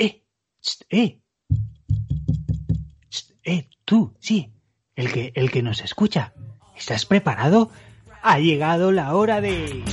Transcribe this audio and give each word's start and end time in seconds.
¡Eh! 0.00 0.24
¡Eh! 0.88 1.20
¡Eh! 3.44 3.68
Tú, 3.84 4.14
sí. 4.18 4.50
El 4.96 5.12
que, 5.12 5.30
el 5.34 5.50
que 5.50 5.62
nos 5.62 5.82
escucha. 5.82 6.32
¿Estás 6.74 7.04
preparado? 7.04 7.70
Ha 8.22 8.38
llegado 8.38 8.92
la 8.92 9.14
hora 9.14 9.42
de... 9.42 9.84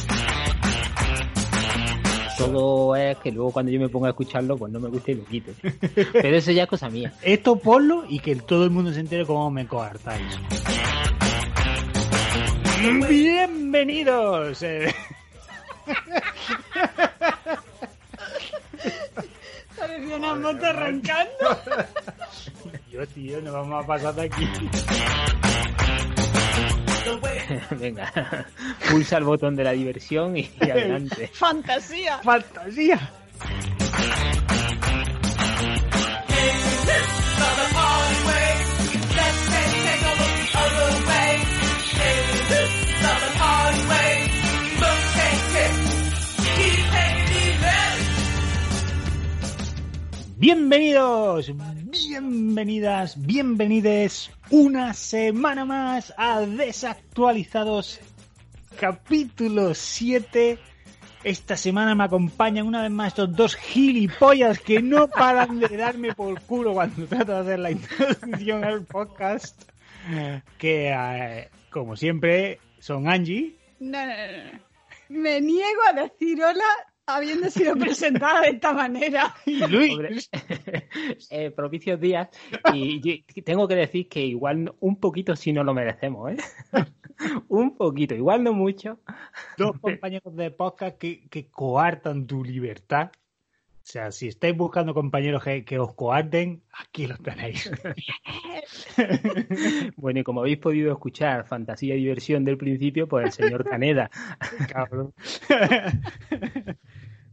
Todo 2.38 2.96
es 2.96 3.18
que 3.18 3.34
luego 3.34 3.52
cuando 3.52 3.70
yo 3.70 3.82
me 3.82 3.90
pongo 3.90 4.06
a 4.06 4.10
escucharlo, 4.10 4.58
pues 4.58 4.72
no 4.72 4.80
me 4.80 4.88
gusta 4.88 5.12
y 5.12 5.16
lo 5.16 5.26
quito. 5.26 5.52
Pero 6.14 6.38
eso 6.38 6.52
ya 6.52 6.64
es 6.64 6.70
cosa 6.70 6.90
mía. 6.90 7.14
Esto 7.22 7.58
ponlo 7.58 8.06
y 8.08 8.20
que 8.20 8.38
todo 8.38 8.64
el 8.64 8.70
mundo 8.70 8.94
se 8.94 9.02
entere 9.02 9.26
cómo 9.26 9.52
me 9.52 9.68
coartáis. 9.68 10.40
Bienvenidos. 13.10 14.64
una 20.06 20.36
moto 20.36 20.66
arrancando. 20.66 21.32
Yo, 22.92 23.06
tío, 23.08 23.42
nos 23.42 23.54
vamos 23.54 23.84
a 23.84 23.88
pasar 23.88 24.16
de 24.16 24.24
aquí. 24.24 24.48
Venga, 27.80 28.46
pulsa 28.90 29.18
el 29.18 29.24
botón 29.24 29.56
de 29.56 29.64
la 29.64 29.72
diversión 29.72 30.38
y 30.38 30.50
adelante. 30.62 31.30
Fantasía. 31.34 32.20
¡Fantasía! 32.20 33.00
Bienvenidos, 50.40 51.52
bienvenidas, 51.90 53.26
bienvenides 53.26 54.30
una 54.52 54.94
semana 54.94 55.66
más 55.66 56.14
a 56.16 56.42
Desactualizados 56.42 58.00
capítulo 58.80 59.74
7. 59.74 60.60
Esta 61.24 61.58
semana 61.58 61.96
me 61.96 62.04
acompañan 62.04 62.68
una 62.68 62.84
vez 62.84 62.92
más 62.92 63.08
estos 63.08 63.36
dos 63.36 63.56
gilipollas 63.56 64.60
que 64.60 64.80
no 64.80 65.08
paran 65.08 65.60
de 65.60 65.76
darme 65.76 66.14
por 66.14 66.40
culo 66.42 66.74
cuando 66.74 67.08
trato 67.08 67.32
de 67.32 67.40
hacer 67.40 67.58
la 67.58 67.72
introducción 67.72 68.64
al 68.64 68.86
podcast. 68.86 69.60
Que, 70.60 70.92
eh, 70.96 71.50
como 71.72 71.96
siempre, 71.96 72.60
son 72.78 73.10
Angie. 73.10 73.56
No, 73.80 74.06
no, 74.06 74.14
no. 74.14 74.60
Me 75.10 75.42
niego 75.42 75.82
a 75.90 75.94
decir 75.94 76.44
hola 76.44 76.64
habiendo 77.08 77.50
sido 77.50 77.76
presentada 77.76 78.42
de 78.42 78.50
esta 78.50 78.74
manera. 78.74 79.34
Luis. 79.46 80.30
Eh, 81.32 81.52
propicios 81.52 82.00
días. 82.00 82.30
Y 82.74 83.02
yo 83.02 83.44
tengo 83.44 83.68
que 83.68 83.76
decir 83.76 84.08
que 84.08 84.24
igual 84.26 84.76
un 84.80 85.00
poquito 85.00 85.36
sí 85.36 85.54
no 85.54 85.64
lo 85.64 85.74
merecemos, 85.74 86.32
¿eh? 86.32 86.38
un 87.48 87.76
poquito, 87.76 88.14
igual 88.14 88.44
no 88.44 88.54
mucho. 88.54 89.00
dos 89.58 89.80
compañeros 89.80 90.36
de 90.36 90.52
podcast 90.52 90.98
que, 90.98 91.28
que 91.30 91.50
coartan 91.50 92.28
tu 92.28 92.44
libertad. 92.44 93.12
O 93.88 93.90
sea, 93.90 94.12
si 94.12 94.28
estáis 94.28 94.56
buscando 94.56 94.94
compañeros 94.94 95.42
que, 95.42 95.64
que 95.64 95.80
os 95.80 95.94
coarten, 95.94 96.62
aquí 96.78 97.08
los 97.08 97.22
tenéis. 97.24 97.72
Bueno, 99.96 100.20
y 100.20 100.24
como 100.24 100.42
habéis 100.42 100.58
podido 100.58 100.92
escuchar, 100.92 101.48
fantasía 101.48 101.96
y 101.96 102.00
diversión 102.00 102.44
del 102.44 102.58
principio, 102.58 103.08
pues 103.08 103.26
el 103.26 103.32
señor 103.32 103.64
Caneda. 103.64 104.10
Cabrón. 104.70 105.14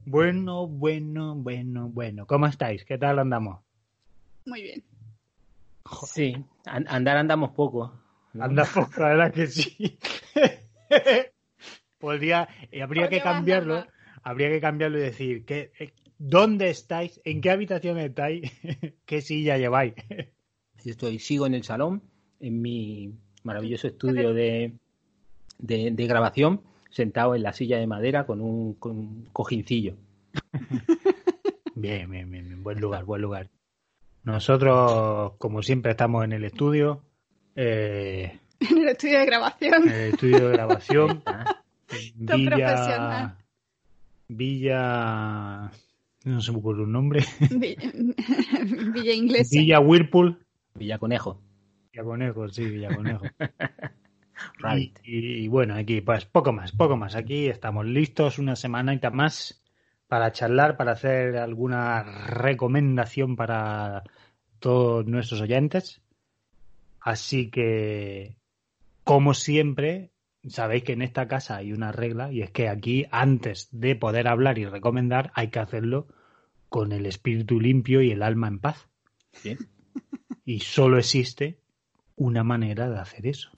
Bueno, 0.07 0.67
bueno, 0.67 1.35
bueno, 1.35 1.89
bueno. 1.89 2.27
¿Cómo 2.27 2.47
estáis? 2.47 2.85
¿Qué 2.85 2.99
tal 2.99 3.19
andamos? 3.19 3.61
Muy 4.47 4.63
bien. 4.63 4.85
Sí, 6.07 6.37
an- 6.67 6.87
andar 6.89 7.17
andamos 7.17 7.51
poco. 7.53 7.93
¿no? 8.33 8.45
Anda 8.45 8.65
poco, 8.65 9.01
la 9.01 9.09
verdad 9.09 9.33
que 9.33 9.47
sí. 9.47 9.98
Podría, 11.98 12.48
y 12.70 12.81
habría 12.81 13.09
que 13.09 13.20
cambiarlo. 13.20 13.87
Habría 14.23 14.48
que 14.48 14.61
cambiarlo 14.61 14.98
y 14.98 15.03
decir, 15.03 15.45
que, 15.45 15.73
eh, 15.79 15.93
¿dónde 16.19 16.70
estáis? 16.70 17.20
¿En 17.25 17.41
qué 17.41 17.51
habitación 17.51 17.98
estáis? 17.98 18.51
¿Qué 19.07 19.20
silla 19.20 19.59
lleváis? 19.59 19.95
Yo 20.85 20.91
estoy, 20.91 21.19
sigo 21.19 21.47
en 21.47 21.55
el 21.55 21.63
salón, 21.63 22.03
en 22.41 22.61
mi 22.61 23.14
maravilloso 23.43 23.87
estudio 23.87 24.33
de, 24.35 24.75
de, 25.59 25.91
de 25.91 26.07
grabación, 26.07 26.63
sentado 26.95 27.35
en 27.35 27.43
la 27.43 27.53
silla 27.53 27.77
de 27.79 27.87
madera 27.87 28.25
con 28.25 28.41
un, 28.41 28.75
con 28.75 28.93
un 28.97 29.29
cojincillo. 29.33 29.95
Bien, 31.77 32.09
bien, 32.09 32.31
bien, 32.31 32.47
bien. 32.49 32.63
Buen 32.63 32.81
lugar, 32.81 33.05
buen 33.05 33.21
lugar. 33.21 33.51
Nosotros, 34.23 35.33
como 35.39 35.61
siempre, 35.63 35.91
estamos 35.91 36.25
en 36.25 36.33
el 36.33 36.45
estudio. 36.45 37.03
eh, 37.57 38.39
En 38.61 38.79
el 38.79 38.89
estudio 38.91 39.19
de 39.19 39.27
grabación. 39.27 39.83
en 39.89 39.95
el 39.95 40.13
estudio 40.15 40.49
de 40.49 40.53
grabación. 40.53 41.23
Villa. 42.15 42.47
profesional. 42.49 43.37
Villa. 44.29 45.71
No 46.25 46.41
se 46.41 46.53
me 46.53 46.59
ocurre 46.59 46.85
un 46.85 46.93
nombre. 46.93 47.25
Vi- 47.51 47.77
Villa 48.95 49.13
Inglesa. 49.13 49.59
Villa 49.59 49.81
Whirlpool. 49.81 50.39
Villaconejo, 50.77 51.41
Villaconejo, 51.93 52.49
sí, 52.49 52.65
Villaconejo. 52.67 53.27
Rabbit. 54.58 54.98
Y, 55.05 55.45
y 55.45 55.48
bueno, 55.48 55.74
aquí, 55.74 56.00
pues 56.00 56.24
poco 56.24 56.52
más, 56.52 56.72
poco 56.72 56.96
más. 56.96 57.17
Aquí 57.17 57.46
estamos 57.46 57.86
listos 57.86 58.39
una 58.39 58.56
semanita 58.56 59.11
más 59.11 59.62
para 60.08 60.33
charlar, 60.33 60.77
para 60.77 60.92
hacer 60.92 61.36
alguna 61.36 62.02
recomendación 62.02 63.36
para 63.36 64.05
todos 64.61 65.06
nuestros 65.06 65.40
oyentes. 65.40 66.00
Así 67.00 67.50
que, 67.50 68.36
como 69.02 69.34
siempre, 69.34 70.11
sabéis 70.48 70.84
que 70.84 70.92
en 70.92 71.02
esta 71.02 71.28
casa 71.28 71.56
hay 71.56 71.72
una 71.72 71.92
regla 71.92 72.33
y 72.33 72.42
es 72.42 72.51
que 72.51 72.68
aquí, 72.68 73.06
antes 73.11 73.68
de 73.72 73.96
poder 73.96 74.28
hablar 74.28 74.58
y 74.58 74.66
recomendar, 74.66 75.30
hay 75.34 75.48
que 75.48 75.58
hacerlo 75.58 76.06
con 76.68 76.92
el 76.92 77.06
espíritu 77.06 77.61
limpio 77.61 78.01
y 78.02 78.11
el 78.11 78.22
alma 78.22 78.48
en 78.48 78.58
paz. 78.58 78.89
¿sí? 79.33 79.56
Y 80.45 80.61
solo 80.61 80.98
existe 80.98 81.58
una 82.16 82.45
manera 82.45 82.89
de 82.89 82.98
hacer 82.98 83.27
eso. 83.27 83.51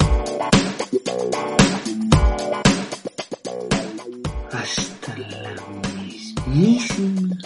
Hasta 4.53 5.17
la 5.19 5.63
mismísima 5.95 7.37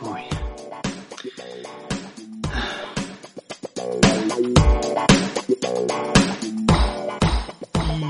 polla. 0.00 0.38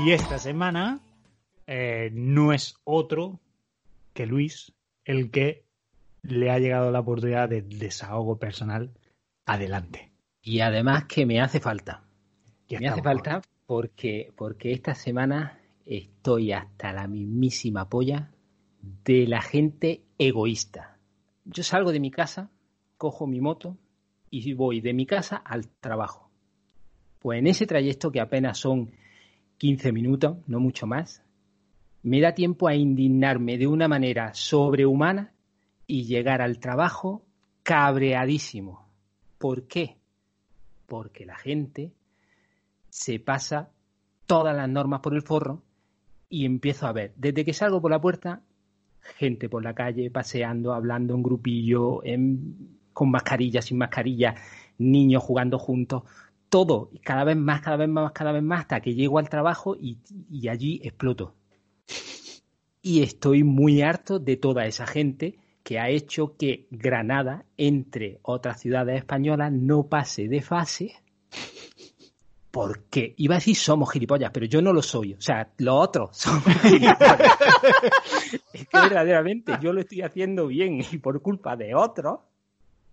Y 0.05 0.11
esta 0.11 0.39
semana 0.39 0.99
eh, 1.67 2.09
no 2.13 2.53
es 2.53 2.75
otro 2.83 3.39
que 4.13 4.25
Luis 4.25 4.71
el 5.05 5.29
que 5.31 5.65
le 6.21 6.51
ha 6.51 6.59
llegado 6.59 6.91
la 6.91 7.01
oportunidad 7.01 7.49
de 7.49 7.61
desahogo 7.61 8.37
personal. 8.37 8.91
Adelante. 9.45 10.11
Y 10.41 10.61
además 10.61 11.05
que 11.05 11.25
me 11.25 11.41
hace 11.41 11.59
falta. 11.59 12.03
Ya 12.67 12.79
me 12.79 12.87
hace 12.87 13.01
falta 13.01 13.41
porque, 13.69 14.33
porque 14.35 14.71
esta 14.71 14.95
semana 14.95 15.59
estoy 15.85 16.53
hasta 16.53 16.91
la 16.91 17.05
mismísima 17.05 17.87
polla 17.87 18.31
de 19.05 19.27
la 19.27 19.43
gente 19.43 20.01
egoísta. 20.17 20.97
Yo 21.45 21.61
salgo 21.61 21.91
de 21.91 21.99
mi 21.99 22.09
casa, 22.09 22.49
cojo 22.97 23.27
mi 23.27 23.39
moto 23.39 23.77
y 24.31 24.53
voy 24.53 24.81
de 24.81 24.95
mi 24.95 25.05
casa 25.05 25.35
al 25.35 25.67
trabajo. 25.67 26.31
Pues 27.19 27.37
en 27.37 27.45
ese 27.45 27.67
trayecto, 27.67 28.11
que 28.11 28.19
apenas 28.19 28.57
son 28.57 28.89
15 29.59 29.91
minutos, 29.91 30.37
no 30.47 30.59
mucho 30.59 30.87
más, 30.87 31.21
me 32.01 32.21
da 32.21 32.33
tiempo 32.33 32.67
a 32.67 32.73
indignarme 32.73 33.59
de 33.59 33.67
una 33.67 33.87
manera 33.87 34.33
sobrehumana 34.33 35.31
y 35.85 36.05
llegar 36.05 36.41
al 36.41 36.57
trabajo 36.57 37.23
cabreadísimo. 37.61 38.89
¿Por 39.37 39.67
qué? 39.67 39.97
Porque 40.87 41.23
la 41.27 41.37
gente 41.37 41.93
se 42.99 43.17
pasa 43.17 43.69
todas 44.25 44.53
las 44.53 44.67
normas 44.67 44.99
por 44.99 45.13
el 45.13 45.21
forro 45.21 45.63
y 46.27 46.43
empiezo 46.43 46.85
a 46.85 46.91
ver, 46.91 47.13
desde 47.15 47.45
que 47.45 47.53
salgo 47.53 47.81
por 47.81 47.91
la 47.91 48.01
puerta, 48.01 48.41
gente 49.15 49.47
por 49.47 49.63
la 49.63 49.73
calle, 49.73 50.11
paseando, 50.11 50.73
hablando 50.73 51.15
en 51.15 51.23
grupillo, 51.23 52.03
en- 52.03 52.77
con 52.91 53.09
mascarilla, 53.09 53.61
sin 53.61 53.77
mascarilla, 53.77 54.35
niños 54.79 55.23
jugando 55.23 55.57
juntos, 55.57 56.03
todo, 56.49 56.89
y 56.91 56.99
cada 56.99 57.23
vez 57.23 57.37
más, 57.37 57.61
cada 57.61 57.77
vez 57.77 57.87
más, 57.87 58.11
cada 58.11 58.33
vez 58.33 58.43
más, 58.43 58.61
hasta 58.61 58.81
que 58.81 58.93
llego 58.93 59.17
al 59.17 59.29
trabajo 59.29 59.77
y, 59.79 59.97
y 60.29 60.49
allí 60.49 60.81
exploto. 60.83 61.35
Y 62.81 63.01
estoy 63.01 63.43
muy 63.43 63.81
harto 63.81 64.19
de 64.19 64.35
toda 64.35 64.65
esa 64.65 64.85
gente 64.85 65.39
que 65.63 65.79
ha 65.79 65.87
hecho 65.89 66.35
que 66.35 66.67
Granada, 66.69 67.45
entre 67.55 68.19
otras 68.23 68.59
ciudades 68.59 68.97
españolas, 68.97 69.53
no 69.53 69.87
pase 69.87 70.27
de 70.27 70.41
fase 70.41 70.95
porque 72.51 73.13
iba 73.17 73.35
a 73.35 73.37
decir 73.37 73.55
somos 73.55 73.91
gilipollas, 73.91 74.31
pero 74.31 74.45
yo 74.45 74.61
no 74.61 74.73
lo 74.73 74.81
soy. 74.81 75.13
O 75.13 75.21
sea, 75.21 75.49
los 75.57 75.75
otros 75.75 76.17
son 76.17 76.41
gilipollas. 76.41 77.37
es 78.53 78.67
que 78.67 78.79
verdaderamente 78.79 79.53
yo 79.61 79.73
lo 79.73 79.81
estoy 79.81 80.01
haciendo 80.01 80.47
bien 80.47 80.83
y 80.91 80.97
por 80.97 81.21
culpa 81.21 81.55
de 81.55 81.75
otros, 81.75 82.19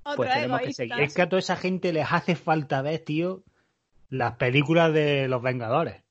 Otra 0.03 0.17
Pues 0.17 0.35
tenemos 0.35 0.61
que 0.61 0.73
seguir. 0.73 1.00
Es 1.00 1.14
que 1.14 1.23
a 1.23 1.29
toda 1.29 1.41
esa 1.41 1.56
gente 1.56 1.93
les 1.93 2.06
hace 2.11 2.37
falta 2.37 2.82
ver, 2.82 3.00
tío, 3.00 3.43
las 4.11 4.37
películas 4.37 4.93
de 4.93 5.29
los 5.29 5.43
Vengadores. 5.43 6.02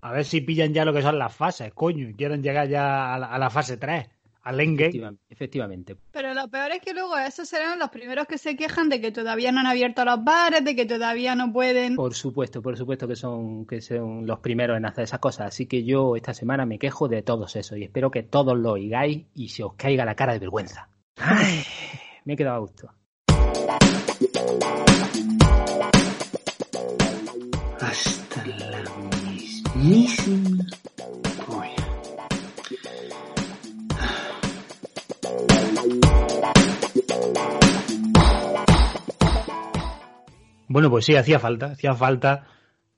A 0.00 0.12
ver 0.12 0.24
si 0.24 0.40
pillan 0.40 0.72
ya 0.72 0.84
lo 0.84 0.92
que 0.92 1.02
son 1.02 1.18
las 1.18 1.34
fases, 1.34 1.72
coño, 1.74 2.08
y 2.08 2.14
quieren 2.14 2.42
llegar 2.42 2.68
ya 2.68 3.14
a 3.14 3.18
la, 3.18 3.26
a 3.26 3.38
la 3.38 3.50
fase 3.50 3.76
3, 3.76 4.08
al 4.46 4.60
endgame. 4.60 4.90
Efectivamente, 4.90 5.22
efectivamente. 5.28 5.96
Pero 6.12 6.32
lo 6.32 6.48
peor 6.48 6.70
es 6.70 6.80
que 6.80 6.94
luego 6.94 7.18
esos 7.18 7.48
serán 7.48 7.80
los 7.80 7.90
primeros 7.90 8.28
que 8.28 8.38
se 8.38 8.56
quejan 8.56 8.88
de 8.88 9.00
que 9.00 9.10
todavía 9.10 9.50
no 9.50 9.58
han 9.58 9.66
abierto 9.66 10.04
los 10.04 10.22
bares, 10.22 10.64
de 10.64 10.76
que 10.76 10.86
todavía 10.86 11.34
no 11.34 11.52
pueden. 11.52 11.96
Por 11.96 12.14
supuesto, 12.14 12.62
por 12.62 12.76
supuesto 12.76 13.08
que 13.08 13.16
son, 13.16 13.66
que 13.66 13.80
son 13.80 14.24
los 14.24 14.38
primeros 14.38 14.76
en 14.76 14.86
hacer 14.86 15.02
esas 15.02 15.18
cosas. 15.18 15.48
Así 15.48 15.66
que 15.66 15.82
yo 15.82 16.14
esta 16.14 16.32
semana 16.32 16.64
me 16.64 16.78
quejo 16.78 17.08
de 17.08 17.22
todos 17.22 17.56
esos 17.56 17.76
y 17.76 17.82
espero 17.82 18.12
que 18.12 18.22
todos 18.22 18.56
lo 18.56 18.72
oigáis 18.72 19.26
y 19.34 19.48
se 19.48 19.64
os 19.64 19.74
caiga 19.74 20.04
la 20.04 20.14
cara 20.14 20.32
de 20.32 20.38
vergüenza. 20.38 20.90
Ay, 21.16 21.64
me 22.24 22.34
he 22.34 22.36
quedado 22.36 22.56
a 22.56 22.60
gusto. 22.60 22.92
hasta 27.80 28.46
la 28.46 28.82
mismísima 29.22 30.64
Bueno, 40.76 40.90
pues 40.90 41.06
sí, 41.06 41.16
hacía 41.16 41.38
falta, 41.38 41.68
hacía 41.68 41.94
falta 41.94 42.48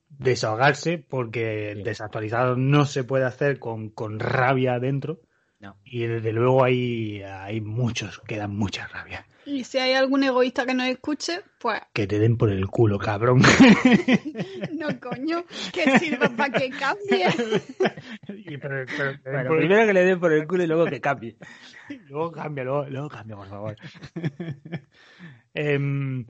desahogarse 0.08 0.98
porque 0.98 1.74
Sí. 1.76 1.82
desactualizado 1.84 2.56
no 2.56 2.84
se 2.86 3.04
puede 3.04 3.24
hacer 3.24 3.60
con, 3.60 3.90
con 3.90 4.18
rabia 4.18 4.74
adentro. 4.74 5.20
No. 5.60 5.76
Y 5.84 6.04
desde 6.04 6.32
luego 6.32 6.64
hay, 6.64 7.22
hay 7.22 7.60
muchos 7.60 8.18
que 8.26 8.36
dan 8.36 8.56
mucha 8.56 8.88
rabia. 8.88 9.24
Y 9.46 9.62
si 9.62 9.78
hay 9.78 9.92
algún 9.92 10.24
egoísta 10.24 10.66
que 10.66 10.74
nos 10.74 10.88
escuche, 10.88 11.40
pues 11.60 11.80
Que 11.92 12.08
te 12.08 12.18
den 12.18 12.36
por 12.36 12.50
el 12.50 12.66
culo, 12.66 12.98
cabrón. 12.98 13.42
no, 14.72 14.88
coño, 15.00 15.44
que 15.72 16.00
sirva 16.00 16.30
para 16.30 16.58
que 16.58 16.70
cambie. 16.70 17.28
Y 18.28 18.56
pero- 18.56 18.86
pero- 18.96 19.12
pero- 19.22 19.34
Bueno, 19.36 19.48
por- 19.50 19.58
primero 19.58 19.86
que 19.86 19.92
le 19.94 20.04
den 20.04 20.18
por 20.18 20.32
el 20.32 20.48
culo 20.48 20.64
y 20.64 20.66
luego 20.66 20.84
que 20.86 21.00
cambie. 21.00 21.36
Luego 22.08 22.32
cambia, 22.32 22.64
luego, 22.64 22.86
luego 22.90 23.08
cambia, 23.08 23.36
por 23.36 23.46
favor. 23.48 23.76
Em, 25.54 26.26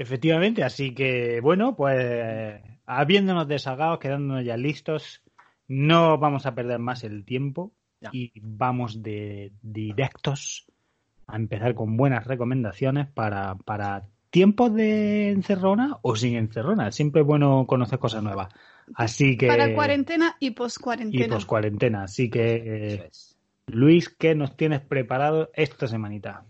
efectivamente, 0.00 0.64
así 0.64 0.94
que 0.94 1.40
bueno, 1.42 1.76
pues 1.76 2.62
habiéndonos 2.86 3.46
desagados, 3.46 3.98
quedándonos 3.98 4.44
ya 4.44 4.56
listos, 4.56 5.22
no 5.68 6.16
vamos 6.16 6.46
a 6.46 6.54
perder 6.54 6.78
más 6.78 7.04
el 7.04 7.24
tiempo 7.24 7.72
y 8.10 8.32
vamos 8.40 9.02
de 9.02 9.52
directos 9.60 10.66
a 11.26 11.36
empezar 11.36 11.74
con 11.74 11.98
buenas 11.98 12.26
recomendaciones 12.26 13.08
para, 13.08 13.56
para 13.56 14.06
tiempos 14.30 14.74
de 14.74 15.30
encerrona 15.30 15.98
o 16.00 16.16
sin 16.16 16.34
encerrona. 16.36 16.90
Siempre 16.92 17.20
es 17.20 17.26
bueno 17.26 17.66
conocer 17.66 17.98
cosas 17.98 18.22
nuevas. 18.22 18.48
Así 18.94 19.36
que... 19.36 19.48
Para 19.48 19.74
cuarentena 19.74 20.36
y 20.40 20.52
post 20.52 20.78
y 20.78 20.82
cuarentena. 20.82 21.34
post 21.34 21.46
cuarentena. 21.46 22.02
Así 22.04 22.30
que 22.30 22.54
eh, 22.54 22.94
Eso 22.94 23.04
es. 23.04 23.38
Luis, 23.66 24.08
¿qué 24.08 24.34
nos 24.34 24.56
tienes 24.56 24.80
preparado 24.80 25.50
esta 25.54 25.86
semanita? 25.86 26.44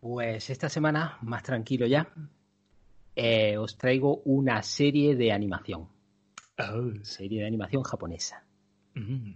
Pues 0.00 0.50
esta 0.50 0.68
semana, 0.68 1.16
más 1.22 1.42
tranquilo 1.44 1.86
ya, 1.86 2.08
eh, 3.16 3.56
os 3.58 3.76
traigo 3.76 4.22
una 4.24 4.62
serie 4.62 5.16
de 5.16 5.32
animación. 5.32 5.88
Serie 7.02 7.40
de 7.40 7.46
animación 7.46 7.82
japonesa. 7.82 8.44
Mm. 8.94 9.34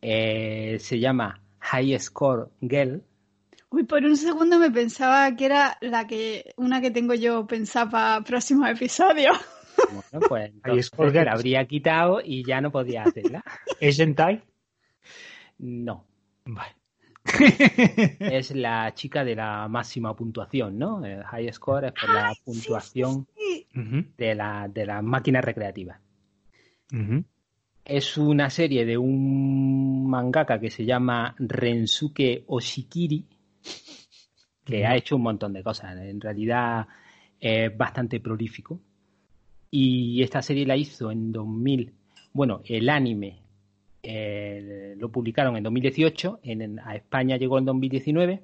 Eh, 0.00 0.78
se 0.80 0.98
llama 0.98 1.40
High 1.58 1.98
Score 1.98 2.50
Girl. 2.60 3.02
Uy, 3.70 3.84
por 3.84 4.04
un 4.04 4.16
segundo 4.16 4.58
me 4.58 4.70
pensaba 4.70 5.34
que 5.36 5.46
era 5.46 5.78
la 5.80 6.06
que 6.06 6.52
una 6.56 6.80
que 6.80 6.90
tengo 6.90 7.14
yo 7.14 7.46
pensada 7.46 7.90
para 7.90 8.24
próximos 8.24 8.68
episodios. 8.70 9.36
Bueno, 9.90 10.26
pues 10.28 10.50
entonces 10.54 10.86
Score 10.86 11.12
te 11.12 11.18
Girl. 11.18 11.26
la 11.26 11.32
habría 11.32 11.66
quitado 11.66 12.20
y 12.24 12.44
ya 12.44 12.60
no 12.60 12.70
podía 12.70 13.02
hacerla. 13.02 13.42
¿Es 13.80 13.98
hentai? 13.98 14.42
No, 15.58 16.06
Vale. 16.44 16.81
es 18.20 18.54
la 18.54 18.92
chica 18.94 19.24
de 19.24 19.36
la 19.36 19.68
máxima 19.68 20.14
puntuación, 20.14 20.78
¿no? 20.78 21.04
El 21.04 21.22
high 21.24 21.52
score 21.52 21.86
es 21.86 21.92
por 21.92 22.12
la 22.12 22.34
puntuación 22.44 23.26
Sí, 23.36 23.66
de 24.16 24.34
la, 24.34 24.68
de 24.68 24.86
las 24.86 25.02
máquinas 25.02 25.44
recreativas. 25.44 26.00
Es 27.84 28.18
una 28.18 28.50
serie 28.50 28.84
de 28.84 28.98
un 28.98 30.08
mangaka 30.08 30.60
que 30.60 30.70
se 30.70 30.84
llama 30.84 31.34
Rensuke 31.38 32.44
Oshikiri, 32.46 33.26
que 34.64 34.86
ha 34.86 34.96
hecho 34.96 35.16
un 35.16 35.22
montón 35.22 35.52
de 35.52 35.62
cosas. 35.62 35.96
En 35.96 36.20
realidad 36.20 36.86
es 37.40 37.76
bastante 37.76 38.20
prolífico. 38.20 38.80
Y 39.70 40.22
esta 40.22 40.42
serie 40.42 40.66
la 40.66 40.76
hizo 40.76 41.10
en 41.10 41.32
2000. 41.32 41.94
Bueno, 42.34 42.60
el 42.66 42.88
anime 42.90 43.41
eh, 44.02 44.94
lo 44.98 45.10
publicaron 45.10 45.56
en 45.56 45.62
2018, 45.62 46.40
en, 46.42 46.62
en- 46.62 46.80
a 46.80 46.94
España 46.96 47.36
llegó 47.36 47.58
en 47.58 47.64
2019 47.64 48.42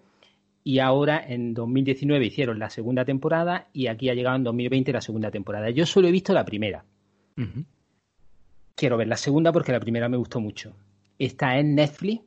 y 0.65 0.79
ahora 0.81 1.23
en 1.27 1.55
2019 1.55 2.27
hicieron 2.27 2.59
la 2.59 2.71
segunda 2.71 3.05
temporada 3.05 3.69
y 3.73 3.87
aquí 3.89 4.09
ha 4.11 4.15
llegado 4.15 4.37
en 4.37 4.45
2020 4.45 4.93
la 4.93 5.01
segunda 5.01 5.31
temporada. 5.31 5.71
Yo 5.71 5.87
solo 5.87 6.09
he 6.09 6.13
visto 6.13 6.33
la 6.33 6.45
primera. 6.45 6.85
Quiero 8.75 8.97
ver 8.97 9.09
la 9.09 9.17
segunda 9.17 9.53
porque 9.53 9.73
la 9.73 9.81
primera 9.81 10.09
me 10.09 10.17
gustó 10.17 10.41
mucho. 10.41 10.75
Está 11.19 11.59
en 11.59 11.75
Netflix, 11.75 12.23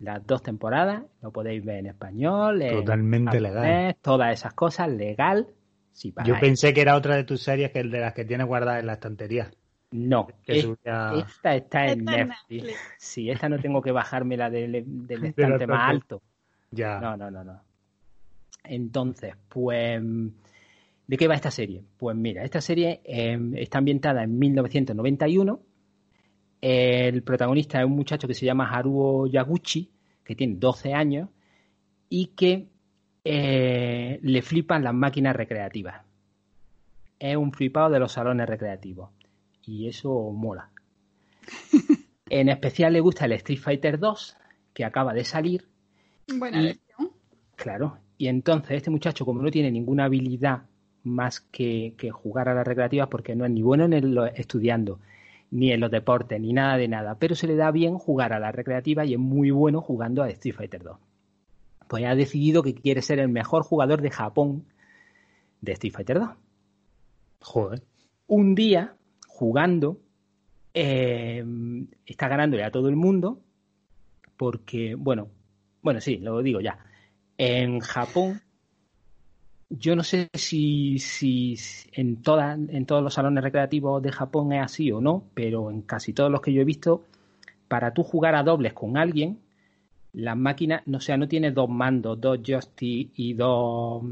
las 0.00 0.26
dos 0.26 0.42
temporadas, 0.42 1.02
lo 1.22 1.30
podéis 1.30 1.64
ver 1.64 1.76
en 1.78 1.86
español, 1.86 2.62
en 2.62 2.70
Totalmente 2.78 3.38
japonés, 3.38 3.42
legal. 3.64 3.96
todas 4.02 4.32
esas 4.32 4.54
cosas, 4.54 4.88
legal. 4.88 5.46
Si 5.92 6.12
Yo 6.24 6.38
pensé 6.40 6.72
que 6.72 6.80
era 6.80 6.96
otra 6.96 7.14
de 7.16 7.24
tus 7.24 7.42
series 7.42 7.70
que 7.72 7.80
el 7.80 7.90
de 7.90 8.00
las 8.00 8.14
que 8.14 8.24
tienes 8.24 8.46
guardadas 8.46 8.80
en 8.80 8.86
la 8.86 8.94
estantería. 8.94 9.50
No, 9.92 10.28
Que 10.44 10.58
es- 10.58 10.64
subía- 10.64 11.12
esta 11.26 11.56
está 11.56 11.86
en 11.86 12.04
Netflix. 12.04 12.62
Netflix. 12.62 12.78
Sí, 12.98 13.30
esta 13.30 13.48
no 13.48 13.58
tengo 13.58 13.82
que 13.82 13.90
bajármela 13.92 14.48
del, 14.48 14.72
del 14.72 14.84
Del 15.06 15.24
estante 15.26 15.66
más 15.66 15.90
alto. 15.90 16.22
Ya. 16.70 17.00
No, 17.00 17.16
no, 17.16 17.30
no, 17.30 17.42
no. 17.42 17.60
Entonces, 18.62 19.34
pues, 19.48 20.00
¿de 21.06 21.16
qué 21.16 21.26
va 21.26 21.34
esta 21.34 21.50
serie? 21.50 21.82
Pues 21.96 22.16
mira, 22.16 22.44
esta 22.44 22.60
serie 22.60 23.00
eh, 23.04 23.38
está 23.56 23.78
ambientada 23.78 24.22
en 24.22 24.38
1991. 24.38 25.60
El 26.60 27.22
protagonista 27.22 27.80
es 27.80 27.86
un 27.86 27.96
muchacho 27.96 28.28
que 28.28 28.34
se 28.34 28.44
llama 28.46 28.70
Haruo 28.70 29.26
Yaguchi, 29.26 29.90
que 30.22 30.36
tiene 30.36 30.54
12 30.58 30.92
años 30.94 31.30
y 32.08 32.26
que 32.36 32.68
eh, 33.24 34.20
le 34.22 34.42
flipan 34.42 34.84
las 34.84 34.94
máquinas 34.94 35.34
recreativas. 35.34 36.02
Es 37.18 37.36
un 37.36 37.52
flipado 37.52 37.90
de 37.90 37.98
los 37.98 38.12
salones 38.12 38.46
recreativos. 38.48 39.10
Y 39.70 39.86
eso 39.86 40.32
mola. 40.32 40.68
En 42.32 42.48
especial 42.48 42.92
le 42.92 43.00
gusta 43.00 43.24
el 43.24 43.32
Street 43.32 43.58
Fighter 43.58 43.98
2, 43.98 44.36
que 44.72 44.84
acaba 44.84 45.12
de 45.14 45.24
salir. 45.24 45.66
buena 46.38 46.58
Y- 46.58 46.64
elección. 46.66 47.10
Claro. 47.56 47.98
Y 48.18 48.28
entonces 48.28 48.70
este 48.76 48.90
muchacho, 48.90 49.24
como 49.24 49.42
no 49.42 49.50
tiene 49.50 49.70
ninguna 49.72 50.04
habilidad 50.04 50.62
más 51.02 51.40
que, 51.40 51.94
que 51.98 52.10
jugar 52.12 52.48
a 52.48 52.54
las 52.54 52.64
recreativas, 52.66 53.08
porque 53.08 53.34
no 53.34 53.44
es 53.44 53.50
ni 53.50 53.62
bueno 53.62 53.84
en 53.84 53.92
el- 53.94 54.30
estudiando, 54.36 55.00
ni 55.50 55.72
en 55.72 55.80
los 55.80 55.90
deportes, 55.90 56.40
ni 56.40 56.52
nada 56.52 56.76
de 56.76 56.86
nada, 56.86 57.16
pero 57.16 57.34
se 57.34 57.48
le 57.48 57.56
da 57.56 57.72
bien 57.72 57.98
jugar 57.98 58.32
a 58.32 58.38
las 58.38 58.54
recreativas 58.54 59.08
y 59.08 59.14
es 59.14 59.18
muy 59.18 59.50
bueno 59.50 59.80
jugando 59.80 60.22
a 60.22 60.30
Street 60.30 60.54
Fighter 60.54 60.82
2. 60.84 60.98
Pues 61.88 62.04
ha 62.04 62.14
decidido 62.14 62.62
que 62.62 62.74
quiere 62.74 63.02
ser 63.02 63.18
el 63.18 63.28
mejor 63.28 63.64
jugador 63.64 64.02
de 64.02 64.10
Japón 64.12 64.66
de 65.62 65.72
Street 65.72 65.92
Fighter 65.94 66.20
2 66.20 66.28
Joder. 67.40 67.82
un 68.28 68.54
día 68.54 68.94
jugando 69.40 69.96
eh, 70.74 71.42
está 72.04 72.28
ganándole 72.28 72.62
a 72.62 72.70
todo 72.70 72.90
el 72.90 72.96
mundo 72.96 73.40
porque, 74.36 74.94
bueno, 74.94 75.28
bueno, 75.80 75.98
sí, 76.02 76.18
lo 76.18 76.42
digo 76.42 76.60
ya. 76.60 76.78
En 77.38 77.80
Japón, 77.80 78.42
yo 79.70 79.96
no 79.96 80.02
sé 80.02 80.28
si, 80.34 80.98
si 80.98 81.56
en, 81.92 82.20
todas 82.20 82.58
en 82.58 82.84
todos 82.84 83.02
los 83.02 83.14
salones 83.14 83.42
recreativos 83.42 84.02
de 84.02 84.12
Japón 84.12 84.52
es 84.52 84.62
así 84.62 84.92
o 84.92 85.00
no, 85.00 85.24
pero 85.32 85.70
en 85.70 85.80
casi 85.82 86.12
todos 86.12 86.30
los 86.30 86.42
que 86.42 86.52
yo 86.52 86.60
he 86.60 86.66
visto, 86.66 87.04
para 87.66 87.94
tú 87.94 88.02
jugar 88.02 88.34
a 88.34 88.42
dobles 88.42 88.74
con 88.74 88.98
alguien, 88.98 89.40
las 90.12 90.36
máquinas, 90.36 90.82
no, 90.84 91.00
sea, 91.00 91.16
no 91.16 91.28
tienes 91.28 91.54
dos 91.54 91.70
mandos, 91.70 92.20
dos 92.20 92.40
joysticks 92.42 93.12
y 93.16 93.32
dos 93.32 94.04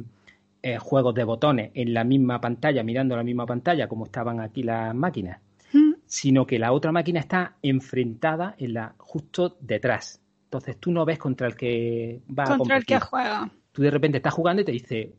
eh, 0.63 0.79
juegos 0.79 1.15
de 1.15 1.25
botones 1.25 1.71
en 1.75 1.95
la 1.95 2.05
misma 2.05 2.41
pantalla, 2.41 2.83
mirando 2.83 3.17
la 3.17 3.23
misma 3.23 3.47
pantalla 3.47 3.89
como 3.89 4.05
estaban 4.07 4.41
aquí 4.41 4.63
las 4.63 4.95
máquinas, 4.95 5.41
Mm, 5.73 5.93
sino 6.07 6.47
que 6.47 6.59
la 6.59 6.73
otra 6.73 6.93
máquina 6.93 7.21
está 7.21 7.57
enfrentada 7.63 8.55
en 8.59 8.73
la 8.75 8.95
justo 8.99 9.57
detrás. 9.61 10.21
Entonces 10.45 10.79
tú 10.79 10.91
no 10.91 11.05
ves 11.05 11.19
contra 11.19 11.47
el 11.47 11.57
que 11.57 12.21
va 12.37 12.45
a 12.45 12.57
Contra 12.57 12.77
el 12.79 12.87
que 12.87 12.99
juega. 13.01 13.51
Tú 13.73 13.83
de 13.83 13.91
repente 13.91 14.17
estás 14.17 14.33
jugando 14.33 14.63
y 14.63 14.65
te 14.65 14.73
dice, 14.73 15.13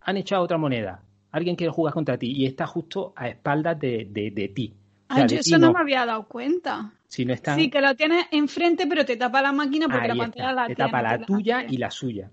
han 0.00 0.16
echado 0.16 0.42
otra 0.42 0.56
moneda, 0.56 1.02
alguien 1.32 1.54
quiere 1.54 1.70
jugar 1.70 1.92
contra 1.92 2.16
ti 2.16 2.32
y 2.32 2.46
está 2.46 2.66
justo 2.66 3.12
a 3.14 3.28
espaldas 3.28 3.78
de, 3.78 4.08
de- 4.10 4.30
de 4.30 4.48
ti. 4.48 4.72
O 5.10 5.14
sea, 5.14 5.26
de 5.26 5.34
yo 5.34 5.40
eso 5.40 5.58
no 5.58 5.66
no. 5.66 5.72
me 5.74 5.80
había 5.80 6.06
dado 6.06 6.24
cuenta. 6.26 6.92
Si 7.08 7.24
no 7.26 7.34
están, 7.34 7.58
Sí, 7.60 7.68
que 7.70 7.80
lo 7.82 7.94
tienes 7.94 8.26
enfrente, 8.32 8.86
pero 8.86 9.04
te 9.04 9.16
tapa 9.16 9.42
la 9.42 9.52
máquina 9.52 9.86
porque 9.86 10.00
ahí 10.10 10.16
la 10.16 10.24
pantalla 10.24 10.48
está. 10.50 10.52
la 10.62 10.66
te 10.66 10.74
tiene 10.74 10.90
tapa 10.90 11.02
la 11.02 11.18
tuya 11.26 11.64
y 11.68 11.76
la 11.76 11.90
suya. 11.90 12.30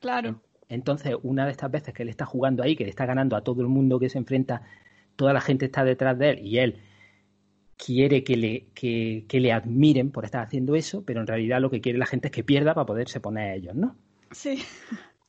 Claro. 0.00 0.40
Entonces, 0.68 1.16
una 1.22 1.44
de 1.46 1.52
estas 1.52 1.70
veces 1.70 1.94
que 1.94 2.02
él 2.02 2.08
está 2.08 2.26
jugando 2.26 2.62
ahí, 2.62 2.76
que 2.76 2.84
le 2.84 2.90
está 2.90 3.06
ganando 3.06 3.36
a 3.36 3.42
todo 3.42 3.62
el 3.62 3.68
mundo 3.68 3.98
que 3.98 4.08
se 4.08 4.18
enfrenta, 4.18 4.62
toda 5.16 5.32
la 5.32 5.40
gente 5.40 5.66
está 5.66 5.84
detrás 5.84 6.18
de 6.18 6.30
él 6.30 6.46
y 6.46 6.58
él 6.58 6.80
quiere 7.76 8.24
que 8.24 8.36
le, 8.36 8.66
que, 8.74 9.24
que 9.28 9.40
le 9.40 9.52
admiren 9.52 10.10
por 10.10 10.24
estar 10.24 10.44
haciendo 10.44 10.74
eso, 10.74 11.02
pero 11.04 11.20
en 11.20 11.26
realidad 11.26 11.60
lo 11.60 11.70
que 11.70 11.80
quiere 11.80 11.98
la 11.98 12.06
gente 12.06 12.28
es 12.28 12.32
que 12.32 12.44
pierda 12.44 12.74
para 12.74 12.86
poderse 12.86 13.20
poner 13.20 13.50
a 13.50 13.54
ellos, 13.54 13.74
¿no? 13.74 13.96
Sí. 14.30 14.58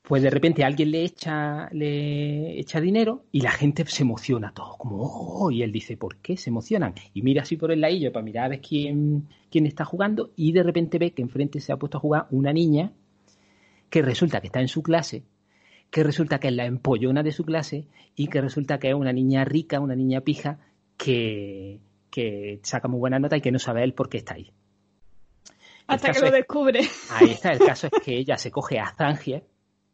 Pues 0.10 0.24
de 0.24 0.32
repente 0.32 0.64
alguien 0.64 0.90
le 0.90 1.04
echa, 1.04 1.70
le 1.72 2.60
echa 2.60 2.82
dinero 2.82 3.26
y 3.32 3.42
la 3.42 3.52
gente 3.52 3.86
se 3.86 4.02
emociona 4.02 4.52
todo, 4.52 4.76
como, 4.78 4.98
oh, 5.04 5.52
y 5.52 5.62
él 5.62 5.72
dice, 5.72 5.98
¿por 5.98 6.18
qué 6.18 6.36
se 6.36 6.50
emocionan? 6.50 6.96
Y 7.14 7.22
mira 7.22 7.44
así 7.44 7.58
por 7.58 7.72
el 7.72 7.82
ladillo 7.82 8.12
para 8.12 8.26
mirar 8.26 8.46
a 8.46 8.50
ver 8.50 8.62
quién, 8.62 9.28
quién 9.52 9.68
está 9.68 9.86
jugando 9.86 10.32
y 10.36 10.52
de 10.52 10.64
repente 10.64 10.98
ve 10.98 11.12
que 11.12 11.22
enfrente 11.22 11.60
se 11.60 11.72
ha 11.72 11.78
puesto 11.78 11.98
a 11.98 12.02
jugar 12.02 12.28
una 12.32 12.52
niña 12.52 12.92
que 13.90 14.02
resulta 14.02 14.42
que 14.42 14.48
está 14.48 14.62
en 14.62 14.68
su 14.68 14.84
clase, 14.84 15.24
que 15.90 16.04
resulta 16.04 16.40
que 16.40 16.50
es 16.50 16.54
la 16.54 16.66
empollona 16.66 17.24
de 17.24 17.32
su 17.32 17.44
clase 17.44 17.88
y 18.16 18.28
que 18.28 18.42
resulta 18.42 18.80
que 18.80 18.90
es 18.90 18.96
una 18.96 19.14
niña 19.14 19.44
rica, 19.46 19.80
una 19.80 19.96
niña 19.96 20.22
pija 20.22 20.60
que, 20.98 21.80
que 22.10 22.60
saca 22.64 22.88
muy 22.88 23.00
buena 23.00 23.20
nota 23.20 23.38
y 23.38 23.42
que 23.42 23.52
no 23.52 23.60
sabe 23.60 23.84
él 23.84 23.94
por 23.94 24.10
qué 24.10 24.18
está 24.18 24.36
ahí. 24.36 24.52
Hasta 25.88 26.12
que 26.12 26.20
lo 26.20 26.30
descubre. 26.30 26.82
Ahí 27.12 27.32
está, 27.32 27.52
el 27.52 27.60
caso 27.60 27.88
es 27.88 28.04
que 28.04 28.16
ella 28.20 28.38
se 28.38 28.52
coge 28.52 28.80
a 28.80 28.94
Zangief, 28.96 29.44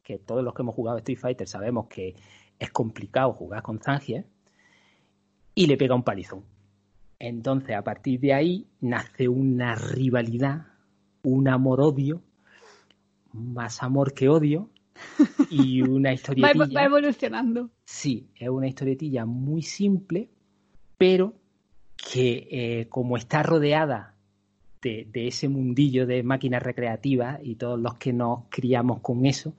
que 0.04 0.20
todos 0.20 0.44
los 0.44 0.54
que 0.54 0.62
hemos 0.62 0.76
jugado 0.76 0.98
Street 0.98 1.18
Fighter 1.18 1.48
sabemos 1.48 1.88
que 1.88 2.16
es 2.60 2.72
complicado 2.72 3.32
jugar 3.34 3.62
con 3.62 3.80
Zangief, 3.80 4.26
y 5.54 5.68
le 5.68 5.78
pega 5.78 5.96
un 5.96 6.04
palizón. 6.04 6.44
Entonces, 7.18 7.78
a 7.78 7.82
partir 7.82 8.20
de 8.20 8.34
ahí 8.34 8.68
nace 8.82 9.30
una 9.30 9.76
rivalidad, 9.76 10.68
un 11.24 11.48
amor-odio, 11.48 12.22
más 13.36 13.84
amor 13.84 14.14
que 14.14 14.30
odio, 14.30 14.70
y 15.50 15.82
una 15.82 16.14
historietilla. 16.14 16.66
Va, 16.66 16.82
va 16.82 16.86
evolucionando. 16.86 17.70
Sí, 17.84 18.28
es 18.36 18.50
una 18.50 18.68
historietilla 18.68 19.26
muy 19.26 19.62
simple, 19.62 20.30
pero 20.98 21.34
que 21.96 22.48
eh, 22.50 22.88
como 22.90 23.18
está 23.18 23.44
rodeada 23.44 24.16
de, 24.82 25.08
de, 25.12 25.28
ese 25.28 25.50
mundillo 25.50 26.06
de 26.06 26.24
máquinas 26.24 26.62
recreativas 26.64 27.40
y 27.44 27.56
todos 27.56 27.80
los 27.80 27.96
que 27.96 28.14
nos 28.14 28.44
criamos 28.50 29.00
con 29.02 29.26
eso, 29.26 29.54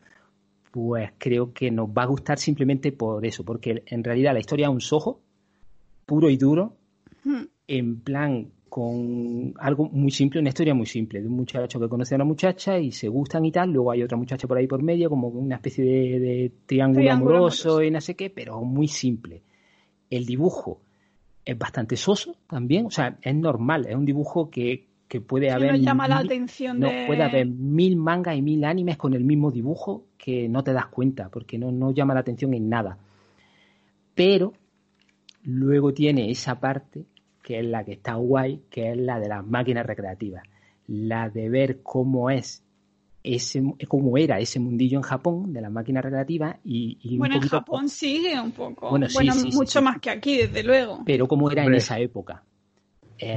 pues 0.70 1.10
creo 1.18 1.52
que 1.52 1.70
nos 1.70 1.88
va 1.88 2.02
a 2.02 2.06
gustar 2.06 2.38
simplemente 2.38 2.92
por 2.92 3.24
eso, 3.26 3.44
porque 3.44 3.82
en 3.86 4.04
realidad 4.04 4.32
la 4.32 4.40
historia 4.40 4.66
es 4.66 4.72
un 4.72 4.80
sojo 4.80 5.20
puro 6.06 6.30
y 6.30 6.36
duro, 6.36 6.76
Hmm. 7.26 7.48
en 7.66 8.00
plan 8.02 8.52
con 8.76 9.54
algo 9.58 9.88
muy 9.88 10.10
simple, 10.10 10.38
una 10.38 10.50
historia 10.50 10.74
muy 10.74 10.84
simple, 10.84 11.22
de 11.22 11.26
un 11.26 11.32
muchacho 11.34 11.80
que 11.80 11.88
conoce 11.88 12.14
a 12.14 12.16
una 12.16 12.26
muchacha 12.26 12.78
y 12.78 12.92
se 12.92 13.08
gustan 13.08 13.42
y 13.46 13.50
tal, 13.50 13.72
luego 13.72 13.90
hay 13.90 14.02
otra 14.02 14.18
muchacha 14.18 14.46
por 14.46 14.58
ahí 14.58 14.66
por 14.66 14.82
medio, 14.82 15.08
como 15.08 15.28
una 15.28 15.54
especie 15.56 15.82
de, 15.82 16.20
de 16.20 16.52
triángulo, 16.66 17.00
Triángulo 17.00 17.30
amoroso 17.36 17.68
amoroso. 17.70 17.82
y 17.84 17.90
no 17.90 18.02
sé 18.02 18.14
qué, 18.14 18.28
pero 18.28 18.60
muy 18.60 18.86
simple. 18.86 19.40
El 20.10 20.26
dibujo 20.26 20.82
es 21.42 21.56
bastante 21.58 21.96
soso 21.96 22.36
también, 22.46 22.84
o 22.84 22.90
sea, 22.90 23.16
es 23.22 23.34
normal, 23.34 23.86
es 23.88 23.94
un 23.96 24.04
dibujo 24.04 24.50
que, 24.50 24.84
que 25.08 25.22
puede 25.22 25.46
Sí, 25.46 25.52
haber... 25.54 25.72
nos 25.72 25.80
llama 25.80 26.06
la 26.06 26.16
mil- 26.18 26.26
atención 26.26 26.78
no, 26.78 26.88
de... 26.90 27.06
puede 27.06 27.22
haber 27.22 27.46
mil 27.46 27.96
mangas 27.96 28.36
y 28.36 28.42
mil 28.42 28.62
animes 28.62 28.98
con 28.98 29.14
el 29.14 29.24
mismo 29.24 29.50
dibujo 29.50 30.04
que 30.18 30.50
no 30.50 30.62
te 30.62 30.74
das 30.74 30.88
cuenta, 30.88 31.30
porque 31.30 31.56
no, 31.56 31.72
no 31.72 31.92
llama 31.94 32.12
la 32.12 32.20
atención 32.20 32.52
en 32.52 32.68
nada. 32.68 32.98
Pero 34.14 34.52
luego 35.44 35.94
tiene 35.94 36.30
esa 36.30 36.60
parte 36.60 37.06
que 37.46 37.60
es 37.60 37.64
la 37.64 37.84
que 37.84 37.92
está 37.92 38.14
guay, 38.14 38.64
que 38.68 38.90
es 38.90 38.96
la 38.96 39.20
de 39.20 39.28
las 39.28 39.46
máquinas 39.46 39.86
recreativas. 39.86 40.42
La 40.88 41.30
de 41.30 41.48
ver 41.48 41.80
cómo 41.84 42.28
es 42.28 42.64
ese, 43.22 43.62
cómo 43.86 44.18
era 44.18 44.40
ese 44.40 44.58
mundillo 44.58 44.98
en 44.98 45.02
Japón 45.04 45.52
de 45.52 45.60
las 45.60 45.70
máquinas 45.70 46.02
recreativas 46.02 46.56
y, 46.64 46.98
y 47.00 47.12
un 47.12 47.18
Bueno, 47.20 47.36
en 47.36 47.42
Japón 47.42 47.88
sigue 47.88 48.40
un 48.40 48.50
poco. 48.50 48.90
Bueno, 48.90 49.06
Bueno, 49.14 49.32
sí, 49.34 49.50
mucho 49.52 49.78
sí. 49.78 49.84
más 49.84 50.00
que 50.00 50.10
aquí, 50.10 50.38
desde 50.38 50.64
luego. 50.64 51.02
pero 51.06 51.28
cómo 51.28 51.48
era 51.48 51.64
en 51.64 51.74
esa 51.74 52.00
época. 52.00 52.42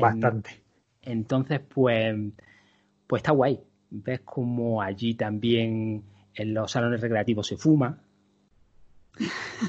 Bastante. 0.01 0.63
Entonces, 1.03 1.59
pues, 1.59 2.15
pues 3.05 3.19
está 3.19 3.31
guay. 3.31 3.59
Ves 3.91 4.21
como 4.21 4.81
allí 4.81 5.13
también 5.13 6.01
en 6.33 6.53
los 6.55 6.71
salones 6.71 6.99
recreativos 6.99 7.45
se 7.45 7.57
fuma. 7.57 8.01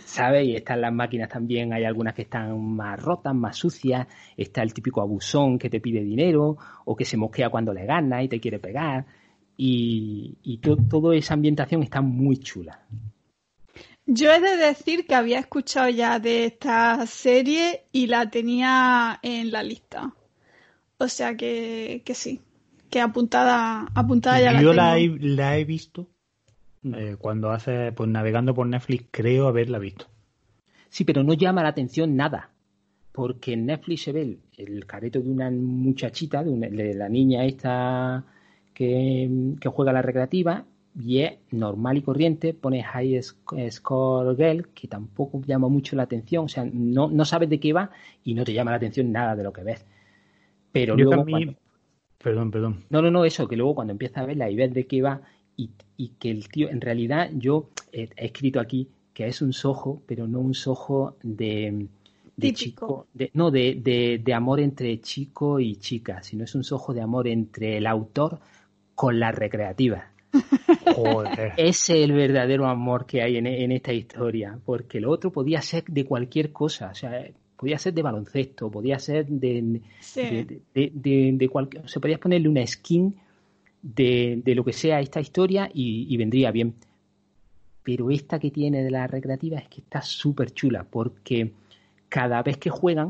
¿Sabes? 0.05 0.47
Y 0.47 0.55
están 0.57 0.81
las 0.81 0.93
máquinas 0.93 1.29
también, 1.29 1.73
hay 1.73 1.85
algunas 1.85 2.15
que 2.15 2.23
están 2.23 2.75
más 2.77 3.01
rotas, 3.03 3.35
más 3.35 3.57
sucias. 3.57 4.07
Está 4.37 4.63
el 4.63 4.73
típico 4.73 5.01
abusón 5.01 5.59
que 5.59 5.69
te 5.71 5.81
pide 5.81 6.03
dinero 6.03 6.57
o 6.85 6.97
que 6.97 7.05
se 7.05 7.17
mosquea 7.17 7.49
cuando 7.51 7.73
le 7.73 7.85
gana 7.87 8.23
y 8.23 8.29
te 8.29 8.41
quiere 8.41 8.59
pegar. 8.59 9.07
Y, 9.57 10.39
y 10.43 10.59
to- 10.59 10.77
toda 10.89 11.15
esa 11.17 11.35
ambientación 11.35 11.83
está 11.83 12.01
muy 12.01 12.37
chula. 12.39 12.81
Yo 14.07 14.33
he 14.33 14.41
de 14.41 14.57
decir 14.57 15.07
que 15.07 15.15
había 15.15 15.39
escuchado 15.39 15.89
ya 15.89 16.19
de 16.19 16.47
esta 16.47 17.07
serie 17.07 17.85
y 17.93 18.07
la 18.07 18.29
tenía 18.31 19.19
en 19.23 19.53
la 19.53 19.63
lista. 19.63 20.15
O 20.99 21.09
sea 21.09 21.37
que, 21.37 22.03
que 22.05 22.15
sí, 22.15 22.41
que 22.91 23.01
apuntada, 23.01 23.87
apuntada 23.95 24.41
ya 24.41 24.53
la 24.53 24.63
Yo 24.63 24.71
tengo. 24.71 24.83
la 24.83 24.99
he, 24.99 25.09
la 25.21 25.59
he 25.59 25.65
visto 25.65 26.09
eh, 26.85 27.17
cuando 27.19 27.51
hace, 27.51 27.93
pues 27.93 28.09
navegando 28.09 28.55
por 28.55 28.67
Netflix, 28.67 29.07
creo 29.11 29.49
haberla 29.49 29.79
visto. 29.79 30.07
Sí, 30.89 31.05
pero 31.05 31.23
no 31.23 31.35
llama 31.35 31.63
la 31.63 31.69
atención 31.71 32.17
nada. 32.17 32.51
Porque 33.13 33.53
en 33.55 33.67
Netflix 33.67 34.03
se 34.05 34.13
ve 34.13 34.23
el, 34.23 34.41
el 34.57 34.87
careto 34.87 35.21
de 35.21 35.29
una 35.31 35.51
muchachita, 35.51 36.43
de, 36.45 36.51
una- 36.51 36.69
de 36.69 36.95
la 36.95 37.09
niña 37.09 37.45
esta 37.45 38.25
que, 38.73 39.55
que 39.61 39.69
juega 39.69 39.91
a 39.91 39.95
la 39.95 40.03
recreativa, 40.03 40.65
y 40.99 41.19
es 41.21 41.33
normal 41.51 41.99
y 41.99 42.03
corriente, 42.03 42.55
pone 42.55 42.83
High 42.83 43.15
Sc- 43.19 43.71
Score 43.71 44.37
Girl, 44.37 44.69
que 44.75 44.89
tampoco 44.89 45.41
llama 45.47 45.69
mucho 45.69 45.95
la 45.97 46.05
atención, 46.05 46.45
o 46.47 46.49
sea, 46.49 46.65
no, 46.73 47.09
no 47.09 47.25
sabes 47.25 47.49
de 47.51 47.61
qué 47.61 47.73
va 47.73 47.91
y 48.25 48.35
no 48.35 48.45
te 48.45 48.53
llama 48.53 48.71
la 48.73 48.79
atención 48.79 49.13
nada 49.13 49.37
de 49.37 49.43
lo 49.45 49.53
que 49.53 49.63
ves. 49.65 49.85
Pero 50.73 50.97
Yo 50.97 51.05
luego 51.05 51.23
también- 51.23 51.45
cuando- 51.55 51.61
Perdón, 52.23 52.51
perdón. 52.51 52.85
no, 52.91 53.01
no, 53.03 53.11
no, 53.11 53.25
eso, 53.25 53.49
que 53.49 53.57
luego 53.57 53.75
cuando 53.75 53.93
empiezas 53.93 54.19
a 54.19 54.27
verla 54.27 54.51
y 54.51 54.57
ves 54.57 54.75
de 54.75 54.87
qué 54.87 55.01
va 55.01 55.23
y, 55.57 55.71
y 55.97 56.09
que 56.19 56.31
el 56.31 56.49
tío, 56.49 56.69
en 56.71 56.81
realidad 56.81 57.31
yo 57.35 57.69
he, 57.93 58.09
he 58.17 58.27
escrito 58.27 58.61
aquí 58.61 58.89
que 59.13 59.27
es 59.27 59.43
un 59.43 59.53
sojo, 59.53 60.03
pero 60.07 60.27
no 60.27 60.41
un 60.41 60.55
sojo 60.55 61.17
de, 61.23 61.87
de 62.37 62.53
chico, 62.53 63.07
de, 63.13 63.31
no, 63.35 63.51
de, 63.51 63.75
de, 63.83 64.21
de 64.25 64.35
amor 64.35 64.61
entre 64.61 65.01
chico 65.01 65.61
y 65.61 65.77
chica, 65.77 66.23
sino 66.23 66.45
es 66.45 66.55
un 66.55 66.65
sojo 66.65 66.95
de 66.95 67.03
amor 67.03 67.29
entre 67.29 67.77
el 67.77 67.87
autor 67.87 68.41
con 68.95 69.19
la 69.21 69.33
recreativa. 69.33 70.07
Joder. 70.95 71.53
Ese 71.57 71.99
es 71.99 72.05
el 72.05 72.13
verdadero 72.13 72.67
amor 72.67 73.05
que 73.05 73.21
hay 73.23 73.37
en, 73.37 73.47
en 73.47 73.73
esta 73.73 73.93
historia, 73.93 74.59
porque 74.65 75.01
lo 75.01 75.11
otro 75.11 75.31
podía 75.33 75.61
ser 75.61 75.85
de 75.85 76.05
cualquier 76.05 76.53
cosa, 76.53 76.91
o 76.91 76.95
sea, 76.95 77.27
podía 77.57 77.79
ser 77.79 77.93
de 77.95 78.03
baloncesto, 78.03 78.71
podía 78.71 78.99
ser 78.99 79.27
de, 79.27 79.81
Sí. 80.01 80.21
de, 80.23 80.61
de, 80.73 80.93
de, 80.95 81.31
de 81.35 81.49
cualquier, 81.49 81.89
se 81.89 82.01
podías 82.01 82.21
ponerle 82.21 82.49
una 82.49 82.67
skin 82.67 83.17
de, 83.83 84.41
de 84.45 84.55
lo 84.55 84.65
que 84.65 84.73
sea 84.73 85.01
esta 85.01 85.21
historia 85.21 85.71
y, 85.73 86.07
y 86.13 86.17
vendría 86.17 86.51
bien. 86.51 86.75
Pero 87.83 88.11
esta 88.11 88.39
que 88.39 88.51
tiene 88.51 88.83
de 88.83 88.91
la 88.91 89.07
recreativa 89.07 89.59
es 89.59 89.69
que 89.69 89.81
está 89.81 90.03
súper 90.03 90.53
chula, 90.53 90.85
porque 90.89 91.53
cada 92.09 92.43
vez 92.43 92.59
que 92.59 92.71
juegan 92.71 93.09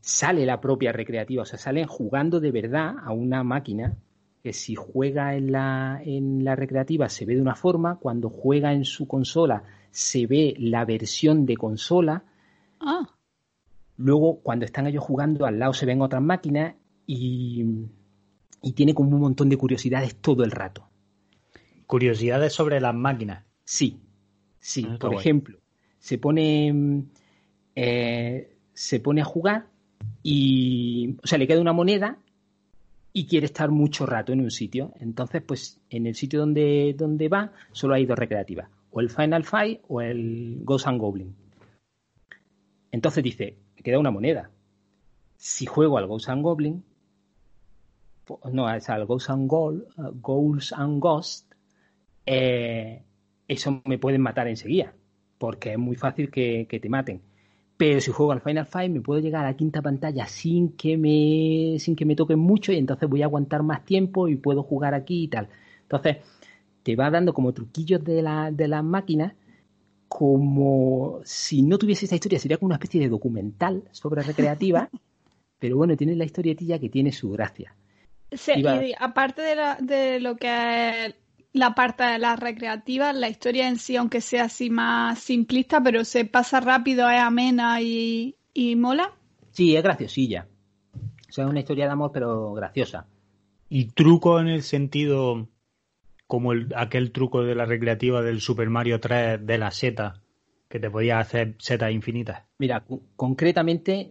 sale 0.00 0.44
la 0.44 0.60
propia 0.60 0.92
recreativa, 0.92 1.42
o 1.42 1.46
sea, 1.46 1.58
salen 1.58 1.86
jugando 1.86 2.40
de 2.40 2.50
verdad 2.50 2.96
a 3.02 3.12
una 3.12 3.42
máquina 3.42 3.96
que 4.42 4.52
si 4.52 4.74
juega 4.74 5.34
en 5.34 5.52
la, 5.52 6.02
en 6.04 6.44
la 6.44 6.54
recreativa 6.54 7.08
se 7.08 7.24
ve 7.24 7.36
de 7.36 7.40
una 7.40 7.54
forma, 7.54 7.96
cuando 7.96 8.28
juega 8.28 8.72
en 8.72 8.84
su 8.84 9.08
consola 9.08 9.62
se 9.90 10.26
ve 10.26 10.54
la 10.58 10.84
versión 10.84 11.46
de 11.46 11.56
consola, 11.56 12.24
Ah, 12.80 13.08
Luego, 13.96 14.40
cuando 14.40 14.64
están 14.64 14.86
ellos 14.86 15.04
jugando, 15.04 15.46
al 15.46 15.58
lado 15.58 15.72
se 15.72 15.86
ven 15.86 16.02
otras 16.02 16.20
máquinas 16.20 16.74
y, 17.06 17.64
y 18.64 18.72
tiene 18.72 18.94
como 18.94 19.10
un 19.10 19.20
montón 19.20 19.50
de 19.50 19.58
curiosidades 19.58 20.16
todo 20.16 20.42
el 20.42 20.50
rato. 20.50 20.88
Curiosidades 21.86 22.54
sobre 22.54 22.80
las 22.80 22.94
máquinas. 22.94 23.44
Sí, 23.62 24.00
sí. 24.58 24.86
Ah, 24.88 24.96
Por 24.98 25.10
guay. 25.10 25.20
ejemplo, 25.20 25.58
se 25.98 26.16
pone, 26.16 26.72
mm, 26.72 27.02
eh, 27.76 28.56
se 28.72 29.00
pone 29.00 29.20
a 29.20 29.24
jugar 29.24 29.66
y, 30.22 31.16
o 31.22 31.26
sea, 31.26 31.36
le 31.38 31.46
queda 31.46 31.60
una 31.60 31.74
moneda 31.74 32.18
y 33.12 33.26
quiere 33.26 33.46
estar 33.46 33.70
mucho 33.70 34.06
rato 34.06 34.32
en 34.32 34.40
un 34.40 34.50
sitio. 34.50 34.92
Entonces, 34.98 35.42
pues, 35.42 35.78
en 35.90 36.06
el 36.06 36.14
sitio 36.14 36.40
donde, 36.40 36.94
donde 36.96 37.28
va, 37.28 37.52
solo 37.72 37.94
hay 37.94 38.06
dos 38.06 38.18
recreativas. 38.18 38.70
O 38.90 39.00
el 39.00 39.10
Final 39.10 39.44
Fight 39.44 39.82
o 39.88 40.00
el 40.00 40.60
Ghost 40.62 40.86
and 40.86 41.00
Goblin. 41.00 41.36
Entonces 42.90 43.22
dice, 43.22 43.58
me 43.76 43.82
queda 43.82 43.98
una 43.98 44.10
moneda. 44.10 44.50
Si 45.36 45.66
juego 45.66 45.98
al 45.98 46.06
Ghost 46.06 46.30
and 46.30 46.42
Goblin, 46.42 46.84
no, 48.52 48.72
es 48.72 48.88
al 48.90 49.06
Ghost 49.06 49.30
and 49.30 49.48
Goal, 49.48 49.86
uh, 49.96 50.10
Ghouls 50.20 50.72
and 50.72 51.00
Ghost, 51.00 51.52
eh, 52.26 53.02
eso 53.48 53.82
me 53.84 53.98
pueden 53.98 54.20
matar 54.20 54.48
enseguida, 54.48 54.94
porque 55.38 55.72
es 55.72 55.78
muy 55.78 55.96
fácil 55.96 56.30
que, 56.30 56.66
que 56.68 56.80
te 56.80 56.88
maten. 56.88 57.22
Pero 57.76 58.00
si 58.00 58.12
juego 58.12 58.32
al 58.32 58.40
Final 58.40 58.66
Fight 58.66 58.92
me 58.92 59.00
puedo 59.00 59.20
llegar 59.20 59.44
a 59.44 59.50
la 59.50 59.56
quinta 59.56 59.82
pantalla 59.82 60.26
sin 60.26 60.70
que 60.76 60.96
me 60.96 61.78
sin 61.80 61.96
que 61.96 62.04
me 62.04 62.14
toquen 62.14 62.38
mucho 62.38 62.72
y 62.72 62.76
entonces 62.76 63.08
voy 63.08 63.22
a 63.22 63.24
aguantar 63.24 63.64
más 63.64 63.84
tiempo 63.84 64.28
y 64.28 64.36
puedo 64.36 64.62
jugar 64.62 64.94
aquí 64.94 65.24
y 65.24 65.28
tal. 65.28 65.48
Entonces, 65.82 66.18
te 66.84 66.96
va 66.96 67.10
dando 67.10 67.34
como 67.34 67.52
truquillos 67.52 68.04
de, 68.04 68.22
la, 68.22 68.52
de 68.52 68.68
las 68.68 68.84
máquinas, 68.84 69.34
como 70.06 71.20
si 71.24 71.62
no 71.62 71.78
tuviese 71.78 72.04
esta 72.04 72.14
historia, 72.14 72.38
sería 72.38 72.58
como 72.58 72.66
una 72.66 72.76
especie 72.76 73.00
de 73.00 73.08
documental 73.08 73.84
sobre 73.90 74.22
recreativa, 74.22 74.90
pero 75.58 75.76
bueno, 75.76 75.96
tiene 75.96 76.14
la 76.14 76.24
historietilla 76.24 76.78
que 76.78 76.90
tiene 76.90 77.10
su 77.10 77.30
gracia. 77.30 77.74
Sí, 78.34 78.52
Iba- 78.56 78.84
y 78.84 78.92
aparte 78.98 79.42
de, 79.42 79.54
la- 79.56 79.78
de 79.80 80.20
lo 80.20 80.36
que 80.36 81.06
es 81.06 81.14
la 81.52 81.74
parte 81.74 82.02
de 82.04 82.18
las 82.18 82.38
recreativas, 82.38 83.14
la 83.14 83.28
historia 83.28 83.68
en 83.68 83.78
sí, 83.78 83.96
aunque 83.96 84.20
sea 84.20 84.44
así 84.44 84.70
más 84.70 85.18
simplista, 85.20 85.80
pero 85.82 86.04
se 86.04 86.24
pasa 86.24 86.60
rápido, 86.60 87.08
es 87.08 87.20
amena 87.20 87.80
y, 87.80 88.34
y 88.52 88.74
mola. 88.76 89.12
Sí, 89.52 89.76
es 89.76 89.82
graciosilla. 89.82 90.48
O 91.28 91.32
sea, 91.32 91.44
es 91.44 91.50
una 91.50 91.60
historia 91.60 91.86
de 91.86 91.92
amor, 91.92 92.10
pero 92.12 92.52
graciosa. 92.54 93.06
Y 93.68 93.86
truco 93.86 94.40
en 94.40 94.48
el 94.48 94.62
sentido 94.62 95.48
como 96.26 96.52
el- 96.52 96.72
aquel 96.76 97.12
truco 97.12 97.42
de 97.44 97.54
la 97.54 97.66
recreativa 97.66 98.22
del 98.22 98.40
Super 98.40 98.68
Mario 98.70 98.98
3 99.00 99.44
de 99.44 99.58
la 99.58 99.70
seta, 99.70 100.20
que 100.68 100.80
te 100.80 100.90
podía 100.90 101.18
hacer 101.20 101.54
setas 101.58 101.92
infinitas. 101.92 102.42
Mira, 102.58 102.84
concretamente, 103.14 104.10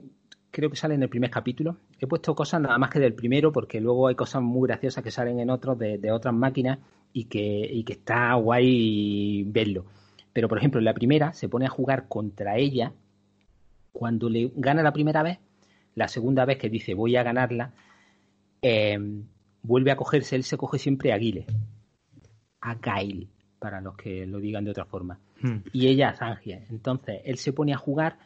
creo 0.54 0.70
que 0.70 0.76
sale 0.76 0.96
en 0.96 1.04
el 1.04 1.10
primer 1.10 1.30
capítulo. 1.30 1.78
He 2.00 2.08
puesto 2.08 2.36
cosas 2.36 2.62
nada 2.62 2.78
más 2.78 2.90
que 2.90 3.00
del 3.00 3.14
primero, 3.14 3.52
porque 3.52 3.82
luego 3.82 4.08
hay 4.08 4.16
cosas 4.16 4.42
muy 4.42 4.68
graciosas 4.68 5.04
que 5.04 5.12
salen 5.12 5.40
en 5.40 5.50
otros 5.50 5.78
de, 5.78 5.98
de 5.98 6.12
otras 6.12 6.34
máquinas 6.34 6.80
y 7.12 7.26
que, 7.26 7.68
y 7.70 7.84
que 7.84 7.94
está 7.94 8.34
guay 8.36 9.44
verlo. 9.48 9.86
Pero, 10.32 10.48
por 10.48 10.58
ejemplo, 10.58 10.80
en 10.80 10.86
la 10.86 10.94
primera 10.94 11.34
se 11.34 11.50
pone 11.50 11.66
a 11.66 11.70
jugar 11.70 12.08
contra 12.08 12.58
ella. 12.58 12.94
Cuando 13.92 14.30
le 14.30 14.52
gana 14.56 14.84
la 14.84 14.94
primera 14.94 15.24
vez, 15.24 15.40
la 15.96 16.08
segunda 16.08 16.46
vez 16.46 16.58
que 16.58 16.70
dice 16.70 16.94
voy 16.94 17.16
a 17.16 17.24
ganarla, 17.24 17.74
eh, 18.62 18.98
vuelve 19.64 19.92
a 19.92 19.98
cogerse, 19.98 20.36
él 20.36 20.44
se 20.44 20.58
coge 20.58 20.80
siempre 20.80 21.12
a 21.12 21.18
Guile. 21.18 21.46
A 22.62 22.76
Gail, 22.76 23.28
para 23.60 23.82
los 23.82 23.98
que 23.98 24.26
lo 24.26 24.40
digan 24.40 24.64
de 24.64 24.72
otra 24.72 24.86
forma 24.86 25.20
Hmm. 25.44 25.58
y 25.74 25.88
ella 25.88 26.10
a 26.10 26.16
Zangia. 26.16 26.66
Entonces, 26.70 27.22
él 27.26 27.38
se 27.38 27.52
pone 27.52 27.74
a 27.74 27.78
jugar 27.78 28.18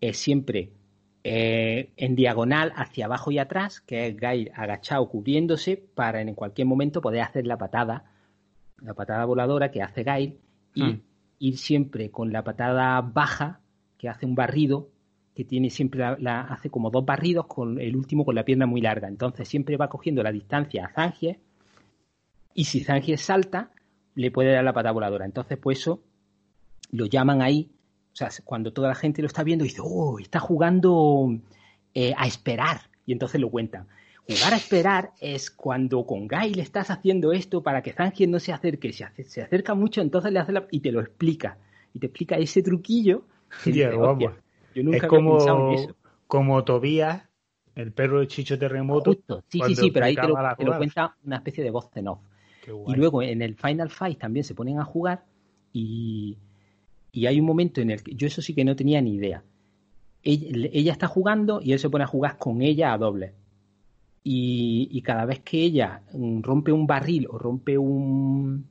eh, 0.00 0.12
siempre 0.12 0.70
eh, 1.24 1.90
en 1.96 2.14
diagonal 2.14 2.72
hacia 2.76 3.06
abajo 3.06 3.30
y 3.30 3.38
atrás, 3.38 3.80
que 3.80 4.06
es 4.06 4.16
Gail 4.16 4.50
agachado 4.54 5.08
cubriéndose 5.08 5.76
para 5.76 6.20
en 6.20 6.34
cualquier 6.34 6.66
momento 6.66 7.00
poder 7.00 7.22
hacer 7.22 7.46
la 7.46 7.56
patada, 7.58 8.04
la 8.82 8.94
patada 8.94 9.24
voladora 9.24 9.70
que 9.70 9.82
hace 9.82 10.02
Gail 10.04 10.38
y 10.74 10.82
Hmm. 10.84 11.00
ir 11.38 11.58
siempre 11.58 12.10
con 12.10 12.32
la 12.32 12.42
patada 12.44 13.00
baja 13.00 13.60
que 13.98 14.08
hace 14.08 14.26
un 14.26 14.34
barrido 14.34 14.88
que 15.34 15.44
tiene 15.44 15.70
siempre 15.70 16.00
la, 16.00 16.16
la- 16.20 16.40
hace 16.42 16.68
como 16.70 16.90
dos 16.90 17.04
barridos 17.04 17.46
con 17.46 17.80
el 17.80 17.96
último 17.96 18.24
con 18.24 18.34
la 18.34 18.44
pierna 18.44 18.66
muy 18.66 18.80
larga. 18.80 19.08
Entonces 19.08 19.48
siempre 19.48 19.76
va 19.76 19.88
cogiendo 19.88 20.22
la 20.22 20.30
distancia 20.30 20.86
a 20.86 20.88
Zangief 20.90 21.38
y 22.54 22.64
si 22.64 22.80
Zangief 22.80 23.20
salta 23.20 23.70
le 24.14 24.30
puede 24.30 24.52
dar 24.52 24.62
la 24.64 24.72
patada 24.72 24.92
voladora. 24.92 25.24
Entonces 25.24 25.58
pues 25.58 25.78
eso 25.78 26.02
lo 26.92 27.06
llaman 27.06 27.42
ahí, 27.42 27.70
o 28.14 28.16
sea, 28.16 28.30
cuando 28.44 28.72
toda 28.72 28.88
la 28.88 28.94
gente 28.94 29.20
lo 29.22 29.26
está 29.26 29.42
viendo, 29.42 29.64
dice, 29.64 29.80
oh, 29.84 30.18
está 30.20 30.38
jugando 30.40 31.36
eh, 31.94 32.14
a 32.16 32.26
esperar. 32.26 32.82
Y 33.06 33.12
entonces 33.12 33.40
lo 33.40 33.50
cuentan. 33.50 33.86
Jugar 34.26 34.54
a 34.54 34.56
esperar 34.56 35.10
es 35.20 35.50
cuando 35.50 36.06
con 36.06 36.26
Gail 36.28 36.58
estás 36.60 36.90
haciendo 36.90 37.32
esto 37.32 37.62
para 37.62 37.82
que 37.82 37.92
Zangief 37.92 38.30
no 38.30 38.38
se 38.40 38.52
acerque. 38.52 38.88
Hace- 38.88 39.24
se 39.24 39.42
acerca 39.42 39.74
mucho, 39.74 40.00
entonces 40.00 40.32
le 40.32 40.38
hace 40.38 40.52
la... 40.52 40.66
y 40.70 40.80
te 40.80 40.92
lo 40.92 41.00
explica. 41.00 41.58
Y 41.92 41.98
te 41.98 42.06
explica 42.06 42.36
ese 42.36 42.62
truquillo. 42.62 43.24
que. 43.62 43.72
"Hostia, 44.24 44.42
yo 44.74 44.82
nunca 44.84 44.96
Es 44.96 45.04
había 45.04 45.18
pensado 45.18 45.56
como, 45.58 45.68
en 45.72 45.74
eso. 45.78 45.96
como 46.26 46.64
Tobías, 46.64 47.22
el 47.74 47.92
perro 47.92 48.20
de 48.20 48.28
Chicho 48.28 48.58
Terremoto. 48.58 49.10
Justo, 49.12 49.42
sí, 49.48 49.60
sí, 49.66 49.74
sí, 49.76 49.90
pero 49.90 50.06
ahí 50.06 50.14
te 50.14 50.22
lo, 50.28 50.34
te 50.56 50.64
lo 50.64 50.76
cuenta 50.78 51.16
una 51.24 51.36
especie 51.36 51.62
de 51.64 51.70
voz 51.70 51.90
en 51.96 52.08
off. 52.08 52.20
Y 52.86 52.94
luego 52.94 53.22
en 53.22 53.42
el 53.42 53.56
Final 53.56 53.90
Fight 53.90 54.18
también 54.18 54.44
se 54.44 54.54
ponen 54.54 54.78
a 54.78 54.84
jugar 54.84 55.24
y, 55.72 56.38
y 57.14 57.26
hay 57.26 57.38
un 57.38 57.46
momento 57.46 57.80
en 57.80 57.90
el 57.90 58.02
que 58.02 58.14
yo 58.14 58.26
eso 58.26 58.42
sí 58.42 58.54
que 58.54 58.64
no 58.64 58.74
tenía 58.74 59.00
ni 59.00 59.14
idea. 59.14 59.44
Ella, 60.22 60.68
ella 60.72 60.92
está 60.92 61.06
jugando 61.06 61.60
y 61.62 61.72
él 61.72 61.78
se 61.78 61.88
pone 61.88 62.04
a 62.04 62.08
jugar 62.08 62.38
con 62.38 62.60
ella 62.60 62.92
a 62.92 62.98
doble. 62.98 63.34
Y, 64.24 64.88
y 64.90 65.02
cada 65.02 65.24
vez 65.24 65.40
que 65.40 65.62
ella 65.62 66.02
mm, 66.12 66.40
rompe 66.42 66.72
un 66.72 66.86
barril 66.86 67.26
o 67.30 67.38
rompe 67.38 67.78
un, 67.78 68.66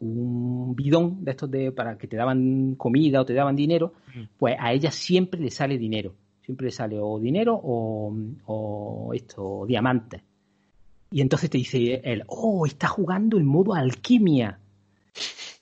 un 0.00 0.74
bidón 0.74 1.24
de 1.24 1.30
estos 1.30 1.50
de 1.50 1.70
para 1.70 1.96
que 1.96 2.08
te 2.08 2.16
daban 2.16 2.74
comida 2.74 3.20
o 3.20 3.24
te 3.24 3.34
daban 3.34 3.54
dinero, 3.54 3.92
pues 4.36 4.56
a 4.58 4.72
ella 4.72 4.90
siempre 4.90 5.40
le 5.40 5.50
sale 5.50 5.78
dinero. 5.78 6.14
Siempre 6.40 6.66
le 6.66 6.72
sale 6.72 6.98
o 6.98 7.20
dinero 7.20 7.54
o, 7.62 8.12
o 8.46 9.14
esto, 9.14 9.44
o 9.60 9.66
diamantes. 9.66 10.22
Y 11.12 11.20
entonces 11.20 11.48
te 11.50 11.58
dice 11.58 12.00
él, 12.02 12.24
oh, 12.26 12.66
está 12.66 12.88
jugando 12.88 13.38
en 13.38 13.46
modo 13.46 13.74
alquimia. 13.74 14.58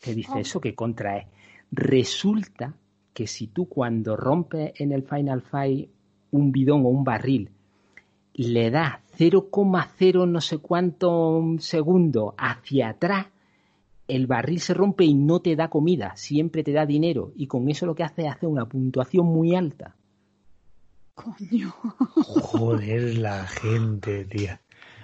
Te 0.02 0.14
dice 0.14 0.32
Oh. 0.34 0.38
eso 0.38 0.60
que 0.60 0.74
contra 0.74 1.18
es. 1.18 1.26
Resulta 1.70 2.74
que 3.12 3.26
si 3.26 3.48
tú 3.48 3.68
cuando 3.68 4.16
rompes 4.16 4.72
en 4.76 4.92
el 4.92 5.02
Final 5.02 5.42
Fight 5.42 5.90
un 6.30 6.52
bidón 6.52 6.84
o 6.84 6.88
un 6.88 7.04
barril, 7.04 7.50
le 8.34 8.70
das 8.70 8.98
0,0 9.18 10.28
no 10.28 10.40
sé 10.40 10.58
cuánto 10.58 11.42
segundo 11.58 12.34
hacia 12.38 12.90
atrás, 12.90 13.26
el 14.08 14.26
barril 14.26 14.60
se 14.60 14.74
rompe 14.74 15.04
y 15.04 15.14
no 15.14 15.40
te 15.40 15.54
da 15.54 15.68
comida, 15.68 16.16
siempre 16.16 16.64
te 16.64 16.72
da 16.72 16.86
dinero. 16.86 17.32
Y 17.36 17.46
con 17.46 17.68
eso 17.68 17.86
lo 17.86 17.94
que 17.94 18.02
hace 18.02 18.22
es 18.22 18.32
hacer 18.32 18.48
una 18.48 18.66
puntuación 18.66 19.26
muy 19.26 19.54
alta. 19.54 19.94
Coño. 21.14 21.70
Joder, 22.14 23.18
la 23.18 23.46
gente, 23.46 24.24
tía. 24.24 24.60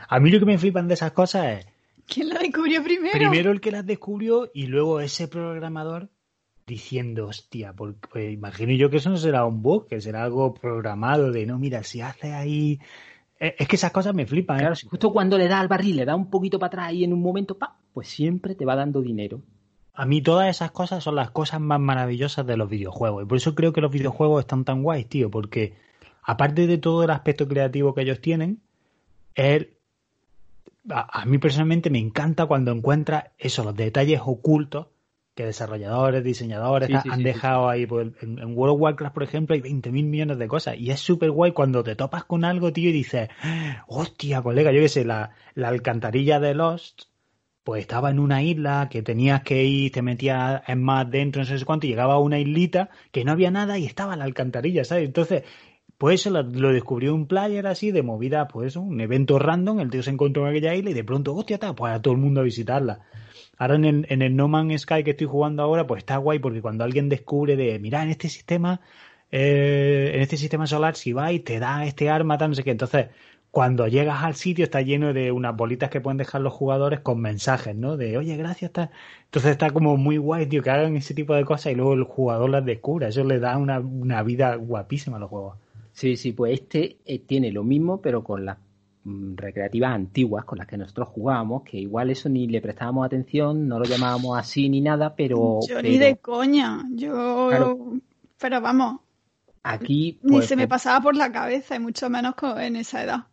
A 0.09 0.19
mí 0.19 0.31
lo 0.31 0.41
que 0.41 0.47
me 0.47 0.59
flipan 0.59 0.89
de 0.89 0.95
esas 0.95 1.13
cosas 1.13 1.59
es 1.59 1.67
¿Quién 2.07 2.31
lo 2.31 2.39
descubrió 2.39 2.83
primero? 2.83 3.13
primero 3.13 3.51
el 3.51 3.61
que 3.61 3.73
las 3.73 3.85
descubrió 3.85 4.51
y 4.55 4.67
luego 4.67 5.01
ese 5.01 5.29
programador 5.29 6.09
diciendo, 6.67 7.29
hostia, 7.29 7.73
porque 7.73 8.09
pues, 8.11 8.33
imagino 8.33 8.73
yo 8.73 8.91
que 8.91 8.97
eso 8.97 9.11
no 9.11 9.17
será 9.17 9.45
un 9.45 9.63
bug, 9.63 9.87
que 9.87 10.01
será 10.01 10.25
algo 10.25 10.53
programado 10.55 11.31
de, 11.31 11.47
no, 11.47 11.59
mira, 11.59 11.83
si 11.85 12.01
hace 12.01 12.33
ahí... 12.33 12.81
Es 13.39 13.55
es 13.59 13.69
que 13.69 13.77
esas 13.77 13.93
cosas 13.93 14.15
me 14.15 14.27
flipan, 14.27 14.57
¿eh? 14.57 14.61
Claro, 14.61 14.75
si 14.75 14.87
justo 14.89 15.13
cuando 15.13 15.37
le 15.39 15.47
da 15.47 15.61
al 15.61 15.69
barril, 15.69 15.97
le 15.97 16.05
da 16.07 16.17
un 16.17 16.31
poquito 16.31 16.59
para 16.59 16.69
atrás 16.69 16.93
y 16.95 17.05
en 17.05 17.13
un 17.13 17.21
momento, 17.21 17.57
pa, 17.59 17.77
pues 17.93 18.09
siempre 18.09 18.55
te 18.55 18.65
va 18.65 18.75
dando 18.75 19.03
dinero. 19.03 19.43
A 19.95 20.07
mí 20.07 20.23
todas 20.23 20.49
esas 20.49 20.71
cosas 20.73 21.05
son 21.05 21.15
las 21.17 21.31
cosas 21.31 21.61
más 21.61 21.79
maravillosas 21.79 22.47
de 22.47 22.57
los 22.57 22.69
videojuegos. 22.69 23.23
Y 23.23 23.27
por 23.27 23.37
eso 23.37 23.55
creo 23.55 23.73
que 23.73 23.81
los 23.81 23.91
videojuegos 23.93 24.41
están 24.41 24.65
tan 24.65 24.83
guays, 24.83 25.09
tío. 25.09 25.31
Porque 25.31 25.75
aparte 26.23 26.67
de 26.67 26.79
todo 26.79 27.05
el 27.05 27.11
aspecto 27.11 27.47
creativo 27.47 27.95
que 27.95 28.03
ellos 28.03 28.21
tienen, 28.21 28.61
es- 29.35 29.69
a, 30.91 31.23
a 31.23 31.25
mí 31.27 31.39
personalmente 31.39 31.91
me 31.91 31.99
encanta 31.99 32.47
cuando 32.47 32.73
encuentras 32.73 33.25
eso, 33.39 33.65
los 33.65 33.75
detalles 33.75 34.21
ocultos 34.25 34.87
que 35.37 35.44
desarrolladores, 35.44 36.25
diseñadores 36.25 36.88
Sí, 36.88 36.94
tal, 36.94 37.03
sí, 37.03 37.09
han 37.11 37.18
sí, 37.18 37.25
dejado 37.25 37.68
ahí. 37.68 37.87
Pues, 37.87 38.09
en, 38.22 38.38
en 38.38 38.57
World 38.57 38.75
of 38.75 38.81
Warcraft, 38.81 39.14
por 39.14 39.22
ejemplo, 39.22 39.55
hay 39.55 39.61
20.000 39.61 40.07
millones 40.07 40.38
de 40.38 40.49
cosas. 40.49 40.77
Y 40.79 40.90
es 40.90 40.99
súper 40.99 41.31
guay 41.31 41.53
cuando 41.53 41.85
te 41.85 41.94
topas 41.94 42.25
con 42.25 42.44
algo, 42.44 42.72
tío, 42.72 42.88
y 42.88 42.92
dices, 42.92 43.29
hostia, 43.87 44.40
colega, 44.42 44.72
yo 44.72 44.81
qué 44.81 44.88
sé, 44.88 45.05
la, 45.05 45.31
la 45.55 45.68
alcantarilla 45.68 46.40
de 46.40 46.55
Lost 46.55 47.05
pues 47.62 47.81
estaba 47.81 48.11
en 48.11 48.20
una 48.20 48.44
isla 48.44 48.88
que 48.88 49.03
tenías 49.03 49.42
que 49.42 49.64
ir, 49.64 49.90
te 49.90 50.01
metías 50.01 50.62
en 50.68 50.81
más 50.85 51.11
dentro, 51.11 51.42
no 51.42 51.46
sé 51.46 51.64
cuánto, 51.64 51.88
y 51.88 51.90
llegaba 51.90 52.14
a 52.14 52.20
una 52.20 52.38
islita 52.38 52.90
que 53.11 53.25
no 53.25 53.33
había 53.33 53.51
nada 53.51 53.77
y 53.77 53.87
estaba 53.87 54.14
la 54.14 54.22
alcantarilla, 54.22 54.85
¿sabes? 54.85 55.07
Entonces, 55.07 55.42
pues 55.99 56.20
eso 56.20 56.31
lo, 56.31 56.44
lo 56.44 56.72
descubrió 56.72 57.12
un 57.12 57.27
player 57.27 57.66
así, 57.66 57.90
de 57.90 58.05
movida, 58.05 58.46
pues 58.46 58.77
un 58.77 59.01
evento 59.01 59.40
random, 59.40 59.81
el 59.81 59.90
tío 59.90 60.05
se 60.05 60.11
encontró 60.11 60.44
en 60.44 60.51
aquella 60.51 60.77
isla 60.77 60.90
y 60.90 60.94
de 60.94 61.03
pronto, 61.03 61.35
hostia, 61.35 61.55
está, 61.55 61.75
pues 61.75 61.92
a 61.92 62.01
todo 62.01 62.14
el 62.14 62.20
mundo 62.20 62.40
a 62.40 62.44
visitarla. 62.44 63.01
Ahora 63.59 63.77
en 63.77 63.85
el, 63.85 64.07
en 64.09 64.23
el 64.23 64.37
No 64.37 64.49
Man's 64.49 64.83
Sky 64.83 65.05
que 65.05 65.12
estoy 65.12 65.27
jugando 65.27 65.62
ahora, 65.62 65.87
pues 65.87 66.01
está 66.01 66.16
guay 66.19 66.38
porque 66.38 66.62
cuando 66.62 66.85
alguien 66.85 67.09
descubre 67.09 67.57
de, 67.57 67.79
mira, 67.79 68.03
en 68.03 68.11
este 68.11 68.29
sistema, 68.29 68.81
eh, 69.31 70.12
en 70.14 70.23
este 70.23 70.37
sistema 70.37 70.66
solar, 70.66 70.97
si 70.97 71.12
va 71.12 71.33
y 71.33 71.40
te 71.40 71.59
da 71.59 71.85
este 71.87 72.11
arma, 72.11 72.38
tal, 72.38 72.51
no 72.51 72.55
sé 72.55 72.64
qué, 72.64 72.71
entonces 72.71 73.09
cuando 73.57 73.88
llegas 73.88 74.23
al 74.23 74.35
sitio 74.35 74.64
está 74.64 74.83
lleno 74.83 75.14
de 75.14 75.33
unas 75.33 75.57
bolitas 75.57 75.88
que 75.88 76.03
pueden 76.03 76.19
dejar 76.19 76.42
los 76.42 76.53
jugadores 76.53 77.01
con 77.01 77.23
mensajes, 77.23 77.75
¿no? 77.75 77.97
De, 77.97 78.19
oye, 78.19 78.37
gracias. 78.37 78.71
Entonces 79.25 79.53
está 79.53 79.71
como 79.71 79.97
muy 79.97 80.19
guay, 80.19 80.45
tío, 80.45 80.62
que 80.62 80.69
hagan 80.69 80.95
ese 80.95 81.14
tipo 81.14 81.35
de 81.35 81.47
cosas 81.47 81.73
y 81.73 81.75
luego 81.75 81.95
el 81.95 82.05
jugador 82.05 82.51
las 82.51 82.66
descubra. 82.66 83.09
Eso 83.09 83.25
le 83.25 83.38
da 83.38 83.57
una, 83.57 84.23
vida 84.23 84.57
guapísima 84.57 85.16
a 85.16 85.21
los 85.21 85.31
juegos. 85.31 85.57
Sí, 85.92 86.19
sí, 86.19 86.33
pues 86.33 86.53
este 86.53 86.99
eh, 87.07 87.19
tiene 87.21 87.51
lo 87.51 87.64
mismo, 87.64 88.03
pero 88.03 88.23
con 88.23 88.45
las 88.45 88.59
recreativas 89.37 89.92
antiguas 89.95 90.45
con 90.45 90.59
las 90.59 90.66
que 90.66 90.77
nosotros 90.77 91.09
jugábamos, 91.09 91.62
que 91.62 91.79
igual 91.79 92.11
eso 92.11 92.29
ni 92.29 92.47
le 92.49 92.61
prestábamos 92.61 93.07
atención, 93.07 93.69
no 93.69 93.79
lo 93.79 93.85
llamábamos 93.85 94.38
así 94.38 94.69
ni 94.69 94.81
nada, 94.81 95.14
pero, 95.14 95.61
Yo 95.69 95.77
pero 95.77 95.83
ni 95.83 95.99
de 95.99 96.16
coña. 96.16 96.85
Yo. 96.90 97.49
Claro. 97.49 98.01
Pero 98.38 98.61
vamos, 98.61 99.01
aquí 99.62 100.19
ni 100.23 100.33
pues, 100.33 100.47
se 100.47 100.57
me 100.57 100.64
eh, 100.64 100.69
pasaba 100.69 101.01
por 101.01 101.16
la 101.16 101.31
cabeza, 101.33 101.77
y 101.77 101.79
mucho 101.81 102.11
menos 102.11 102.35
en 102.59 102.77
esa 102.77 103.03
edad. 103.03 103.27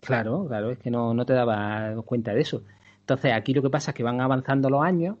Claro, 0.00 0.46
claro, 0.48 0.70
es 0.70 0.78
que 0.78 0.90
no, 0.90 1.12
no 1.14 1.26
te 1.26 1.32
dabas 1.32 2.02
cuenta 2.04 2.32
de 2.34 2.40
eso. 2.40 2.62
Entonces, 3.00 3.32
aquí 3.32 3.52
lo 3.54 3.62
que 3.62 3.70
pasa 3.70 3.90
es 3.90 3.94
que 3.96 4.02
van 4.02 4.20
avanzando 4.20 4.70
los 4.70 4.82
años, 4.82 5.16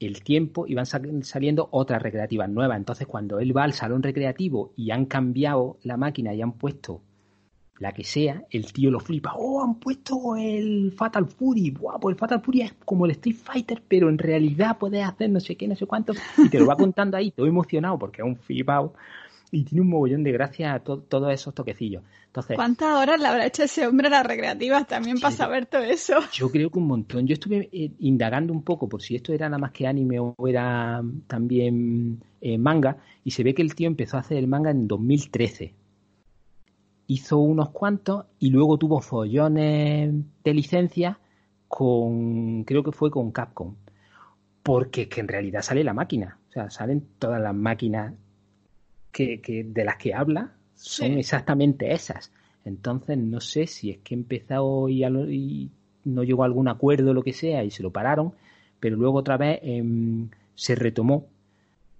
el 0.00 0.22
tiempo, 0.22 0.66
y 0.66 0.74
van 0.74 0.86
sa- 0.86 1.00
saliendo 1.22 1.68
otras 1.72 2.02
recreativas 2.02 2.48
nuevas. 2.50 2.76
Entonces, 2.78 3.06
cuando 3.06 3.38
él 3.40 3.56
va 3.56 3.64
al 3.64 3.72
salón 3.72 4.02
recreativo 4.02 4.72
y 4.76 4.90
han 4.90 5.06
cambiado 5.06 5.78
la 5.82 5.96
máquina 5.96 6.34
y 6.34 6.42
han 6.42 6.52
puesto 6.52 7.00
la 7.82 7.92
que 7.92 8.04
sea, 8.04 8.44
el 8.48 8.72
tío 8.72 8.92
lo 8.92 9.00
flipa. 9.00 9.34
Oh, 9.36 9.60
han 9.60 9.74
puesto 9.74 10.36
el 10.36 10.92
Fatal 10.96 11.26
Fury. 11.26 11.72
Buah, 11.72 11.98
pues 11.98 12.14
el 12.14 12.18
Fatal 12.18 12.40
Fury 12.40 12.60
es 12.60 12.74
como 12.84 13.06
el 13.06 13.10
Street 13.10 13.36
Fighter, 13.36 13.82
pero 13.86 14.08
en 14.08 14.18
realidad 14.18 14.78
puedes 14.78 15.04
hacer 15.04 15.28
no 15.30 15.40
sé 15.40 15.56
qué, 15.56 15.66
no 15.66 15.74
sé 15.74 15.84
cuánto. 15.84 16.12
Y 16.38 16.48
te 16.48 16.60
lo 16.60 16.66
va 16.66 16.76
contando 16.76 17.16
ahí, 17.16 17.32
todo 17.32 17.46
emocionado 17.46 17.98
porque 17.98 18.22
es 18.22 18.26
un 18.26 18.36
flipado. 18.36 18.94
Y 19.50 19.64
tiene 19.64 19.82
un 19.82 19.90
mogollón 19.90 20.22
de 20.22 20.30
gracia 20.30 20.72
a 20.74 20.78
todos 20.78 21.32
esos 21.32 21.54
toquecillos. 21.54 22.04
Entonces, 22.26 22.56
¿Cuántas 22.56 22.94
horas 22.96 23.20
le 23.20 23.26
habrá 23.26 23.46
hecho 23.46 23.64
ese 23.64 23.86
hombre 23.86 24.06
a 24.06 24.10
las 24.10 24.26
recreativas 24.26 24.86
también 24.86 25.18
para 25.20 25.34
saber 25.34 25.66
todo 25.66 25.82
eso? 25.82 26.14
Yo 26.32 26.50
creo 26.50 26.70
que 26.70 26.78
un 26.78 26.86
montón. 26.86 27.26
Yo 27.26 27.34
estuve 27.34 27.68
eh, 27.72 27.90
indagando 27.98 28.52
un 28.52 28.62
poco 28.62 28.88
por 28.88 29.02
si 29.02 29.16
esto 29.16 29.34
era 29.34 29.48
nada 29.48 29.58
más 29.58 29.72
que 29.72 29.86
anime 29.88 30.20
o 30.20 30.34
era 30.46 31.02
también 31.26 32.22
eh, 32.40 32.56
manga, 32.56 32.96
y 33.24 33.32
se 33.32 33.42
ve 33.42 33.54
que 33.54 33.60
el 33.60 33.74
tío 33.74 33.88
empezó 33.88 34.16
a 34.16 34.20
hacer 34.20 34.38
el 34.38 34.46
manga 34.46 34.70
en 34.70 34.86
2013 34.88 35.81
hizo 37.12 37.38
unos 37.38 37.70
cuantos 37.70 38.26
y 38.38 38.50
luego 38.50 38.78
tuvo 38.78 39.00
follones 39.00 40.14
de 40.44 40.54
licencia 40.54 41.18
con, 41.68 42.64
creo 42.64 42.82
que 42.82 42.92
fue 42.92 43.10
con 43.10 43.32
Capcom. 43.32 43.74
Porque 44.62 45.08
que 45.08 45.20
en 45.20 45.28
realidad 45.28 45.62
sale 45.62 45.84
la 45.84 45.94
máquina. 45.94 46.38
O 46.48 46.52
sea, 46.52 46.70
salen 46.70 47.06
todas 47.18 47.40
las 47.40 47.54
máquinas 47.54 48.14
que, 49.10 49.40
de 49.66 49.84
las 49.84 49.96
que 49.96 50.14
habla, 50.14 50.52
son 50.74 51.18
exactamente 51.18 51.92
esas. 51.92 52.32
Entonces, 52.64 53.18
no 53.18 53.40
sé 53.40 53.66
si 53.66 53.90
es 53.90 53.98
que 53.98 54.14
empezó 54.14 54.88
y, 54.88 55.04
y, 55.04 55.70
no 56.04 56.22
llegó 56.22 56.42
a 56.42 56.46
algún 56.46 56.68
acuerdo 56.68 57.10
o 57.10 57.14
lo 57.14 57.22
que 57.22 57.32
sea 57.32 57.64
y 57.64 57.70
se 57.70 57.82
lo 57.82 57.90
pararon, 57.90 58.34
pero 58.80 58.96
luego 58.96 59.18
otra 59.18 59.36
vez 59.36 59.60
em, 59.62 60.28
se 60.54 60.74
retomó. 60.74 61.26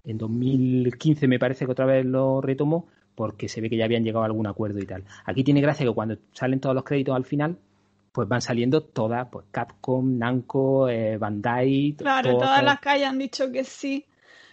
En 0.05 0.19
2015 0.19 1.29
me 1.29 1.39
parece 1.39 1.65
que 1.67 1.73
otra 1.73 1.87
vez 1.87 2.05
lo 2.05 2.41
retomó 2.41 2.89
porque 3.15 3.49
se 3.49 3.61
ve 3.61 3.71
que 3.71 3.77
ya 3.77 3.85
habían 3.85 4.05
llegado 4.05 4.23
a 4.23 4.27
algún 4.27 4.47
acuerdo 4.47 4.79
y 4.79 4.87
tal. 4.87 5.05
Aquí 5.25 5.45
tiene 5.45 5.61
gracia 5.61 5.87
que 5.87 5.93
cuando 5.93 6.17
salen 6.33 6.61
todos 6.61 6.75
los 6.75 6.85
créditos 6.85 7.15
al 7.15 7.25
final, 7.25 7.59
pues 8.13 8.29
van 8.29 8.43
saliendo 8.43 8.83
todas, 8.83 9.29
pues 9.31 9.47
Capcom, 9.51 10.19
Namco, 10.19 10.89
eh, 10.89 11.17
Bandai. 11.17 11.95
Claro, 11.97 12.39
todas 12.39 12.63
las 12.63 12.81
que 12.81 12.91
hayan 12.91 13.19
dicho 13.19 13.51
que 13.51 13.65
sí. 13.65 14.05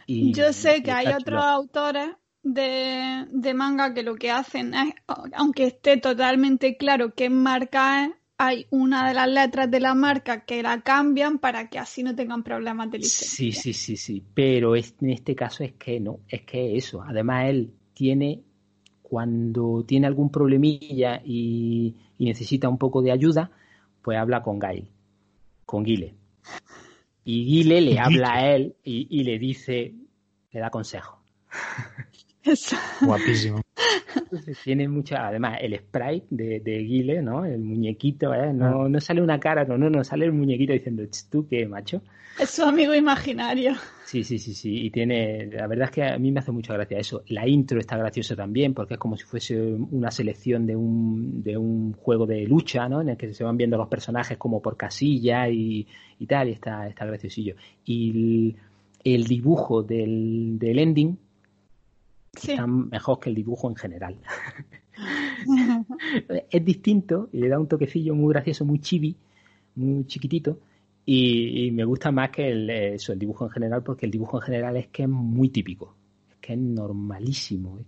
Y, 0.08 0.34
Yo 0.34 0.54
sé 0.54 0.82
que 0.82 0.91
hay 0.91 1.08
otros 1.08 1.43
autores 1.43 2.10
de, 2.41 3.28
de, 3.30 3.54
manga 3.54 3.93
que 3.93 4.02
lo 4.02 4.15
que 4.15 4.32
hacen 4.32 4.74
es, 4.74 4.93
aunque 5.34 5.65
esté 5.65 5.98
totalmente 5.98 6.78
claro 6.78 7.13
qué 7.13 7.30
marca 7.30 8.06
es, 8.06 8.12
hay 8.39 8.67
una 8.69 9.10
de 9.10 9.13
las 9.13 9.28
letras 9.28 9.69
de 9.69 9.82
la 9.82 9.93
marca 9.93 10.45
que 10.45 10.63
la 10.63 10.82
cambian 10.82 11.39
para 11.39 11.69
que 11.69 11.78
así 11.78 12.04
no 12.04 12.15
tengan 12.15 12.41
problemas 12.41 12.89
de 12.89 13.00
licencia. 13.00 13.28
Sí, 13.30 13.52
sí, 13.52 13.74
sí, 13.74 13.98
sí. 13.98 14.24
Pero 14.34 14.78
en 14.78 15.10
este 15.10 15.36
caso 15.36 15.65
es 15.65 15.74
que 15.74 16.00
no, 16.00 16.22
es 16.30 16.43
que 16.43 16.78
eso. 16.78 17.04
Además, 17.06 17.50
él 17.50 17.74
tiene 17.93 18.41
cuando 19.10 19.84
tiene 19.88 20.06
algún 20.06 20.30
problemilla 20.30 21.22
y, 21.26 21.95
necesita 22.19 22.69
un 22.69 22.78
poco 22.78 23.02
de 23.02 23.12
ayuda, 23.12 23.50
pues 24.04 24.17
habla 24.17 24.43
con 24.43 24.60
Gail, 24.60 24.88
con 25.65 25.84
Guile. 25.84 26.13
Y 27.24 27.45
Guile 27.45 27.82
le 27.82 28.00
habla 28.00 28.34
a 28.36 28.56
él 28.56 28.76
y, 28.84 29.24
le 29.24 29.39
dice, 29.39 29.95
le 30.52 30.60
da 30.60 30.69
consejo. 30.69 31.19
Guapísimo. 33.02 33.62
tiene 34.63 34.88
mucha, 34.88 35.28
además, 35.28 35.60
el 35.62 35.78
sprite 35.78 36.28
de, 36.30 36.60
de 36.60 36.78
Guile, 36.80 37.21
¿no? 37.21 37.45
El 37.45 37.60
muñequito, 37.60 38.34
¿eh? 38.34 38.54
No, 38.54 38.84
ah. 38.84 38.89
no 38.89 38.99
sale 38.99 39.21
una 39.21 39.39
cara, 39.39 39.65
no, 39.65 39.78
no, 39.78 39.89
no, 39.89 40.04
sale 40.04 40.25
el 40.25 40.34
muñequito 40.34 40.73
diciendo, 40.73 41.04
¿tú 41.30 41.47
qué, 41.47 41.67
macho? 41.67 42.02
Es 42.39 42.52
su 42.52 42.63
amigo 42.63 42.95
imaginario. 42.95 43.73
Sí, 44.06 44.23
sí, 44.23 44.39
sí, 44.39 44.54
sí. 44.54 44.86
Y 44.86 44.91
tiene, 44.91 45.47
la 45.47 45.67
verdad 45.67 45.86
es 45.86 45.91
que 45.91 46.04
a 46.04 46.17
mí 46.17 46.32
me 46.32 46.39
hace 46.39 46.52
mucha 46.52 46.73
gracia 46.73 46.97
eso. 46.97 47.23
La 47.28 47.45
intro 47.47 47.80
está 47.80 47.97
graciosa 47.97 48.36
también, 48.36 48.73
porque 48.73 48.93
es 48.93 48.99
como 48.99 49.17
si 49.17 49.25
fuese 49.25 49.62
una 49.62 50.10
selección 50.10 50.65
de 50.65 50.75
un, 50.75 51.43
de 51.43 51.58
un 51.58 51.93
juego 51.93 52.25
de 52.25 52.45
lucha, 52.45 52.88
¿no? 52.88 53.02
En 53.02 53.10
el 53.10 53.17
que 53.17 53.34
se 53.34 53.43
van 53.43 53.58
viendo 53.58 53.78
los 53.78 53.89
personajes 53.89 54.38
como 54.38 54.62
por 54.62 54.78
casilla 54.78 55.49
y, 55.49 55.86
y 56.17 56.25
tal, 56.28 56.47
y 56.47 56.54
está, 56.54 56.88
está 56.88 57.06
graciosillo. 57.06 57.56
Y 57.86 58.56
el, 59.04 59.25
dibujo 59.25 59.84
del, 59.84 60.58
del 60.58 60.80
ending 60.80 61.17
está 62.34 62.68
mejor 62.68 63.20
que 63.20 63.30
el 63.30 63.36
dibujo 63.36 63.70
en 63.70 63.76
general. 63.76 64.18
es 66.52 66.65
distinto 66.65 67.30
y 67.32 67.39
le 67.39 67.50
da 67.50 67.60
un 67.60 67.68
toquecillo 67.68 68.15
muy 68.15 68.34
gracioso, 68.34 68.65
muy 68.65 68.80
chibi, 68.80 69.15
muy 69.76 70.06
chiquitito 70.06 70.60
y, 71.12 71.72
me 71.72 71.86
gusta 71.86 72.12
más 72.12 72.30
que 72.30 72.50
el, 72.52 72.70
eso, 72.70 73.13
el 73.13 73.18
dibujo 73.18 73.46
en 73.46 73.50
general, 73.50 73.82
porque 73.82 74.06
el 74.06 74.12
dibujo 74.12 74.38
en 74.38 74.44
general 74.44 74.78
es 74.78 74.88
que 74.89 75.04
es 75.04 75.10
muy 75.10 75.50
típico, 75.50 75.96
es 76.30 76.36
que 76.38 76.54
es 76.54 76.60
normalísimo. 76.60 77.80
¿eh? 77.80 77.84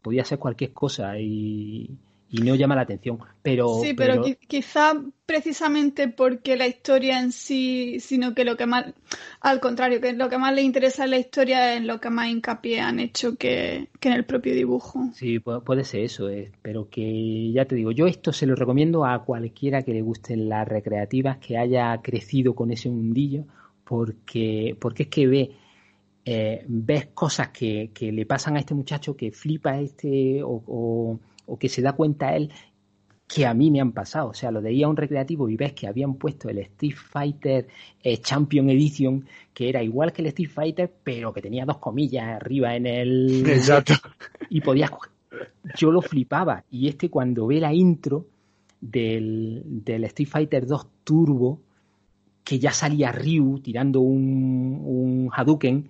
Podía 0.00 0.24
ser 0.24 0.38
cualquier 0.38 0.72
cosa 0.72 1.18
y, 1.18 1.90
y 2.34 2.42
no 2.42 2.56
llama 2.56 2.74
la 2.74 2.82
atención. 2.82 3.18
Pero, 3.42 3.80
sí, 3.80 3.94
pero, 3.94 4.24
quizá 4.48 5.00
precisamente 5.24 6.08
porque 6.08 6.56
la 6.56 6.66
historia 6.66 7.20
en 7.20 7.30
sí, 7.30 8.00
sino 8.00 8.34
que 8.34 8.44
lo 8.44 8.56
que 8.56 8.66
más, 8.66 8.92
al 9.40 9.60
contrario, 9.60 10.00
que 10.00 10.14
lo 10.14 10.28
que 10.28 10.36
más 10.36 10.52
le 10.52 10.62
interesa 10.62 11.04
en 11.04 11.10
la 11.10 11.18
historia 11.18 11.76
es 11.76 11.84
lo 11.84 12.00
que 12.00 12.10
más 12.10 12.28
hincapié 12.28 12.80
han 12.80 12.98
hecho 12.98 13.36
que, 13.36 13.88
en 14.00 14.12
el 14.12 14.24
propio 14.24 14.52
dibujo. 14.52 15.10
Sí, 15.14 15.38
puede 15.38 15.84
ser 15.84 16.00
eso, 16.00 16.28
eh, 16.28 16.50
pero 16.60 16.88
que 16.90 17.52
ya 17.52 17.66
te 17.66 17.76
digo, 17.76 17.92
yo 17.92 18.08
esto 18.08 18.32
se 18.32 18.46
lo 18.46 18.56
recomiendo 18.56 19.06
a 19.06 19.24
cualquiera 19.24 19.82
que 19.82 19.92
le 19.92 20.02
gusten 20.02 20.48
las 20.48 20.66
recreativas, 20.66 21.38
que 21.38 21.56
haya 21.56 21.96
crecido 22.02 22.56
con 22.56 22.72
ese 22.72 22.90
mundillo, 22.90 23.44
porque, 23.84 24.76
porque 24.80 25.04
es 25.04 25.08
que 25.08 25.26
ve. 25.28 25.50
Eh, 26.26 26.64
ves 26.66 27.08
cosas 27.12 27.50
que, 27.50 27.90
que, 27.92 28.10
le 28.10 28.24
pasan 28.24 28.56
a 28.56 28.58
este 28.58 28.72
muchacho 28.72 29.14
que 29.14 29.30
flipa 29.30 29.72
a 29.72 29.80
este 29.82 30.42
o 30.42 30.62
o 30.66 31.20
que 31.58 31.68
se 31.68 31.82
da 31.82 31.92
cuenta 31.92 32.34
él 32.36 32.50
que 33.26 33.46
a 33.46 33.54
mí 33.54 33.70
me 33.70 33.80
han 33.80 33.92
pasado. 33.92 34.28
O 34.28 34.34
sea, 34.34 34.50
lo 34.50 34.60
de 34.60 34.84
a 34.84 34.88
un 34.88 34.96
recreativo 34.96 35.48
y 35.48 35.56
ves 35.56 35.72
que 35.72 35.86
habían 35.86 36.14
puesto 36.14 36.48
el 36.48 36.58
Street 36.58 36.94
Fighter 36.94 37.66
eh, 38.02 38.18
Champion 38.18 38.70
Edition, 38.70 39.26
que 39.52 39.68
era 39.68 39.82
igual 39.82 40.12
que 40.12 40.22
el 40.22 40.28
Street 40.28 40.50
Fighter, 40.50 40.92
pero 41.02 41.32
que 41.32 41.42
tenía 41.42 41.64
dos 41.64 41.78
comillas 41.78 42.26
arriba 42.26 42.76
en 42.76 42.86
el. 42.86 43.44
Exacto. 43.48 43.94
Y 44.50 44.60
podías. 44.60 44.90
Yo 45.76 45.90
lo 45.90 46.02
flipaba. 46.02 46.64
Y 46.70 46.88
este, 46.88 47.08
cuando 47.08 47.46
ve 47.46 47.60
la 47.60 47.72
intro 47.72 48.26
del, 48.80 49.62
del 49.64 50.04
Street 50.04 50.28
Fighter 50.28 50.66
2 50.66 50.86
Turbo, 51.02 51.60
que 52.44 52.58
ya 52.58 52.72
salía 52.72 53.10
Ryu 53.10 53.58
tirando 53.60 54.00
un, 54.00 54.80
un 54.84 55.30
Hadouken, 55.32 55.88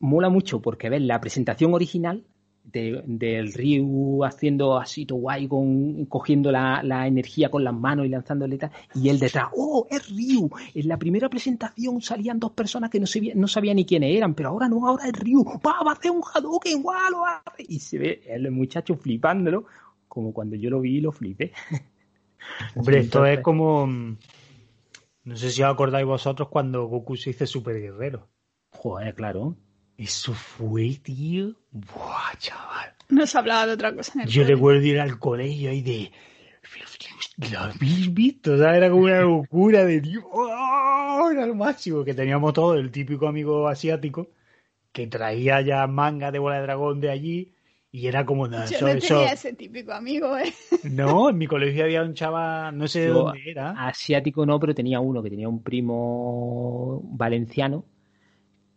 mola 0.00 0.28
mucho 0.28 0.62
porque 0.62 0.88
ves 0.88 1.02
la 1.02 1.20
presentación 1.20 1.74
original 1.74 2.24
del 2.72 3.52
Ryu 3.52 4.24
haciendo 4.24 4.78
así 4.78 5.06
todo 5.06 5.18
guay, 5.18 5.48
con, 5.48 6.06
cogiendo 6.06 6.52
la, 6.52 7.06
energía 7.06 7.50
con 7.50 7.64
las 7.64 7.74
manos 7.74 8.06
y 8.06 8.10
lanzándole 8.10 8.58
tal, 8.58 8.70
y 8.94 9.08
él 9.08 9.18
detrás, 9.18 9.48
¡oh, 9.56 9.86
es 9.90 10.08
Ryu! 10.08 10.50
En 10.74 10.88
la 10.88 10.98
primera 10.98 11.28
presentación 11.28 12.00
salían 12.00 12.38
dos 12.38 12.52
personas 12.52 12.90
que 12.90 13.00
no, 13.00 13.06
sabía, 13.06 13.34
no 13.34 13.48
sabía 13.48 13.74
ni 13.74 13.84
quiénes 13.84 14.16
eran, 14.16 14.34
pero 14.34 14.50
ahora 14.50 14.68
no, 14.68 14.86
ahora 14.86 15.06
es 15.06 15.12
Ryu, 15.12 15.44
¡va, 15.44 15.82
va 15.84 15.92
a 15.92 15.94
hacer 15.94 16.10
un 16.10 16.22
Hadouken, 16.22 16.78
igual 16.78 17.12
lo 17.12 17.24
hace! 17.24 17.64
Y 17.68 17.78
se 17.80 17.98
ve 17.98 18.22
el 18.26 18.50
muchacho 18.50 18.96
flipándolo, 18.96 19.64
como 20.06 20.32
cuando 20.32 20.56
yo 20.56 20.70
lo 20.70 20.80
vi 20.80 20.98
y 20.98 21.00
lo 21.00 21.12
flipé. 21.12 21.52
Hombre, 22.76 23.00
esto 23.00 23.24
es 23.26 23.40
como... 23.40 23.86
No 23.86 25.36
sé 25.36 25.50
si 25.50 25.62
os 25.62 25.70
acordáis 25.70 26.06
vosotros 26.06 26.48
cuando 26.48 26.86
Goku 26.86 27.16
se 27.16 27.30
hizo 27.30 27.46
super 27.46 27.78
guerrero. 27.78 28.28
Joder, 28.70 29.14
claro. 29.14 29.56
Eso 29.98 30.32
fue, 30.32 30.94
tío. 31.02 31.56
Buah, 31.72 32.36
chaval. 32.38 32.94
No 33.08 33.26
se 33.26 33.36
hablaba 33.36 33.66
de 33.66 33.72
otra 33.72 33.92
cosa. 33.92 34.12
En 34.14 34.20
el 34.20 34.28
Yo 34.28 34.44
recuerdo 34.44 34.80
ir 34.82 35.00
al 35.00 35.18
colegio 35.18 35.72
y 35.72 35.82
de. 35.82 36.12
¿Lo 37.50 37.58
habéis 37.58 38.14
visto? 38.14 38.52
O 38.52 38.58
sea, 38.58 38.76
era 38.76 38.90
como 38.90 39.02
una 39.02 39.20
locura 39.22 39.84
de 39.84 40.00
tío. 40.00 40.20
¡Oh! 40.32 41.28
Era 41.32 41.46
lo 41.46 41.56
máximo. 41.56 42.04
Que 42.04 42.14
teníamos 42.14 42.52
todo, 42.52 42.74
el 42.74 42.92
típico 42.92 43.26
amigo 43.26 43.66
asiático 43.66 44.30
que 44.92 45.08
traía 45.08 45.60
ya 45.62 45.84
manga 45.88 46.30
de 46.30 46.38
bola 46.38 46.56
de 46.56 46.62
dragón 46.62 47.00
de 47.00 47.10
allí. 47.10 47.54
Y 47.90 48.06
era 48.06 48.24
como 48.24 48.46
nada. 48.46 48.66
Yo 48.66 48.80
no 48.82 48.96
tenía 49.00 49.32
ese 49.32 49.54
típico 49.54 49.92
amigo, 49.92 50.38
¿eh? 50.38 50.54
No, 50.84 51.30
en 51.30 51.38
mi 51.38 51.48
colegio 51.48 51.82
había 51.82 52.02
un 52.02 52.14
chaval, 52.14 52.78
no 52.78 52.86
sé 52.86 53.00
de 53.00 53.08
dónde 53.08 53.50
era. 53.50 53.70
Asiático 53.70 54.46
no, 54.46 54.60
pero 54.60 54.76
tenía 54.76 55.00
uno 55.00 55.24
que 55.24 55.30
tenía 55.30 55.48
un 55.48 55.64
primo 55.64 57.00
valenciano 57.02 57.84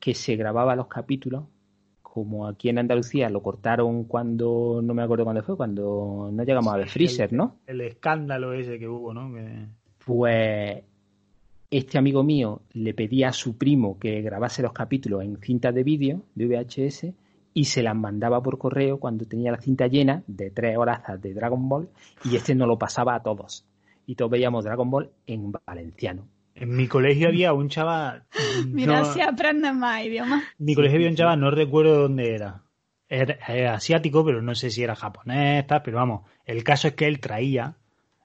que 0.01 0.15
se 0.15 0.35
grababa 0.35 0.75
los 0.75 0.87
capítulos, 0.87 1.45
como 2.01 2.47
aquí 2.47 2.67
en 2.67 2.79
Andalucía 2.79 3.29
lo 3.29 3.41
cortaron 3.41 4.03
cuando, 4.03 4.81
no 4.83 4.93
me 4.93 5.03
acuerdo 5.03 5.23
cuándo 5.23 5.43
fue, 5.43 5.55
cuando 5.55 6.29
no 6.33 6.43
llegamos 6.43 6.73
a 6.73 6.77
ver 6.77 6.89
Freezer, 6.89 7.31
¿no? 7.31 7.59
El 7.67 7.79
escándalo 7.81 8.51
ese 8.51 8.79
que 8.79 8.87
hubo, 8.87 9.13
¿no? 9.13 9.31
Pues 10.03 10.83
este 11.69 11.97
amigo 11.99 12.23
mío 12.23 12.63
le 12.73 12.93
pedía 12.95 13.29
a 13.29 13.33
su 13.33 13.57
primo 13.57 13.97
que 13.99 14.21
grabase 14.21 14.63
los 14.63 14.73
capítulos 14.73 15.23
en 15.23 15.37
cintas 15.37 15.73
de 15.73 15.83
vídeo, 15.83 16.23
de 16.35 16.47
VHS, 16.47 17.13
y 17.53 17.65
se 17.65 17.83
las 17.83 17.95
mandaba 17.95 18.41
por 18.41 18.57
correo 18.57 18.99
cuando 18.99 19.25
tenía 19.25 19.51
la 19.51 19.61
cinta 19.61 19.85
llena 19.87 20.23
de 20.25 20.49
tres 20.49 20.77
horas 20.77 21.01
de 21.21 21.33
Dragon 21.33 21.69
Ball, 21.69 21.89
y 22.25 22.35
este 22.35 22.55
no 22.55 22.65
lo 22.65 22.79
pasaba 22.79 23.13
a 23.13 23.21
todos. 23.21 23.65
Y 24.07 24.15
todos 24.15 24.31
veíamos 24.31 24.65
Dragon 24.65 24.89
Ball 24.89 25.11
en 25.27 25.51
valenciano. 25.51 26.25
En 26.61 26.75
mi 26.75 26.87
colegio 26.87 27.27
había 27.27 27.53
un 27.53 27.69
chaval. 27.69 28.23
Mira 28.67 29.03
si 29.05 29.19
aprendes 29.21 29.73
más 29.73 30.03
idiomas. 30.05 30.43
En 30.59 30.65
mi 30.65 30.75
colegio 30.75 30.97
había 30.97 31.09
un 31.09 31.15
chaval, 31.15 31.39
no 31.39 31.49
recuerdo 31.51 32.01
dónde 32.03 32.35
era. 32.35 32.61
era, 33.09 33.37
era 33.47 33.73
asiático, 33.73 34.23
pero 34.23 34.41
no 34.41 34.53
sé 34.55 34.69
si 34.69 34.83
era 34.83 34.95
japonés, 34.95 35.65
tal, 35.67 35.81
pero 35.81 35.97
vamos, 35.97 36.21
el 36.45 36.63
caso 36.63 36.87
es 36.89 36.93
que 36.93 37.07
él 37.07 37.19
traía 37.19 37.75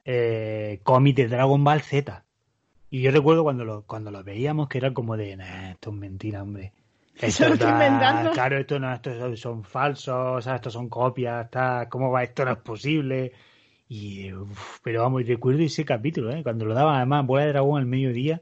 eh, 0.05 0.79
cómics 0.83 1.17
de 1.17 1.27
Dragon 1.27 1.63
Ball 1.63 1.81
Z. 1.81 2.23
Y 2.89 3.01
yo 3.01 3.11
recuerdo 3.11 3.43
cuando 3.43 3.65
lo, 3.65 3.81
cuando 3.85 4.11
lo 4.11 4.23
veíamos 4.23 4.69
que 4.69 4.77
era 4.77 4.93
como 4.93 5.17
de, 5.17 5.35
"Nah, 5.35 5.71
esto 5.71 5.89
es 5.89 5.95
mentira, 5.97 6.43
hombre. 6.43 6.73
Se 7.15 7.47
lo 7.47 7.55
estoy 7.55 7.67
está- 7.69 7.71
inventando". 7.71 8.31
Claro, 8.31 8.57
esto 8.59 8.79
no, 8.79 8.93
estos 8.93 9.17
son, 9.17 9.35
son 9.37 9.63
falsos, 9.63 10.15
o 10.15 10.41
sea, 10.41 10.55
estos 10.55 10.73
son 10.73 10.87
copias, 10.89 11.45
está, 11.45 11.89
¿cómo 11.89 12.11
va? 12.11 12.23
Esto 12.23 12.45
no 12.45 12.51
es 12.51 12.59
posible. 12.59 13.33
Y, 13.89 14.33
uf, 14.33 14.79
pero 14.83 15.01
vamos, 15.01 15.21
y 15.21 15.25
recuerdo 15.25 15.61
ese 15.61 15.85
capítulo, 15.85 16.31
¿eh? 16.31 16.43
Cuando 16.43 16.65
lo 16.65 16.73
daban 16.73 16.95
además 16.95 17.25
Bola 17.25 17.45
de 17.45 17.49
Dragón 17.49 17.79
al 17.79 17.85
mediodía, 17.85 18.41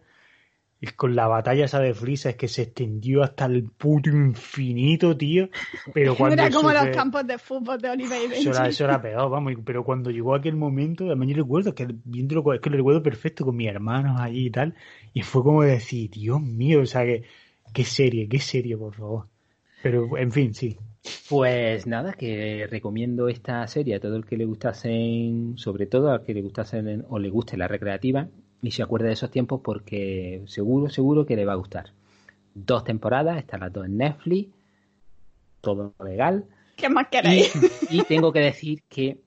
y 0.82 0.88
con 0.88 1.16
la 1.16 1.28
batalla 1.28 1.66
esa 1.66 1.80
de 1.80 1.94
Freeza 1.94 2.30
es 2.30 2.36
que 2.36 2.48
se 2.48 2.64
extendió 2.64 3.24
hasta 3.24 3.46
el 3.46 3.64
puto 3.64 4.10
infinito, 4.10 5.16
tío. 5.16 5.50
Pero 5.94 6.16
cuando 6.18 6.42
Era 6.42 6.52
como 6.52 6.72
los 6.72 6.88
campos 6.88 7.26
de 7.26 7.38
fútbol 7.38 7.80
de 7.80 7.90
Oliver 7.90 8.22
y 8.30 8.34
eso 8.34 8.52
era, 8.52 8.68
eso 8.68 8.84
era 8.84 9.02
peor, 9.02 9.30
vamos, 9.30 9.54
pero 9.64 9.84
cuando 9.84 10.12
llegó 10.12 10.36
aquel 10.36 10.56
momento, 10.56 11.06
además 11.06 11.30
yo 11.30 11.36
recuerdo 11.38 11.74
que 11.74 11.88
viéndolo, 12.04 12.54
es 12.54 12.60
que 12.60 12.70
lo 12.70 12.78
recuerdo 12.78 13.02
perfecto 13.02 13.46
con 13.46 13.56
mis 13.56 13.70
hermanos 13.70 14.20
allí 14.20 14.48
y 14.48 14.52
tal, 14.52 14.76
y 15.14 15.22
fue 15.22 15.44
como 15.44 15.64
decir, 15.64 16.10
Dios 16.10 16.42
mío, 16.42 16.82
o 16.82 16.86
sea, 16.86 17.06
que, 17.06 17.24
qué 17.74 17.86
serie, 17.86 18.28
qué 18.28 18.40
serie, 18.40 18.78
por 18.78 18.94
favor. 18.94 19.28
Pero, 19.82 20.18
en 20.18 20.32
fin, 20.32 20.54
sí. 20.54 20.78
Pues 21.30 21.88
nada, 21.88 22.14
que 22.14 22.68
recomiendo 22.70 23.30
esta 23.30 23.66
serie 23.68 23.96
a 23.96 24.00
todo 24.00 24.16
el 24.16 24.26
que 24.26 24.38
le 24.38 24.46
gustasen, 24.46 25.54
sobre 25.58 25.86
todo 25.88 26.12
al 26.12 26.24
que 26.24 26.34
le 26.34 26.42
gustasen 26.42 27.06
o 27.10 27.20
le 27.20 27.30
guste 27.30 27.58
la 27.58 27.68
recreativa 27.68 28.28
y 28.62 28.72
se 28.72 28.84
acuerde 28.84 29.08
de 29.08 29.14
esos 29.14 29.32
tiempos 29.32 29.62
porque 29.64 30.44
seguro, 30.48 30.90
seguro 30.90 31.26
que 31.26 31.36
le 31.36 31.46
va 31.46 31.54
a 31.54 31.58
gustar. 31.58 31.92
Dos 32.54 32.84
temporadas, 32.84 33.38
están 33.38 33.62
las 33.62 33.74
dos 33.74 33.86
en 33.86 33.98
Netflix, 33.98 34.50
todo 35.62 35.94
legal. 36.04 36.46
¿Qué 36.76 36.90
más 36.90 37.08
Y, 37.08 37.10
queréis? 37.10 37.54
y 37.90 38.04
tengo 38.04 38.32
que 38.32 38.40
decir 38.40 38.84
que 38.88 39.20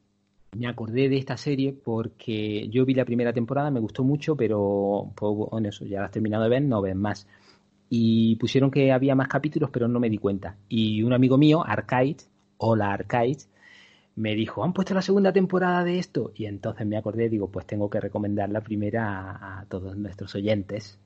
me 0.56 0.66
acordé 0.66 1.08
de 1.08 1.18
esta 1.18 1.36
serie 1.36 1.72
porque 1.72 2.68
yo 2.68 2.84
vi 2.84 2.94
la 2.94 3.04
primera 3.04 3.32
temporada, 3.32 3.70
me 3.70 3.80
gustó 3.80 4.02
mucho, 4.02 4.36
pero 4.36 5.10
pues, 5.14 5.50
bueno, 5.50 5.68
eso, 5.68 5.84
ya 5.84 6.00
la 6.00 6.06
has 6.06 6.12
terminado 6.12 6.44
de 6.44 6.50
ver, 6.50 6.62
no 6.62 6.80
ves 6.80 6.96
más. 6.96 7.26
Y 7.90 8.36
pusieron 8.36 8.70
que 8.70 8.92
había 8.92 9.14
más 9.14 9.28
capítulos, 9.28 9.70
pero 9.70 9.88
no 9.88 9.98
me 10.00 10.10
di 10.10 10.18
cuenta. 10.18 10.56
Y 10.68 11.02
un 11.02 11.12
amigo 11.12 11.38
mío, 11.38 11.64
Arcade, 11.66 12.18
hola 12.58 12.92
Arcade, 12.92 13.38
me 14.16 14.34
dijo, 14.34 14.64
han 14.64 14.72
puesto 14.72 14.94
la 14.94 15.02
segunda 15.02 15.32
temporada 15.32 15.84
de 15.84 15.98
esto. 15.98 16.32
Y 16.34 16.46
entonces 16.46 16.86
me 16.86 16.96
acordé, 16.96 17.28
digo, 17.28 17.50
pues 17.50 17.66
tengo 17.66 17.88
que 17.88 18.00
recomendar 18.00 18.50
la 18.50 18.60
primera 18.60 19.30
a, 19.30 19.60
a 19.60 19.64
todos 19.66 19.96
nuestros 19.96 20.34
oyentes. 20.34 20.98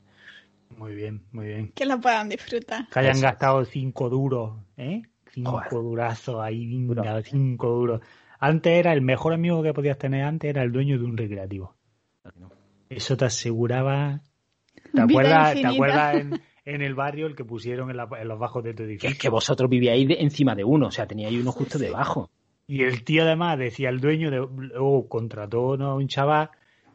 Muy 0.78 0.94
bien, 0.94 1.22
muy 1.32 1.46
bien. 1.46 1.72
Que 1.74 1.86
lo 1.86 2.00
puedan 2.00 2.28
disfrutar. 2.28 2.88
Que 2.88 2.98
hayan 2.98 3.12
Eso. 3.12 3.22
gastado 3.22 3.64
cinco 3.64 4.08
duros, 4.08 4.54
¿eh? 4.76 5.02
Cinco 5.32 5.82
durazos 5.82 6.40
ahí, 6.40 6.66
venga, 6.66 7.22
cinco 7.22 7.68
duros. 7.70 8.00
Antes 8.38 8.72
era 8.72 8.92
el 8.92 9.00
mejor 9.00 9.32
amigo 9.32 9.62
que 9.62 9.72
podías 9.72 9.96
tener 9.96 10.24
antes, 10.24 10.50
era 10.50 10.62
el 10.62 10.72
dueño 10.72 10.98
de 10.98 11.04
un 11.04 11.16
recreativo. 11.16 11.74
Eso 12.90 13.16
te 13.16 13.24
aseguraba. 13.24 14.20
¿Te 14.92 15.00
acuerdas, 15.00 15.54
¿te 15.54 15.66
acuerdas 15.66 16.16
en, 16.16 16.40
en 16.64 16.82
el 16.82 16.94
barrio 16.94 17.26
el 17.26 17.34
que 17.34 17.44
pusieron 17.44 17.90
en, 17.90 17.96
la- 17.96 18.08
en 18.20 18.28
los 18.28 18.38
bajos 18.38 18.62
de 18.62 18.72
tu 18.72 18.78
Que 18.78 18.84
edificio? 18.84 19.10
es 19.10 19.18
que 19.18 19.28
vosotros 19.28 19.68
vivíais 19.68 20.06
de- 20.06 20.20
encima 20.20 20.54
de 20.54 20.64
uno, 20.64 20.86
o 20.88 20.90
sea, 20.90 21.06
teníais 21.06 21.38
uno 21.40 21.52
justo 21.52 21.78
debajo. 21.78 22.30
Y 22.68 22.82
el 22.84 23.02
tío 23.04 23.24
además 23.24 23.58
decía 23.58 23.88
el 23.88 24.00
dueño 24.00 24.30
de 24.30 24.38
luego 24.38 25.08
contrató 25.08 25.76
¿no? 25.76 25.90
a 25.90 25.94
un 25.96 26.06
chaval 26.08 26.50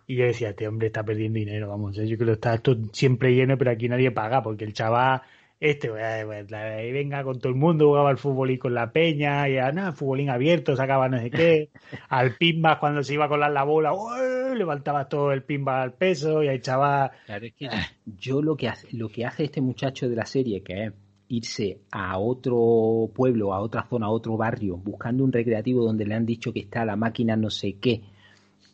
y 0.07 0.15
yo 0.15 0.23
decía, 0.25 0.49
este 0.51 0.67
hombre 0.67 0.87
está 0.87 1.03
perdiendo 1.03 1.37
dinero, 1.37 1.67
vamos, 1.67 1.97
yo 1.97 2.15
creo 2.17 2.27
que 2.27 2.31
está 2.33 2.53
esto 2.55 2.77
siempre 2.93 3.35
lleno, 3.35 3.57
pero 3.57 3.71
aquí 3.71 3.89
nadie 3.89 4.09
paga, 4.11 4.41
porque 4.41 4.63
el 4.63 4.71
chaval, 4.73 5.21
este, 5.59 5.89
ahí 5.91 6.91
venga 6.91 7.23
con 7.23 7.39
todo 7.39 7.49
el 7.49 7.57
mundo, 7.57 7.87
jugaba 7.87 8.11
al 8.11 8.17
fútbol 8.17 8.51
y 8.51 8.59
con 8.59 8.73
la 8.73 8.91
peña, 8.91 9.49
y 9.49 9.57
a 9.57 9.71
nada, 9.71 9.93
futbolín 9.93 10.29
abierto, 10.29 10.75
sacaba 10.75 11.09
no 11.09 11.19
sé 11.19 11.31
qué, 11.31 11.69
al 12.09 12.35
pinball 12.35 12.79
cuando 12.79 13.01
se 13.03 13.15
iba 13.15 13.25
a 13.25 13.29
colar 13.29 13.51
la 13.51 13.63
bola, 13.63 13.93
¡ué! 13.93 14.55
levantaba 14.55 15.09
todo 15.09 15.31
el 15.31 15.43
pinball 15.43 15.81
al 15.81 15.93
peso, 15.93 16.43
y 16.43 16.47
el 16.47 16.61
chaval, 16.61 17.11
Claro, 17.25 17.45
es 17.45 17.53
que 17.53 17.69
yo 18.05 18.41
lo 18.41 18.55
que 18.55 18.67
hace, 18.67 18.87
lo 18.95 19.09
que 19.09 19.25
hace 19.25 19.45
este 19.45 19.61
muchacho 19.61 20.07
de 20.07 20.15
la 20.15 20.25
serie, 20.25 20.61
que 20.61 20.85
es 20.85 20.93
irse 21.29 21.81
a 21.91 22.19
otro 22.19 23.09
pueblo, 23.13 23.53
a 23.53 23.59
otra 23.59 23.85
zona, 23.89 24.05
a 24.05 24.11
otro 24.11 24.37
barrio, 24.37 24.77
buscando 24.77 25.23
un 25.23 25.31
recreativo 25.31 25.83
donde 25.83 26.05
le 26.05 26.15
han 26.15 26.25
dicho 26.25 26.53
que 26.53 26.59
está 26.59 26.85
la 26.85 26.95
máquina 26.95 27.35
no 27.35 27.49
sé 27.49 27.77
qué, 27.79 28.03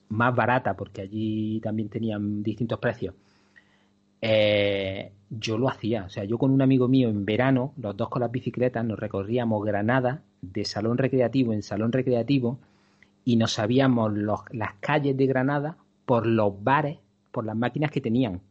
más 0.10 0.36
barata, 0.36 0.76
porque 0.76 1.02
allí 1.02 1.60
también 1.62 1.90
tenían 1.90 2.44
distintos 2.44 2.80
precios. 2.80 3.16
Eh, 4.26 5.12
yo 5.30 5.58
lo 5.58 5.68
hacía, 5.68 6.06
o 6.06 6.10
sea, 6.10 6.24
yo 6.24 6.38
con 6.38 6.52
un 6.52 6.62
amigo 6.62 6.88
mío 6.88 7.10
en 7.10 7.26
verano, 7.26 7.74
los 7.78 7.98
dos 7.98 8.08
con 8.10 8.22
las 8.22 8.32
bicicletas, 8.32 8.86
nos 8.86 8.98
recorríamos 9.00 9.66
Granada 9.66 10.22
de 10.42 10.64
salón 10.64 10.98
recreativo 10.98 11.52
en 11.54 11.62
salón 11.64 11.92
recreativo 11.92 12.58
y 13.26 13.36
nos 13.36 13.54
sabíamos 13.54 14.14
los- 14.14 14.42
las 14.52 14.74
calles 14.80 15.18
de 15.18 15.26
Granada 15.26 15.76
por 16.06 16.26
los 16.26 16.64
bares, 16.64 17.00
por 17.32 17.46
las 17.46 17.56
máquinas 17.58 17.92
que 17.92 18.00
tenían. 18.00 18.42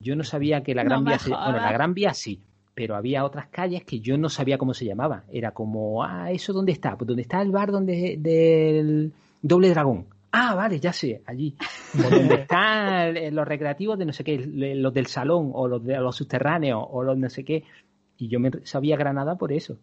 Yo 0.00 0.14
no 0.16 0.24
sabía 0.24 0.62
que 0.62 0.74
la 0.74 0.82
Gran 0.84 1.04
Vía, 1.04 1.18
se- 1.20 1.30
bueno, 1.30 1.58
la 1.64 1.72
Gran 1.72 1.94
Vía 1.94 2.12
sí, 2.14 2.40
pero 2.74 2.96
había 2.96 3.24
otras 3.24 3.46
calles 3.46 3.84
que 3.84 4.00
yo 4.00 4.18
no 4.18 4.28
sabía 4.28 4.58
cómo 4.58 4.74
se 4.74 4.84
llamaba. 4.84 5.22
Era 5.32 5.52
como, 5.52 6.02
ah, 6.04 6.30
¿eso 6.32 6.52
dónde 6.52 6.72
está? 6.72 6.96
Pues 6.98 7.06
donde 7.06 7.22
está 7.22 7.40
el 7.40 7.50
bar 7.50 7.70
donde 7.72 8.16
del 8.18 9.12
Doble 9.40 9.70
Dragón. 9.70 10.06
Ah, 10.32 10.54
vale, 10.54 10.78
ya 10.80 10.92
sé, 10.92 11.22
allí. 11.26 11.56
O 12.06 12.10
donde 12.10 12.34
están 12.34 13.16
eh, 13.16 13.30
los 13.30 13.46
recreativos 13.48 13.98
de 13.98 14.04
no 14.04 14.12
sé 14.12 14.22
qué, 14.22 14.36
los 14.38 14.92
del 14.92 15.06
salón, 15.06 15.50
o 15.54 15.66
los 15.66 15.82
de 15.82 15.96
los 15.98 16.14
subterráneos, 16.16 16.84
o 16.90 17.02
los 17.02 17.16
no 17.16 17.30
sé 17.30 17.42
qué. 17.44 17.64
Y 18.18 18.28
yo 18.28 18.38
me 18.38 18.50
sabía 18.64 18.96
Granada 18.96 19.36
por 19.36 19.52
eso. 19.52 19.78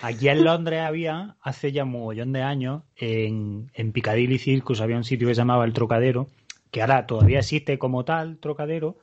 Aquí 0.00 0.28
en 0.28 0.42
Londres 0.44 0.80
había, 0.80 1.36
hace 1.42 1.70
ya 1.70 1.84
un 1.84 1.90
mogollón 1.92 2.32
de 2.32 2.42
años, 2.42 2.82
en, 2.96 3.70
en 3.74 3.92
Piccadilly 3.92 4.38
Circus 4.38 4.80
había 4.80 4.96
un 4.96 5.04
sitio 5.04 5.28
que 5.28 5.34
se 5.34 5.40
llamaba 5.42 5.64
El 5.64 5.72
Trocadero, 5.72 6.26
que 6.70 6.80
ahora 6.80 7.06
todavía 7.06 7.38
existe 7.40 7.78
como 7.78 8.04
tal, 8.04 8.38
Trocadero, 8.38 8.96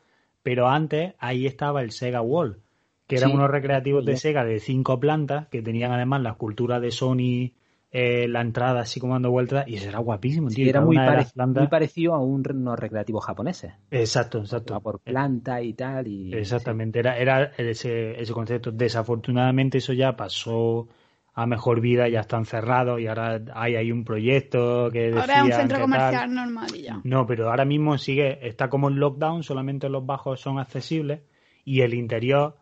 pero 0.44 0.68
antes 0.68 1.14
ahí 1.20 1.46
estaba 1.46 1.82
el 1.82 1.92
Sega 1.92 2.22
Wall, 2.22 2.60
que 3.08 3.18
eran 3.18 3.30
Sí. 3.30 3.36
unos 3.36 3.52
recreativos 3.52 4.04
de. 4.04 4.18
Sega 4.18 4.44
de 4.44 4.60
cinco 4.60 5.00
plantas, 5.00 5.48
que 5.50 5.62
tenían 5.62 5.92
además 5.92 6.22
la 6.24 6.32
escultura 6.32 6.80
de 6.80 6.92
Sony, 6.92 7.52
eh, 7.92 8.28
la 8.28 8.42
entrada 8.42 8.82
así 8.82 9.00
como 9.00 9.14
dando 9.14 9.32
vueltas, 9.32 9.68
y 9.68 9.76
eso 9.76 9.90
era 9.90 10.00
guapísimo, 10.00 10.50
Sí, 10.50 10.58
tío. 10.58 10.66
era 10.70 10.80
cada 10.80 10.86
muy, 10.86 10.96
pare- 10.98 11.26
muy 11.60 11.68
parecido 11.68 12.14
a 12.14 12.20
un, 12.20 12.44
unos 12.50 12.78
recreativos 12.80 13.26
japoneses. 13.26 13.74
Exacto, 13.90 14.40
exacto. 14.40 14.80
por 14.82 15.00
planta 15.00 15.62
y 15.62 15.74
tal. 15.74 16.08
Y, 16.08 16.34
Exactamente, 16.34 17.00
era, 17.00 17.18
era 17.18 17.46
ese, 17.58 18.20
ese 18.22 18.34
concepto. 18.34 18.72
Desafortunadamente 18.72 19.80
eso 19.80 19.94
ya 19.94 20.16
pasó 20.16 20.88
a 21.34 21.46
mejor 21.46 21.80
vida, 21.80 22.08
ya 22.10 22.20
están 22.20 22.46
cerrados 22.46 23.00
y 23.00 23.08
ahora 23.08 23.42
hay, 23.54 23.76
hay 23.76 23.92
un 23.92 24.04
proyecto 24.04 24.90
que 24.92 25.12
Ahora 25.12 25.38
es 25.40 25.44
un 25.46 25.52
centro 25.54 25.80
comercial 25.80 26.12
tal. 26.26 26.36
normal 26.36 26.70
y 26.76 26.82
ya. 26.82 27.00
No, 27.04 27.26
pero 27.26 27.50
ahora 27.50 27.66
mismo 27.66 27.98
sigue, 27.98 28.46
está 28.48 28.70
como 28.70 28.90
en 28.90 29.00
lockdown, 29.00 29.42
solamente 29.44 29.88
los 29.90 30.06
bajos 30.06 30.42
son 30.42 30.60
accesibles 30.60 31.22
y 31.64 31.82
el 31.82 31.94
interior, 31.94 32.58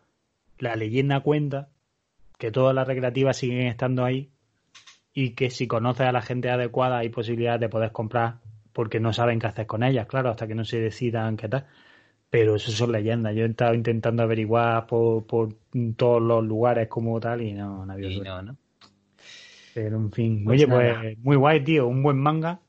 la 0.59 0.75
leyenda 0.75 1.21
cuenta 1.21 1.69
que 2.37 2.51
todas 2.51 2.75
las 2.75 2.87
recreativas 2.87 3.35
siguen 3.37 3.67
estando 3.67 4.05
ahí 4.05 4.29
y 5.19 5.31
que 5.31 5.49
si 5.49 5.65
conoces 5.65 6.05
a 6.05 6.11
la 6.11 6.21
gente 6.21 6.47
adecuada 6.51 6.99
hay 6.99 7.09
posibilidades 7.09 7.59
de 7.59 7.69
poder 7.69 7.91
comprar 7.91 8.35
porque 8.71 8.99
no 8.99 9.13
saben 9.13 9.39
qué 9.39 9.47
hacer 9.47 9.65
con 9.65 9.81
ellas, 9.81 10.05
claro, 10.05 10.29
hasta 10.29 10.45
que 10.47 10.53
no 10.53 10.63
se 10.63 10.79
decidan 10.79 11.37
qué 11.37 11.49
tal. 11.49 11.65
Pero 12.29 12.55
eso 12.55 12.69
son 12.71 12.91
leyendas. 12.91 13.35
Yo 13.35 13.43
he 13.43 13.47
estado 13.47 13.73
intentando 13.73 14.21
averiguar 14.21 14.85
por, 14.85 15.25
por 15.25 15.55
todos 15.95 16.21
los 16.21 16.45
lugares 16.45 16.87
como 16.87 17.19
tal 17.19 17.41
y 17.41 17.53
no, 17.53 17.83
no 17.83 17.91
ha 17.91 17.95
habido 17.95 18.11
Y 18.11 18.19
no, 18.19 18.43
¿no? 18.43 18.57
Pero 19.73 19.97
en 19.97 20.11
fin, 20.11 20.43
Pues 20.45 20.59
oye, 20.61 20.67
nada. 20.67 21.01
pues 21.01 21.17
muy 21.17 21.35
guay, 21.35 21.63
tío. 21.63 21.87
Un 21.87 22.03
buen 22.03 22.17
manga, 22.17 22.59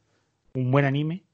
un 0.54 0.70
buen 0.70 0.86
anime 0.86 1.24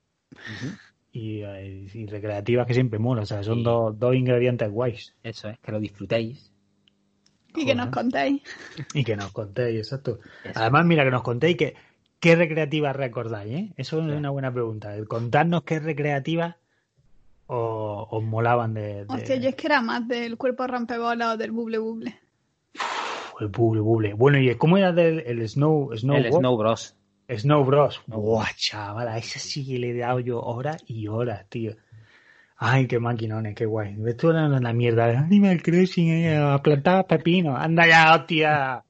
y, 1.12 1.42
eh, 1.42 1.86
y 1.94 2.06
recreativas 2.06 2.66
que 2.66 2.74
siempre 2.74 2.98
mola. 2.98 3.22
O 3.22 3.26
sea, 3.26 3.44
son 3.44 3.58
Sí. 3.58 3.62
dos, 3.62 3.96
dos 4.00 4.16
ingredientes 4.16 4.68
guays. 4.68 5.14
Eso 5.22 5.48
es, 5.48 5.60
que 5.60 5.70
lo 5.70 5.78
disfrutéis. 5.78 6.50
Y 7.54 7.64
que 7.66 7.74
nos 7.74 7.88
contéis. 7.88 8.42
Y 8.94 9.04
que 9.04 9.16
nos 9.16 9.30
contéis, 9.32 9.78
exacto. 9.78 10.18
Eso. 10.44 10.58
Además, 10.60 10.84
mira, 10.86 11.04
que 11.04 11.10
nos 11.10 11.22
contéis 11.22 11.56
que, 11.56 11.74
qué 12.20 12.34
recreativas 12.36 12.96
recordáis, 12.96 13.52
¿eh? 13.54 13.72
Eso 13.76 13.98
es 14.00 14.04
una 14.12 14.30
buena 14.30 14.52
pregunta. 14.52 14.94
El 14.96 15.06
contarnos 15.06 15.62
qué 15.62 15.78
recreativas 15.80 16.56
os, 17.46 18.06
os 18.10 18.22
molaban 18.22 18.74
de, 18.74 19.04
de- 19.04 19.06
Hostia, 19.08 19.36
yo 19.36 19.48
es 19.50 19.54
que 19.54 19.66
era 19.66 19.80
más 19.82 20.06
del 20.08 20.36
cuerpo 20.36 20.66
rompebolas 20.66 21.34
o 21.34 21.36
del 21.36 21.52
buble 21.52 21.78
buble. 21.78 22.18
el 23.40 23.48
buble, 23.48 23.80
buble. 23.80 24.14
Bueno, 24.14 24.38
¿y 24.38 24.54
cómo 24.56 24.76
era 24.78 24.92
del 24.92 25.20
el 25.26 25.46
Snow, 25.48 25.90
Snow, 25.96 26.16
el? 26.16 26.32
Snow 26.32 26.56
Bros. 26.56 26.94
Snow 27.28 27.64
Bros. 27.64 28.00
Buah, 28.06 28.48
chaval, 28.56 29.08
a 29.08 29.18
ese 29.18 29.38
sí 29.38 29.66
que 29.66 29.78
le 29.78 29.90
he 29.90 29.98
dado 29.98 30.20
yo 30.20 30.40
horas 30.40 30.82
y 30.86 31.08
horas, 31.08 31.46
tío. 31.48 31.76
Ay, 32.56 32.86
qué 32.86 32.98
maquinones, 33.00 33.54
qué 33.54 33.66
guay. 33.66 33.96
Esto 34.06 34.30
era 34.30 34.46
una 34.46 34.72
mierda. 34.72 35.18
Animal 35.18 35.62
Crossing, 35.62 36.08
eh, 36.08 36.36
a 36.36 36.58
plantar 36.62 37.06
pepinos. 37.06 37.58
Anda 37.58 37.86
ya, 37.86 38.14
hostia. 38.14 38.84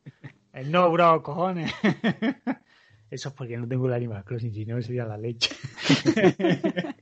Snow 0.62 0.92
Bros, 0.92 1.22
cojones. 1.22 1.72
Eso 3.10 3.28
es 3.28 3.34
porque 3.34 3.56
no 3.56 3.66
tengo 3.68 3.86
el 3.86 3.92
Animal 3.94 4.24
Crossing, 4.24 4.52
si 4.52 4.66
no 4.66 4.80
sería 4.82 5.04
la 5.04 5.16
leche. 5.16 5.50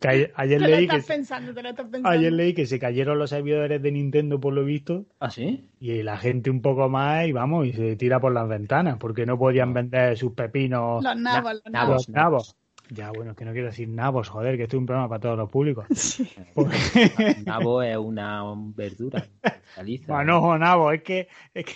Que 0.00 0.08
ayer, 0.08 0.32
ayer 0.34 0.58
Te 0.60 0.68
lo 0.68 0.76
leí 0.76 0.88
que, 0.88 0.96
estás 0.96 1.06
pensando, 1.16 1.54
te 1.54 1.62
lo 1.62 1.68
estás 1.68 1.84
pensando. 1.86 2.08
ayer 2.08 2.32
leí 2.32 2.54
que 2.54 2.66
se 2.66 2.78
cayeron 2.78 3.18
los 3.18 3.30
servidores 3.30 3.80
de 3.82 3.92
Nintendo 3.92 4.40
por 4.40 4.54
lo 4.54 4.64
visto 4.64 5.04
¿Ah, 5.20 5.30
sí? 5.30 5.68
y 5.78 6.02
la 6.02 6.16
gente 6.16 6.50
un 6.50 6.62
poco 6.62 6.88
más 6.88 7.26
y 7.26 7.32
vamos 7.32 7.66
y 7.66 7.72
se 7.74 7.96
tira 7.96 8.18
por 8.18 8.32
las 8.32 8.48
ventanas 8.48 8.96
porque 8.98 9.26
no 9.26 9.38
podían 9.38 9.74
vender 9.74 10.16
sus 10.16 10.32
pepinos 10.32 11.04
Los 11.04 11.16
nabos, 11.16 11.52
los 11.54 11.62
nabos. 11.72 11.72
nabos. 11.72 12.08
los 12.08 12.08
nabos. 12.08 12.56
Ya, 12.92 13.10
bueno, 13.12 13.30
es 13.32 13.36
que 13.36 13.44
no 13.44 13.52
quiero 13.52 13.68
decir 13.68 13.88
nabos, 13.88 14.28
joder, 14.28 14.56
que 14.56 14.64
esto 14.64 14.76
es 14.76 14.80
un 14.80 14.86
programa 14.86 15.08
para 15.08 15.20
todos 15.20 15.38
los 15.38 15.50
públicos. 15.50 15.86
Sí. 15.94 16.28
Porque- 16.54 16.76
Nabo 17.46 17.82
es 17.82 17.96
una 17.96 18.42
verdura. 18.74 19.26
Caliza. 19.74 20.12
Manojo 20.12 20.58
nabo, 20.58 20.90
es 20.92 21.02
que, 21.02 21.28
es 21.54 21.64
que... 21.66 21.72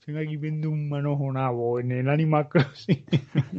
Estoy 0.00 0.16
aquí 0.24 0.36
viendo 0.36 0.70
un 0.70 0.88
manojo 0.88 1.30
nabo 1.32 1.80
en 1.80 1.92
el 1.92 2.08
Animal 2.08 2.48
Crossing. 2.48 3.04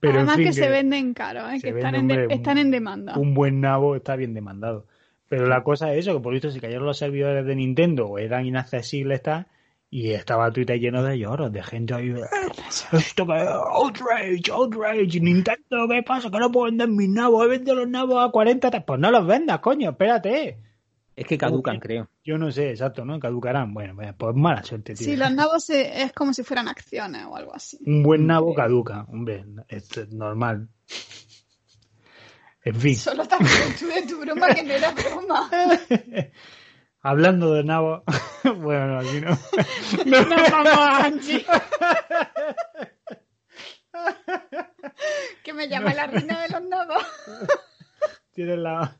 Pero 0.00 0.14
Además 0.14 0.38
en 0.38 0.44
fin, 0.44 0.46
que, 0.46 0.52
se 0.54 0.68
venden 0.68 1.14
caros, 1.14 1.52
¿eh? 1.52 1.60
que 1.60 1.68
están, 1.70 1.92
vende, 1.92 2.14
en 2.14 2.28
de- 2.28 2.34
están 2.34 2.58
en 2.58 2.70
demanda. 2.70 3.18
un 3.18 3.34
buen 3.34 3.60
nabo 3.60 3.96
está 3.96 4.16
bien 4.16 4.34
demandado. 4.34 4.86
Pero 5.28 5.46
la 5.46 5.62
cosa 5.64 5.92
es 5.92 6.00
eso, 6.00 6.14
que 6.16 6.22
por 6.22 6.32
visto 6.32 6.50
se 6.50 6.60
cayeron 6.60 6.84
los 6.84 6.98
servidores 6.98 7.44
de 7.46 7.54
Nintendo 7.56 8.06
o 8.06 8.18
eran 8.18 8.44
inaccesibles 8.46 9.16
está, 9.16 9.46
y 9.94 10.10
estaba 10.12 10.50
Twitter 10.50 10.80
lleno 10.80 11.02
de 11.02 11.18
lloros, 11.18 11.52
de 11.52 11.62
gente 11.62 11.92
ahí, 11.92 12.08
"Eh, 12.08 12.16
esto 12.92 13.26
que 13.26 13.32
outrage, 13.34 14.50
outrage, 14.50 15.20
Nintendo, 15.20 15.86
¿qué 15.86 16.02
pasa? 16.02 16.30
Que 16.30 16.38
no 16.38 16.50
puedo 16.50 16.64
vender 16.64 16.88
mis 16.88 17.10
nabos, 17.10 17.44
he 17.44 17.48
vendido 17.48 17.74
los 17.76 17.88
nabos 17.88 18.26
a 18.26 18.32
40, 18.32 18.70
ta-". 18.70 18.86
pues 18.86 18.98
no 18.98 19.10
los 19.10 19.26
vendas, 19.26 19.60
coño, 19.60 19.90
espérate. 19.90 20.58
Es 21.14 21.26
que 21.26 21.36
caducan, 21.36 21.78
creo. 21.78 22.08
Yo 22.24 22.38
no 22.38 22.50
sé, 22.50 22.70
exacto, 22.70 23.04
¿no? 23.04 23.20
Caducarán. 23.20 23.74
Bueno, 23.74 23.94
pues- 23.94 24.14
pues 24.16 24.34
mala 24.34 24.64
suerte, 24.64 24.94
tío. 24.94 25.04
Sí, 25.04 25.14
los 25.14 25.30
nabos 25.30 25.68
es 25.68 26.10
como 26.14 26.32
si 26.32 26.42
fueran 26.42 26.68
acciones 26.68 27.26
o 27.28 27.36
algo 27.36 27.54
así. 27.54 27.78
Un 27.84 28.02
buen 28.02 28.26
nabo 28.26 28.54
caduca, 28.54 29.04
hombre, 29.12 29.44
esto 29.68 30.00
es 30.00 30.08
normal. 30.10 30.68
En 32.64 32.76
fin. 32.76 32.96
Solo 32.96 33.24
hecho 33.24 33.86
de 33.88 34.06
tu 34.08 34.20
broma 34.20 34.54
que 34.54 34.62
no 34.62 34.72
era 34.72 34.90
broma. 34.92 35.50
Hablando 37.02 37.52
de 37.52 37.64
nabo, 37.64 38.04
bueno, 38.58 38.86
no, 38.86 38.98
aquí 39.00 39.20
no. 39.20 39.30
No 40.06 40.24
vamos, 40.50 41.04
Angie. 41.04 41.44
que 45.44 45.52
me 45.52 45.68
llama 45.68 45.92
la 45.94 46.06
reina 46.06 46.42
de 46.42 46.48
los 46.48 46.62
nabos. 46.62 47.04
Tienes 48.32 48.58
la. 48.58 48.96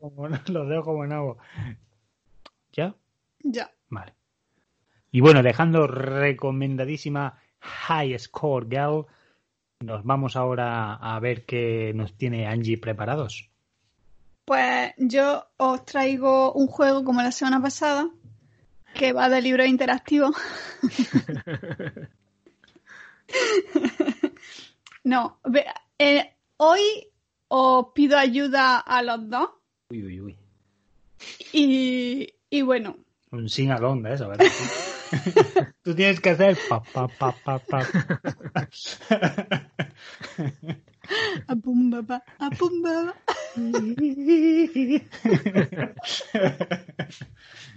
como- 0.00 0.28
los 0.28 0.68
dejo 0.68 0.84
como 0.84 1.06
nabo. 1.06 1.38
¿Ya? 2.72 2.94
Ya. 3.40 3.70
Vale. 3.88 4.14
Y 5.10 5.20
bueno, 5.20 5.42
dejando 5.42 5.86
recomendadísima 5.86 7.38
High 7.60 8.18
Score 8.18 8.66
Girl, 8.70 9.06
nos 9.80 10.04
vamos 10.04 10.36
ahora 10.36 10.94
a 10.94 11.18
ver 11.20 11.44
qué 11.44 11.92
nos 11.94 12.16
tiene 12.16 12.46
Angie 12.46 12.78
preparados. 12.78 13.49
Pues 14.50 14.94
yo 14.96 15.46
os 15.58 15.86
traigo 15.86 16.52
un 16.54 16.66
juego 16.66 17.04
como 17.04 17.22
la 17.22 17.30
semana 17.30 17.62
pasada, 17.62 18.10
que 18.94 19.12
va 19.12 19.28
de 19.28 19.40
libros 19.40 19.68
interactivos. 19.68 20.34
no, 25.04 25.38
eh, 26.00 26.34
hoy 26.56 26.80
os 27.46 27.86
pido 27.94 28.18
ayuda 28.18 28.80
a 28.80 29.02
los 29.02 29.30
dos 29.30 29.50
Uy, 29.90 30.04
uy, 30.04 30.20
uy. 30.20 30.36
y, 31.52 32.34
y 32.50 32.62
bueno, 32.62 32.96
Un 33.30 33.48
sing 33.48 33.70
along 33.70 34.02
de 34.02 34.14
eso, 34.14 34.30
¿verdad? 34.30 34.46
Tú 35.84 35.94
tienes 35.94 36.18
que 36.18 36.30
hacer 36.30 36.58
pa 36.68 36.82
pa 36.82 37.06
pa 37.06 37.32
pa 37.44 37.60
pa. 37.60 37.86
a 41.46 41.56
pum, 41.56 41.90
ba, 41.90 42.02
ba, 42.02 42.22
a 42.38 42.50
pum, 42.50 42.82
ba, 42.82 43.04
ba. 43.04 43.14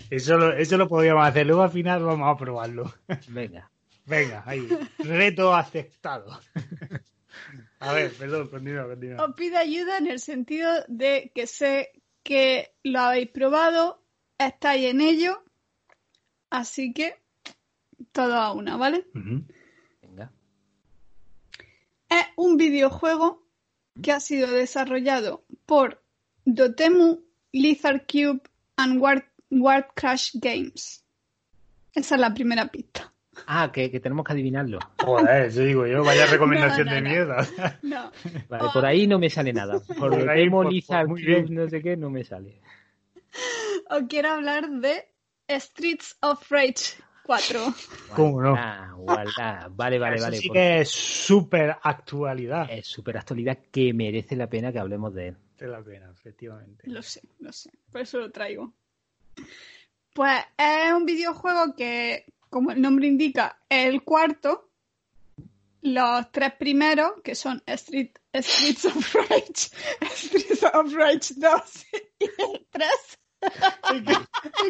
Eso 0.10 0.38
lo, 0.38 0.54
eso 0.54 0.78
lo 0.78 0.88
podríamos 0.88 1.28
hacer. 1.28 1.46
Luego 1.48 1.63
al 1.63 1.72
final 1.72 2.04
vamos 2.04 2.30
a 2.30 2.38
probarlo. 2.38 2.93
Venga. 3.30 3.69
Venga, 4.06 4.43
ahí. 4.46 4.67
Reto 5.00 5.56
aceptado. 5.56 6.39
A 7.80 7.93
ver, 7.93 8.13
perdón, 8.13 8.50
continúa, 8.50 8.88
continúa. 8.88 9.26
os 9.26 9.36
pido 9.36 9.58
ayuda 9.58 9.98
en 9.98 10.08
el 10.08 10.19
sentido 10.19 10.69
de 10.88 11.32
que 11.34 11.48
sé 11.48 11.91
que 12.22 12.74
lo 12.84 13.00
habéis 13.00 13.30
probado, 13.30 14.04
estáis 14.38 14.86
en 14.86 15.02
ello, 15.02 15.43
así 16.50 16.93
que 16.93 17.15
todo 18.12 18.36
a 18.36 18.54
una, 18.54 18.78
¿vale? 18.78 19.08
Es 22.13 22.26
un 22.36 22.58
videojuego 22.58 23.43
que 24.02 24.12
ha 24.12 24.19
sido 24.19 24.52
desarrollado 24.52 25.43
por 25.65 26.02
Dotemu, 26.45 27.21
Lizard 27.52 28.04
Cube 28.12 28.41
and 28.78 28.99
War, 29.02 29.26
War 29.49 29.89
Crash 29.95 30.32
Games. 30.36 31.04
Esa 31.93 32.15
es 32.15 32.21
la 32.21 32.34
primera 32.34 32.67
pista. 32.67 33.12
Ah, 33.47 33.71
que, 33.73 33.89
que 33.89 33.99
tenemos 33.99 34.26
que 34.26 34.34
adivinarlo. 34.34 34.78
Joder, 35.04 35.45
eso 35.47 35.62
digo 35.62 35.88
yo, 35.88 36.04
vaya 36.04 36.26
recomendación 36.32 36.86
No, 36.86 36.91
no, 36.91 36.95
de 36.95 37.02
no. 37.02 37.10
mierda. 37.10 37.47
No. 37.82 38.12
Vale, 38.49 38.69
por 38.73 38.86
ahí 38.86 39.08
no 39.08 39.17
me 39.17 39.30
sale 39.30 39.54
nada. 39.54 39.80
Por 39.97 40.30
ahí, 40.30 40.49
por- 40.49 40.71
Lizard 40.71 41.08
por- 41.08 41.10
muy 41.10 41.21
Cube, 41.23 41.41
bien. 41.43 41.56
no 41.56 41.67
sé 41.69 41.82
qué, 41.82 41.97
no 41.97 42.10
me 42.12 42.23
sale. 42.23 42.62
Os 43.89 44.04
quiero 44.08 44.30
hablar 44.32 44.69
de 44.69 45.08
Streets 45.49 46.15
of 46.21 46.49
Rage 46.52 46.95
4. 47.25 47.73
¿Cómo 48.15 48.41
no? 48.41 48.55
Ah, 48.57 48.93
voilà. 48.97 49.69
Vale, 49.71 49.97
vale, 49.99 50.15
Eso 50.17 50.25
vale. 50.25 50.38
sí 50.38 50.47
porque 50.47 50.59
que 50.59 50.81
es 50.81 50.89
súper 50.89 51.77
actualidad. 51.81 52.67
Es 52.69 52.88
súper 52.88 53.17
actualidad 53.17 53.57
que 53.71 53.93
merece 53.93 54.36
la 54.36 54.47
pena 54.49 54.71
que 54.71 54.79
hablemos 54.79 55.13
de 55.13 55.29
él. 55.29 55.38
Vale 55.59 55.71
la 55.71 55.81
pena, 55.83 56.12
efectivamente. 56.12 56.89
Lo 56.89 57.01
sé, 57.01 57.21
lo 57.39 57.51
sé. 57.53 57.71
Por 57.91 58.01
eso 58.01 58.19
lo 58.19 58.31
traigo. 58.31 58.73
Pues 60.13 60.41
es 60.57 60.93
un 60.93 61.05
videojuego 61.05 61.75
que, 61.75 62.25
como 62.49 62.71
el 62.71 62.81
nombre 62.81 63.07
indica, 63.07 63.57
es 63.69 63.88
el 63.88 64.03
cuarto. 64.03 64.69
Los 65.81 66.31
tres 66.31 66.53
primeros, 66.53 67.13
que 67.23 67.36
son 67.36 67.62
Street, 67.65 68.12
Streets 68.33 68.86
of 68.86 69.15
Rage, 69.15 69.69
Streets 70.15 70.63
of 70.63 70.93
Rage 70.93 71.33
2 71.36 71.86
y 72.19 72.25
el 72.25 72.67
3. 72.69 72.89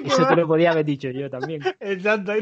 Eso 0.03 0.27
te 0.27 0.35
lo 0.35 0.47
podía 0.47 0.71
haber 0.71 0.85
dicho 0.85 1.09
yo 1.09 1.29
también. 1.29 1.61
Exacto. 1.79 2.33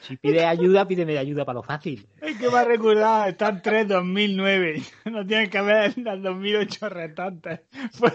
Si 0.00 0.16
pides 0.16 0.44
ayuda, 0.44 0.86
pídeme 0.86 1.18
ayuda 1.18 1.44
para 1.44 1.56
lo 1.56 1.62
fácil. 1.62 2.08
Es 2.20 2.36
que 2.38 2.48
me 2.48 2.58
ha 2.58 2.64
recordado, 2.64 3.26
están 3.26 3.62
3 3.62 3.88
2009. 3.88 4.82
No 5.04 5.26
tienen 5.26 5.50
que 5.50 5.60
ver 5.60 5.96
las 5.98 6.22
2008 6.22 6.88
restantes. 6.88 7.60
Pues, 7.98 8.14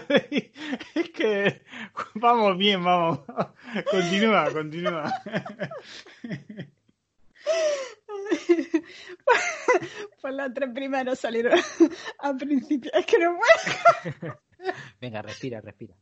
es 0.94 1.10
que 1.10 1.62
vamos 2.14 2.58
bien, 2.58 2.84
vamos. 2.84 3.20
Continúa, 3.90 4.50
continúa. 4.52 5.12
Pues 10.20 10.34
los 10.34 10.54
tres 10.54 10.70
primeros 10.74 11.18
salieron 11.18 11.58
a 12.18 12.34
principios. 12.34 12.92
Es 12.94 13.06
que 13.06 13.18
no 13.18 13.38
puedo. 13.38 14.40
Venga, 15.00 15.22
respira, 15.22 15.60
respira. 15.60 15.94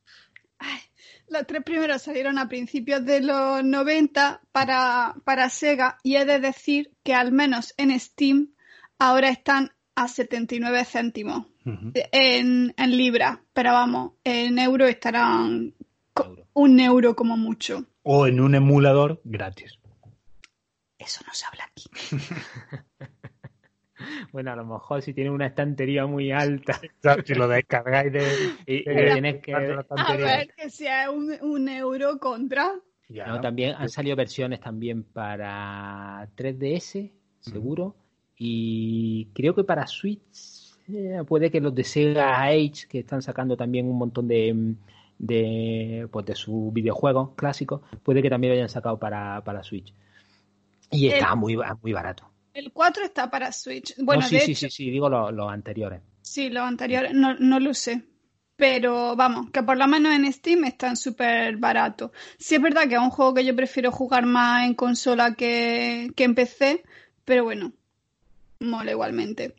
Los 1.29 1.47
tres 1.47 1.62
primeros 1.65 2.03
salieron 2.03 2.39
a 2.39 2.49
principios 2.49 3.05
de 3.05 3.21
los 3.21 3.65
90 3.65 4.43
para, 4.53 5.15
para 5.25 5.51
Sega 5.51 5.99
y 6.03 6.17
he 6.17 6.25
de 6.25 6.39
decir 6.39 6.93
que 7.03 7.15
al 7.15 7.33
menos 7.33 7.75
en 7.77 7.99
Steam 7.99 8.53
ahora 8.99 9.29
están 9.31 9.73
a 9.97 10.09
79 10.09 10.85
céntimos 10.85 11.47
Ujú. 11.65 11.93
en, 11.95 12.75
en 12.77 12.97
libras, 12.97 13.39
pero 13.53 13.73
vamos, 13.73 14.12
en 14.25 14.59
euro 14.59 14.87
estarán 14.87 15.75
Euro. 16.15 16.47
un 16.53 16.79
euro 16.81 17.17
como 17.17 17.37
mucho. 17.37 17.87
O 18.03 18.27
en 18.27 18.41
un 18.41 18.55
emulador 18.55 19.21
gratis. 19.25 19.79
Eso 20.99 21.23
no 21.27 21.35
se 21.35 21.45
habla 21.47 21.65
aquí. 21.65 21.91
Bueno, 24.33 24.53
a 24.53 24.57
lo 24.57 24.64
mejor 24.64 25.03
si 25.03 25.12
tienes 25.14 25.33
una 25.33 25.47
estantería 25.47 26.07
muy 26.07 26.31
alta 26.33 26.81
Si 27.25 27.35
lo 27.35 27.49
descargáis 27.49 28.12
de, 28.12 28.23
y, 28.66 28.75
y 28.77 28.85
de- 28.85 29.12
tienes 29.12 29.42
que... 29.42 29.53
A 29.53 30.16
ver, 30.16 30.49
que 30.57 30.71
sea 30.71 31.11
un, 31.11 31.33
un 31.42 31.69
euro 31.69 32.19
contra. 32.19 32.73
Ya, 33.09 33.27
No, 33.27 33.40
también 33.40 33.75
han 33.79 33.88
salido 33.88 34.16
versiones 34.16 34.61
también 34.61 35.05
para 35.05 36.29
3DS, 36.37 37.11
seguro, 37.40 37.95
y 38.37 39.26
creo 39.33 39.55
que 39.55 39.62
para 39.64 39.87
Switch 39.87 40.74
eh, 40.93 41.22
puede 41.26 41.51
que 41.51 41.61
los 41.61 41.74
de 41.74 41.85
Sega 41.85 42.43
Age, 42.43 42.87
que 42.89 42.99
están 43.01 43.22
sacando 43.22 43.57
también 43.57 43.87
un 43.89 43.97
montón 43.97 44.26
de, 44.26 44.74
de, 45.18 46.09
pues 46.11 46.26
de 46.26 46.35
sus 46.35 46.72
videojuegos 46.72 47.30
clásicos, 47.37 47.80
puede 48.03 48.22
que 48.22 48.30
también 48.30 48.53
lo 48.53 48.57
hayan 48.57 48.68
sacado 48.68 48.99
para, 48.99 49.43
para 49.45 49.62
Switch. 49.62 49.93
Y 50.91 51.09
está 51.09 51.30
El- 51.33 51.39
muy, 51.39 51.57
muy 51.83 51.93
barato. 51.93 52.28
El 52.57 52.72
4 52.72 53.04
está 53.04 53.28
para 53.30 53.52
Switch. 53.52 53.94
Bueno, 53.98 54.22
No, 54.22 54.28
sí, 54.28 54.36
de 54.36 54.40
sí, 54.40 54.52
hecho, 54.52 54.70
sí, 54.70 54.84
sí, 54.84 54.90
digo 54.90 55.11
los, 55.11 55.30
los 55.30 55.52
anteriores. 55.52 56.00
Sí, 56.22 56.48
los 56.48 56.62
anteriores 56.64 57.12
no, 57.12 57.34
no 57.34 57.61
lo 57.61 57.74
sé. 57.74 58.02
Pero 58.57 59.14
vamos, 59.14 59.50
que 59.50 59.62
por 59.62 59.76
lo 59.76 59.86
menos 59.86 60.14
en 60.14 60.32
Steam 60.32 60.64
están 60.64 60.96
súper 60.96 61.59
baratos. 61.59 62.12
Sí 62.38 62.54
es 62.54 62.62
verdad 62.62 62.88
que 62.88 62.94
es 62.94 63.00
un 63.00 63.11
juego 63.11 63.34
que 63.34 63.44
yo 63.44 63.54
prefiero 63.54 63.92
jugar 63.92 64.24
más 64.24 64.64
en 64.64 64.72
consola 64.72 65.34
que, 65.34 66.11
que 66.16 66.24
en 66.24 66.34
PC, 66.34 66.82
pero 67.26 67.44
bueno, 67.44 67.72
mola 68.61 68.90
igualmente. 68.92 69.54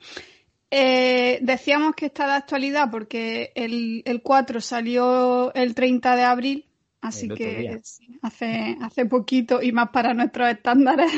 Eh, 0.72 1.38
decíamos 1.44 1.94
que 1.94 2.08
está 2.08 2.26
de 2.26 2.34
actualidad 2.34 2.90
porque 2.90 3.52
el, 3.54 4.02
el 4.06 4.24
4 4.24 4.60
salió 4.60 5.54
el 5.54 5.76
30 5.76 6.16
de 6.16 6.24
abril, 6.24 6.66
así 7.02 7.30
que 7.30 7.80
sí, 7.84 8.18
hace, 8.24 8.76
hace 8.82 9.06
poquito 9.06 9.62
y 9.62 9.72
más 9.72 9.90
para 9.92 10.16
nuestros 10.16 10.50
estándares. 10.50 11.12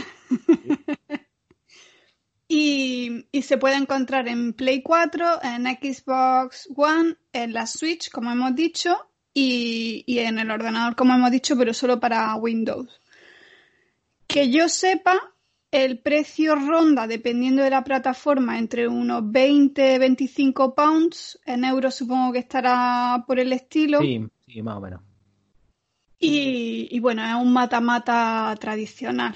Y, 2.52 3.28
y 3.32 3.44
se 3.44 3.60
puede 3.60 3.76
encontrar 3.76 4.28
en 4.28 4.54
Play 4.54 4.82
4, 4.82 5.44
en 5.44 5.66
Xbox 5.68 6.68
One, 6.76 7.16
en 7.32 7.54
la 7.54 7.68
Switch, 7.68 8.10
como 8.10 8.32
hemos 8.32 8.56
dicho, 8.56 8.98
y, 9.32 10.04
y 10.08 10.18
en 10.20 10.40
el 10.40 10.50
ordenador, 10.50 10.96
como 10.96 11.14
hemos 11.14 11.30
dicho, 11.30 11.56
pero 11.56 11.76
solo 11.76 12.00
para 12.00 12.36
Windows. 12.36 13.00
Que 14.26 14.50
yo 14.50 14.68
sepa, 14.68 15.20
el 15.70 16.00
precio 16.00 16.56
ronda, 16.56 17.06
dependiendo 17.06 17.62
de 17.62 17.70
la 17.70 17.84
plataforma, 17.84 18.58
entre 18.58 18.88
unos 18.88 19.22
20-25 19.22 20.74
pounds. 20.74 21.40
En 21.46 21.64
euros 21.64 21.94
supongo 21.94 22.34
que 22.34 22.40
estará 22.40 23.26
por 23.28 23.40
el 23.40 23.54
estilo. 23.54 24.02
Sí, 24.02 24.26
sí, 24.48 24.64
más 24.64 24.78
o 24.78 24.82
menos. 24.82 25.02
Y, 26.18 26.88
y 26.90 27.00
bueno, 27.00 27.24
es 27.24 27.36
un 27.36 27.54
mata-mata 27.54 28.56
tradicional. 28.60 29.36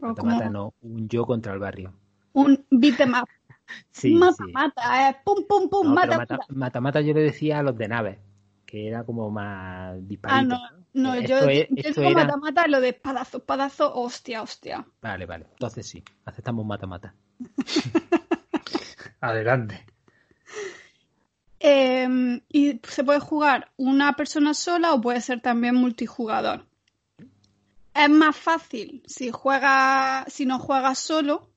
Mata-mata 0.00 0.48
no, 0.48 0.72
un 0.80 1.06
yo 1.06 1.26
contra 1.26 1.52
el 1.52 1.58
barrio. 1.58 1.92
Un 2.36 2.64
beat 2.70 3.00
'em 3.00 3.14
up. 3.14 3.28
Sí, 3.90 4.10
sí. 4.10 4.14
Mata-mata, 4.14 5.08
es 5.10 5.16
pum, 5.24 5.44
pum, 5.48 5.68
pum, 5.68 5.88
No, 5.88 5.94
pero 6.00 6.14
mata, 6.16 6.36
mata- 6.36 6.46
mata-mata 6.54 7.00
yo 7.00 7.12
le 7.14 7.22
decía 7.22 7.58
a 7.58 7.62
los 7.64 7.76
de 7.76 7.88
naves, 7.88 8.18
que 8.64 8.86
era 8.86 9.02
como 9.04 9.28
más 9.30 9.94
Ah, 9.94 9.96
disparito. 9.98 10.54
no, 10.54 10.60
no, 10.94 11.14
Esto 11.14 11.28
yo, 11.28 11.48
es- 11.50 11.68
yo 11.70 11.74
esto 11.76 12.00
digo 12.02 12.12
era- 12.12 12.24
mata-mata 12.26 12.68
lo 12.68 12.80
de 12.80 12.90
espadazo, 12.90 13.38
espadazo, 13.38 13.92
hostia, 13.94 14.42
hostia. 14.42 14.86
Vale, 15.02 15.26
vale. 15.26 15.46
Entonces 15.50 15.88
sí, 15.88 16.04
aceptamos 16.24 16.64
mata-mata. 16.64 17.12
Adelante. 19.20 19.84
Eh, 21.58 22.40
y 22.48 22.80
se 22.84 23.02
puede 23.04 23.18
jugar 23.20 23.72
una 23.76 24.12
persona 24.12 24.54
sola 24.54 24.92
o 24.94 25.00
puede 25.00 25.20
ser 25.20 25.40
también 25.40 25.74
multijugador. 25.74 26.66
Es 27.94 28.10
más 28.10 28.36
fácil 28.36 29.02
si 29.06 29.30
juega, 29.32 30.24
si 30.28 30.44
no 30.46 30.58
juegas 30.58 30.98
solo, 30.98 31.50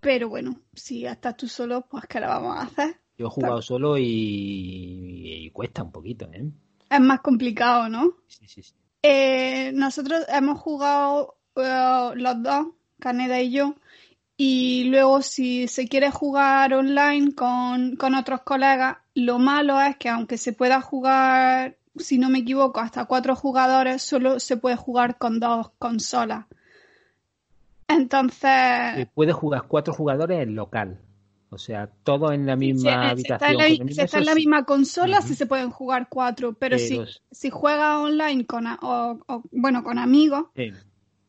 pero 0.00 0.28
bueno, 0.28 0.60
si 0.74 1.04
estás 1.04 1.36
tú 1.36 1.48
solo, 1.48 1.86
pues 1.88 2.04
¿qué 2.06 2.20
le 2.20 2.26
vamos 2.26 2.56
a 2.56 2.62
hacer? 2.62 3.00
Yo 3.16 3.26
he 3.26 3.30
jugado 3.30 3.62
solo 3.62 3.98
y, 3.98 4.04
y 5.46 5.50
cuesta 5.50 5.82
un 5.82 5.90
poquito, 5.90 6.30
¿eh? 6.32 6.50
Es 6.88 7.00
más 7.00 7.20
complicado, 7.20 7.88
¿no? 7.88 8.14
Sí, 8.26 8.46
sí, 8.46 8.62
sí. 8.62 8.74
Eh, 9.02 9.72
nosotros 9.74 10.24
hemos 10.28 10.58
jugado 10.60 11.38
eh, 11.56 12.10
los 12.14 12.42
dos, 12.42 12.68
Caneda 13.00 13.40
y 13.40 13.50
yo, 13.50 13.74
y 14.36 14.84
luego 14.84 15.20
si 15.20 15.66
se 15.66 15.88
quiere 15.88 16.12
jugar 16.12 16.72
online 16.72 17.34
con, 17.34 17.96
con 17.96 18.14
otros 18.14 18.42
colegas, 18.42 18.98
lo 19.14 19.40
malo 19.40 19.80
es 19.80 19.96
que 19.96 20.08
aunque 20.08 20.38
se 20.38 20.52
pueda 20.52 20.80
jugar, 20.80 21.76
si 21.96 22.18
no 22.18 22.28
me 22.28 22.38
equivoco, 22.38 22.78
hasta 22.78 23.06
cuatro 23.06 23.34
jugadores, 23.34 24.02
solo 24.02 24.38
se 24.38 24.56
puede 24.56 24.76
jugar 24.76 25.18
con 25.18 25.40
dos 25.40 25.70
consolas. 25.78 26.46
Entonces, 28.42 29.06
puede 29.14 29.32
jugar 29.32 29.64
cuatro 29.68 29.92
jugadores 29.94 30.40
en 30.42 30.54
local. 30.54 31.00
O 31.50 31.56
sea, 31.56 31.86
todos 32.04 32.32
en 32.32 32.44
la 32.44 32.52
si, 32.54 32.58
misma 32.58 32.80
si 32.82 32.88
está 32.88 33.10
habitación. 33.10 33.50
en 33.52 33.56
la, 33.86 33.92
si 33.94 34.00
está 34.02 34.18
en 34.18 34.24
la 34.26 34.34
misma 34.34 34.64
consola, 34.64 35.22
sí 35.22 35.34
se 35.34 35.46
pueden 35.46 35.70
jugar 35.70 36.08
cuatro, 36.10 36.52
pero, 36.52 36.78
si, 36.78 36.98
Pero- 36.98 37.10
si 37.30 37.48
juega 37.50 37.98
online 38.00 38.44
con, 38.44 38.66
a- 38.66 38.78
o- 38.82 39.18
o, 39.26 39.42
bueno, 39.52 39.82
con 39.82 39.98
amigos, 39.98 40.44
Sí. 40.54 40.72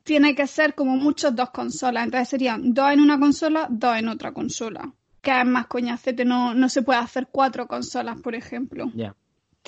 tiene 0.04 0.36
que 0.36 0.46
ser 0.46 0.76
como 0.76 0.98
muchos 0.98 1.34
dos 1.36 1.52
consolas. 1.52 2.04
Entonces 2.04 2.28
serían 2.28 2.74
dos 2.74 2.92
en 2.92 3.00
una 3.00 3.18
consola, 3.18 3.68
dos 3.70 3.96
en 3.98 4.10
otra 4.10 4.34
consola. 4.34 4.92
Que 5.22 5.40
es 5.40 5.46
más 5.46 5.68
coñacete, 5.68 6.26
no, 6.26 6.54
no 6.54 6.68
se 6.68 6.82
puede 6.82 7.00
hacer 7.00 7.28
cuatro 7.32 7.68
consolas, 7.68 8.20
por 8.22 8.36
ejemplo. 8.36 8.92
Ya. 8.96 9.16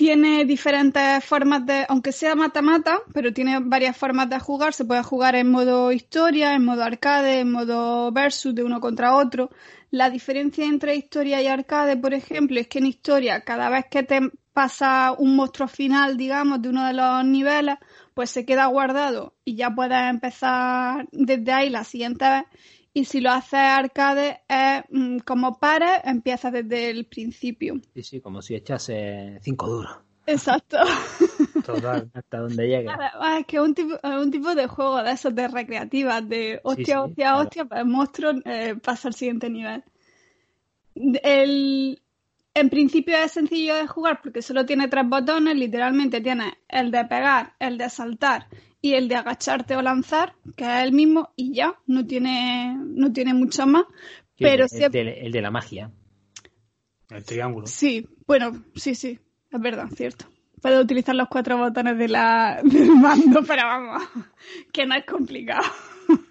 Tiene 0.01 0.45
diferentes 0.45 1.23
formas 1.23 1.63
de, 1.63 1.85
aunque 1.87 2.11
sea 2.11 2.33
mata-mata, 2.33 3.01
pero 3.13 3.31
tiene 3.31 3.59
varias 3.59 3.95
formas 3.95 4.27
de 4.31 4.39
jugar. 4.39 4.73
Se 4.73 4.83
puede 4.83 5.03
jugar 5.03 5.35
en 5.35 5.51
modo 5.51 5.91
historia, 5.91 6.55
en 6.55 6.65
modo 6.65 6.83
arcade, 6.83 7.41
en 7.41 7.51
modo 7.51 8.11
versus 8.11 8.55
de 8.55 8.63
uno 8.63 8.81
contra 8.81 9.15
otro. 9.15 9.51
La 9.91 10.09
diferencia 10.09 10.65
entre 10.65 10.95
historia 10.95 11.39
y 11.39 11.45
arcade, 11.45 11.97
por 11.97 12.15
ejemplo, 12.15 12.59
es 12.59 12.67
que 12.67 12.79
en 12.79 12.87
historia, 12.87 13.41
cada 13.41 13.69
vez 13.69 13.85
que 13.91 14.01
te 14.01 14.21
pasa 14.53 15.13
un 15.15 15.35
monstruo 15.35 15.67
final, 15.67 16.17
digamos, 16.17 16.63
de 16.63 16.69
uno 16.69 16.87
de 16.87 16.93
los 16.93 17.23
niveles, 17.23 17.75
pues 18.15 18.31
se 18.31 18.43
queda 18.43 18.65
guardado 18.65 19.35
y 19.45 19.53
ya 19.53 19.69
puedes 19.69 20.09
empezar 20.09 21.07
desde 21.11 21.51
ahí 21.51 21.69
la 21.69 21.83
siguiente 21.83 22.25
vez. 22.27 22.43
Y 22.93 23.05
si 23.05 23.21
lo 23.21 23.31
haces 23.31 23.53
arcade, 23.53 24.41
es 24.49 24.83
mm, 24.89 25.19
como 25.19 25.59
pares, 25.59 26.01
empiezas 26.03 26.51
desde 26.51 26.89
el 26.89 27.05
principio. 27.05 27.79
Sí, 27.93 28.03
sí, 28.03 28.21
como 28.21 28.41
si 28.41 28.55
echase 28.55 29.39
cinco 29.41 29.67
duros. 29.67 29.97
Exacto. 30.25 30.77
Total. 31.65 32.09
Hasta 32.13 32.37
donde 32.39 32.67
llegue. 32.67 32.89
Además, 32.89 33.39
es 33.39 33.45
que 33.45 33.57
es 33.57 33.63
un 33.63 33.73
tipo, 33.73 33.95
un 34.03 34.31
tipo 34.31 34.55
de 34.55 34.67
juego 34.67 35.01
de 35.01 35.11
esos 35.11 35.33
de 35.33 35.47
recreativas, 35.47 36.27
de 36.27 36.59
hostia, 36.63 36.85
sí, 36.85 36.93
hostia, 36.93 37.25
claro. 37.25 37.39
hostia, 37.41 37.65
pues 37.65 37.79
el 37.79 37.87
monstruo 37.87 38.31
eh, 38.45 38.75
pasa 38.81 39.07
al 39.07 39.13
siguiente 39.13 39.49
nivel. 39.49 39.83
El, 40.93 42.01
en 42.53 42.69
principio 42.69 43.15
es 43.17 43.31
sencillo 43.31 43.75
de 43.75 43.87
jugar 43.87 44.19
porque 44.21 44.41
solo 44.41 44.65
tiene 44.65 44.89
tres 44.89 45.07
botones, 45.07 45.55
literalmente 45.55 46.19
tiene 46.19 46.57
el 46.67 46.91
de 46.91 47.05
pegar, 47.05 47.53
el 47.59 47.77
de 47.77 47.89
saltar 47.89 48.47
y 48.81 48.93
el 48.93 49.07
de 49.07 49.15
agacharte 49.15 49.75
o 49.75 49.81
lanzar, 49.81 50.33
que 50.55 50.63
es 50.63 50.83
el 50.83 50.91
mismo, 50.91 51.31
y 51.35 51.53
ya, 51.53 51.75
no 51.85 52.05
tiene, 52.05 52.75
no 52.77 53.13
tiene 53.13 53.33
mucho 53.33 53.67
más. 53.67 53.83
Sí, 54.35 54.43
Pero 54.43 54.65
el, 54.69 54.91
de, 54.91 55.21
el 55.21 55.31
de 55.31 55.41
la 55.41 55.51
magia. 55.51 55.91
El 57.09 57.23
triángulo. 57.23 57.67
Sí, 57.67 58.07
bueno, 58.25 58.63
sí, 58.75 58.95
sí, 58.95 59.19
es 59.51 59.61
verdad, 59.61 59.87
cierto. 59.95 60.25
Puedo 60.61 60.81
utilizar 60.81 61.15
los 61.15 61.27
cuatro 61.27 61.57
botones 61.57 61.97
de 61.97 62.07
la, 62.07 62.61
del 62.63 62.95
mando, 62.95 63.43
pero 63.43 63.63
vamos, 63.65 64.03
que 64.71 64.85
no 64.85 64.95
es 64.95 65.05
complicado. 65.05 65.65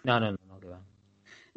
No, 0.02 0.18
no. 0.18 0.36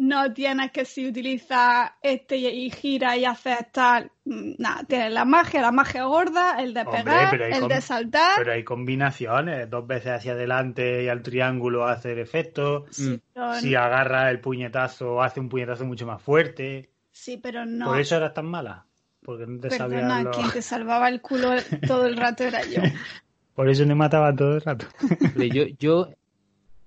No 0.05 0.33
tienes 0.33 0.71
que 0.71 0.83
si 0.85 1.07
utilizas 1.07 1.91
este 2.01 2.37
y, 2.37 2.69
gira 2.71 3.15
y 3.15 3.25
haces 3.25 3.71
tal. 3.71 4.11
mm, 4.25 4.53
Nada, 4.57 4.83
tienes 4.83 5.11
la 5.13 5.23
magia, 5.25 5.61
la 5.61 5.71
magia 5.71 6.03
gorda, 6.05 6.61
el 6.61 6.73
de 6.73 6.83
pegar, 6.85 7.29
pero 7.31 7.45
hay 7.45 7.51
el 7.53 7.67
de 7.67 7.79
saltar. 7.81 8.31
Pero 8.37 8.51
hay 8.51 8.63
combinaciones. 8.63 9.69
Dos 9.69 9.87
veces 9.87 10.11
hacia 10.11 10.33
adelante 10.33 11.03
y 11.03 11.07
al 11.07 11.21
triángulo 11.21 11.87
hace 11.87 12.11
el 12.13 12.19
efecto. 12.19 12.85
Mm. 12.97 13.13
Si 13.59 13.75
agarra 13.75 14.29
el 14.29 14.39
puñetazo, 14.39 15.21
hace 15.21 15.39
un 15.39 15.49
puñetazo 15.49 15.85
mucho 15.85 16.05
más 16.05 16.21
fuerte. 16.21 16.89
sí, 17.11 17.37
pero 17.37 17.65
no. 17.65 17.85
Por 17.85 17.99
eso 17.99 18.17
eras 18.17 18.33
tan 18.33 18.45
mala. 18.47 18.85
Porque 19.23 19.45
no 19.47 19.59
te 19.61 19.69
Perdona, 19.69 19.99
sabías 20.01 20.23
los- 20.25 20.35
quien 20.37 20.51
te 20.51 20.61
salvaba 20.61 21.07
el 21.07 21.21
culo 21.21 21.51
todo 21.87 22.07
el 22.07 22.17
rato 22.17 22.43
era 22.43 22.61
yo. 22.65 22.81
Por 23.55 23.69
eso 23.69 23.85
me 23.85 23.95
mataba 23.95 24.35
todo 24.35 24.55
el 24.55 24.61
rato. 24.61 24.85
Pero 25.33 25.45
yo, 25.45 25.63
yo 25.79 26.09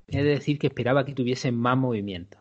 he 0.09 0.19
de 0.23 0.31
decir 0.31 0.59
que 0.59 0.67
esperaba 0.67 1.05
que 1.07 1.15
tuviesen 1.15 1.57
más 1.57 1.79
movimiento. 1.79 2.37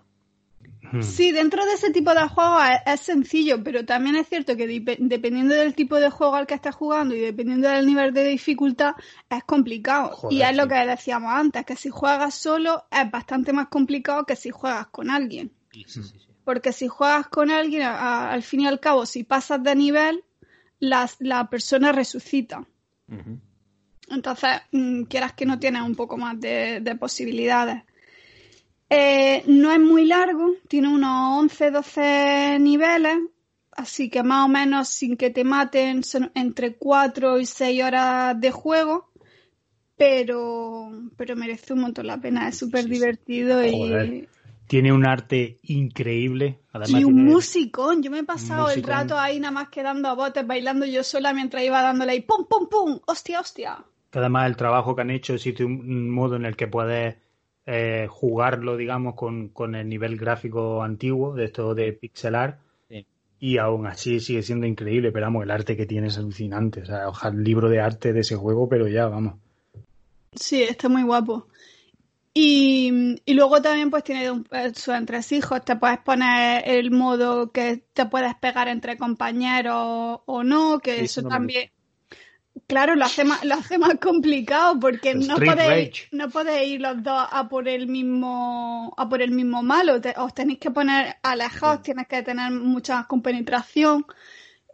Hmm. 0.92 1.02
Sí, 1.02 1.32
dentro 1.32 1.66
de 1.66 1.74
ese 1.74 1.92
tipo 1.92 2.14
de 2.14 2.28
juegos 2.28 2.62
es, 2.86 2.94
es 2.94 3.02
sencillo, 3.02 3.64
pero 3.64 3.86
también 3.86 4.16
es 4.16 4.28
cierto 4.28 4.56
que 4.56 4.68
dependiendo 4.68 5.54
del 5.56 5.74
tipo 5.76 5.96
de 6.00 6.10
juego 6.10 6.36
al 6.36 6.48
que 6.48 6.54
estés 6.56 6.76
jugando 6.76 7.16
y 7.16 7.20
dependiendo 7.20 7.68
del 7.70 7.86
nivel 7.86 8.14
de 8.14 8.24
dificultad, 8.28 8.94
es 9.30 9.44
complicado. 9.44 10.10
Joder, 10.16 10.38
y 10.38 10.42
es 10.44 10.56
lo 10.56 10.68
que 10.68 10.76
decíamos 10.86 11.32
antes, 11.34 11.66
que 11.66 11.76
si 11.76 11.90
juegas 11.90 12.36
solo 12.36 12.86
es 12.92 13.10
bastante 13.12 13.52
más 13.54 13.68
complicado 13.68 14.26
que 14.26 14.36
si 14.36 14.52
juegas 14.52 14.88
con 14.88 15.10
alguien. 15.10 15.52
Sí, 15.72 15.84
sí, 15.88 16.04
sí, 16.04 16.20
sí. 16.20 16.28
Porque 16.44 16.72
si 16.72 16.88
juegas 16.88 17.28
con 17.28 17.50
alguien, 17.52 17.82
a- 17.84 17.98
a- 17.98 18.32
al 18.32 18.44
fin 18.44 18.62
y 18.62 18.68
al 18.68 18.80
cabo, 18.80 19.06
si 19.06 19.24
pasas 19.24 19.62
de 19.64 19.76
nivel, 19.76 20.24
las- 20.80 21.18
la 21.20 21.50
persona 21.50 21.92
resucita. 21.92 22.66
Entonces, 24.10 24.52
mm, 24.72 25.04
quieras 25.04 25.34
que 25.34 25.46
no 25.46 25.58
tienes 25.60 25.82
un 25.82 25.96
poco 25.96 26.18
más 26.18 26.40
de, 26.40 26.80
de 26.82 26.96
posibilidades. 26.96 27.84
Eh, 28.90 29.44
no 29.48 29.72
es 29.72 29.80
muy 29.80 30.06
largo, 30.06 30.54
tiene 30.68 30.88
unos 30.94 31.40
11, 31.40 31.72
12 31.72 32.58
niveles, 32.60 33.18
así 33.72 34.10
que 34.10 34.22
más 34.24 34.46
o 34.46 34.48
menos 34.48 34.90
sin 34.90 35.18
que 35.18 35.32
te 35.32 35.44
maten 35.44 36.04
son 36.04 36.32
entre 36.36 36.76
4 36.76 37.40
y 37.40 37.46
6 37.48 37.84
horas 37.84 38.40
de 38.40 38.52
juego, 38.52 39.10
pero, 39.98 40.92
pero 41.18 41.36
merece 41.36 41.74
un 41.74 41.80
montón 41.82 42.08
la 42.08 42.20
pena, 42.20 42.48
es 42.48 42.58
súper 42.58 42.82
Sí, 42.84 42.88
sí. 42.88 42.94
divertido 42.94 43.66
y. 43.66 44.28
Tiene 44.68 44.92
un 44.92 45.06
arte 45.06 45.60
increíble. 45.64 46.60
Además, 46.74 47.02
y 47.02 47.04
un 47.04 47.14
tiene- 47.14 47.30
musicón. 47.32 48.02
Yo 48.02 48.10
me 48.10 48.20
he 48.20 48.24
pasado 48.24 48.72
el 48.72 48.82
rato 48.82 49.16
ahí 49.18 49.40
nada 49.40 49.52
más 49.52 49.70
que 49.70 49.84
dando 49.84 50.10
a 50.10 50.16
botes, 50.16 50.46
bailando 50.46 50.88
yo 50.88 51.04
sola 51.04 51.34
mientras 51.34 51.64
iba 51.64 51.84
dándole 51.84 52.14
ahí 52.14 52.22
pum, 52.22 52.46
pum, 52.50 52.68
pum, 52.68 53.00
hostia, 53.06 53.40
hostia. 53.42 53.86
además 54.12 54.48
el 54.48 54.56
trabajo 54.56 54.96
que 54.96 55.02
han 55.04 55.12
hecho 55.12 55.36
existe 55.36 55.64
un 55.64 56.10
modo 56.10 56.36
en 56.36 56.46
el 56.46 56.56
que 56.56 56.66
puedes 56.68 57.16
eh, 57.66 58.08
jugarlo, 58.10 58.78
digamos, 58.78 59.16
con, 59.16 59.50
con 59.50 59.76
el 59.76 59.90
nivel 59.90 60.18
gráfico 60.18 60.84
antiguo, 60.84 61.34
de 61.36 61.46
esto 61.46 61.74
de 61.76 61.94
pixelar, 61.94 62.60
Sí. 62.90 63.06
y 63.40 63.58
aún 63.58 63.88
así 63.88 64.20
sigue 64.20 64.44
siendo 64.44 64.68
increíble, 64.68 65.12
pero 65.12 65.26
vamos, 65.26 65.44
el 65.44 65.52
arte 65.52 65.76
que 65.76 65.86
tiene 65.86 66.08
es 66.08 66.18
alucinante. 66.18 66.82
O 66.82 66.86
sea, 66.86 67.10
ojalá 67.10 67.36
el 67.36 67.44
libro 67.44 67.70
de 67.70 67.80
arte 67.80 68.14
de 68.14 68.20
ese 68.22 68.36
juego, 68.36 68.70
pero 68.70 68.88
ya, 68.88 69.08
vamos. 69.08 69.36
Sí, 70.34 70.62
está 70.64 70.90
muy 70.90 71.04
guapo. 71.04 71.48
Y, 72.38 73.16
y 73.24 73.34
luego 73.34 73.62
también 73.62 73.90
pues 73.90 74.04
tiene 74.04 74.30
un, 74.30 74.46
eh, 74.52 74.74
sus 74.76 74.94
entresijos, 74.94 75.64
te 75.64 75.78
puedes 75.78 76.00
poner 76.00 76.64
el 76.68 76.92
modo 76.92 77.50
que 77.52 77.86
te 77.94 78.06
puedes 78.08 78.36
pegar 78.36 78.68
entre 78.68 78.98
compañeros 78.98 80.20
o 80.26 80.44
no, 80.44 80.80
que 80.80 80.98
Sí, 80.98 81.06
eso 81.06 81.22
no 81.22 81.30
también, 81.30 81.70
claro, 82.68 82.96
lo 82.96 83.06
hace 83.06 83.24
más, 83.26 83.44
lo 83.46 83.56
hace 83.56 83.78
más 83.78 83.96
complicado 84.00 84.80
porque 84.80 85.14
no 85.16 85.44
podéis, 85.44 85.92
no 86.12 86.30
podéis 86.30 86.74
ir 86.74 86.82
los 86.82 87.02
dos 87.04 87.28
a 87.32 87.48
por 87.50 87.68
el 87.68 87.88
mismo, 87.88 88.94
a 88.98 89.08
por 89.10 89.22
el 89.22 89.32
mismo 89.32 89.64
malo, 89.64 90.02
te- 90.02 90.14
os 90.18 90.34
tenéis 90.34 90.60
que 90.60 90.72
poner 90.72 91.16
alejados, 91.24 91.82
tienes 91.84 92.08
que 92.08 92.24
tener 92.24 92.52
mucha 92.52 92.96
más 92.98 93.08
compenetración. 93.08 94.06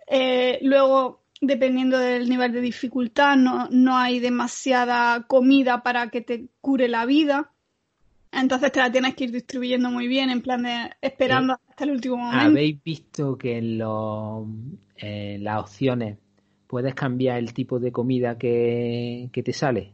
Eh, 0.07 0.59
luego, 0.63 1.23
dependiendo 1.41 1.97
del 1.99 2.29
nivel 2.29 2.51
de 2.53 2.61
dificultad, 2.61 3.35
no, 3.37 3.67
no 3.71 3.97
hay 3.97 4.19
demasiada 4.19 5.27
comida 5.27 5.83
para 5.83 6.09
que 6.09 6.21
te 6.21 6.49
cure 6.61 6.87
la 6.89 7.05
vida. 7.05 7.51
Entonces 8.31 8.71
te 8.71 8.79
la 8.79 8.91
tienes 8.91 9.15
que 9.15 9.25
ir 9.25 9.31
distribuyendo 9.31 9.89
muy 9.91 10.07
bien, 10.07 10.29
en 10.29 10.41
plan 10.41 10.63
de 10.63 10.91
esperando 11.01 11.57
hasta 11.69 11.83
el 11.85 11.91
último 11.91 12.17
momento. 12.17 12.47
¿Habéis 12.49 12.83
visto 12.83 13.37
que 13.37 13.57
en, 13.57 13.77
los- 13.77 14.47
en 14.97 15.43
las 15.43 15.59
opciones 15.61 16.17
puedes 16.71 16.95
cambiar 16.95 17.37
el 17.37 17.53
tipo 17.53 17.79
de 17.79 17.91
comida 17.91 18.37
que, 18.37 19.29
que 19.33 19.43
te 19.43 19.53
sale? 19.53 19.91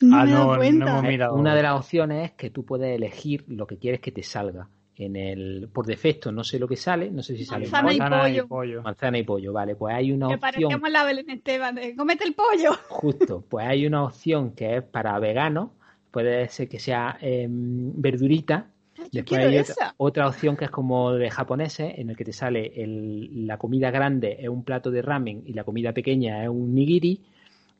No 0.00 0.16
Ah, 0.16 0.24
me 0.24 0.30
no, 0.32 0.62
hemos 0.62 1.02
mirado. 1.02 1.34
Una 1.34 1.54
de 1.54 1.62
las 1.62 1.74
opciones 1.78 2.30
es 2.30 2.36
que 2.36 2.48
tú 2.50 2.64
puedes 2.64 2.96
elegir 2.96 3.44
lo 3.48 3.66
que 3.66 3.76
quieres 3.76 4.00
que 4.00 4.12
te 4.12 4.22
salga. 4.22 4.68
En 4.94 5.16
el, 5.16 5.68
por 5.72 5.86
defecto, 5.86 6.30
no 6.30 6.44
sé 6.44 6.58
lo 6.58 6.68
que 6.68 6.76
sale, 6.76 7.10
no 7.10 7.22
sé 7.22 7.34
si 7.36 7.44
sale 7.46 7.66
Manzana 7.68 7.92
y 7.94 7.98
Manzana 7.98 8.46
pollo. 8.48 8.82
manzana 8.82 9.18
y 9.18 9.22
pollo, 9.24 9.52
vale, 9.52 9.74
pues 9.74 9.94
hay 9.94 10.12
una 10.12 10.28
Que 10.28 10.34
opción, 10.34 10.40
parecíamos 10.40 10.90
la 10.90 11.04
Belén 11.04 11.30
Esteban 11.30 11.74
de 11.74 11.96
cómete 11.96 12.24
el 12.24 12.34
pollo. 12.34 12.72
justo, 12.88 13.42
pues 13.48 13.66
hay 13.66 13.86
una 13.86 14.04
opción 14.04 14.52
que 14.54 14.76
es 14.76 14.82
para 14.82 15.18
veganos, 15.18 15.70
puede 16.10 16.48
ser 16.50 16.68
que 16.68 16.78
sea 16.78 17.16
em, 17.22 17.92
verdurita, 18.00 18.66
Después 19.12 19.40
hay 19.46 19.56
esa. 19.56 19.72
otra, 19.72 19.94
otra 19.96 20.28
opción 20.28 20.56
que 20.56 20.64
es 20.66 20.70
como 20.70 21.12
de 21.12 21.30
japoneses, 21.30 21.94
en 21.98 22.10
el 22.10 22.16
que 22.16 22.24
te 22.24 22.32
sale 22.32 22.72
el- 22.82 23.46
la 23.46 23.56
comida 23.58 23.90
grande 23.90 24.36
es 24.40 24.48
un 24.48 24.62
plato 24.64 24.90
de 24.90 25.02
ramen 25.02 25.42
y 25.46 25.52
la 25.52 25.64
comida 25.64 25.92
pequeña 25.92 26.42
es 26.42 26.48
un 26.48 26.74
nigiri. 26.74 27.20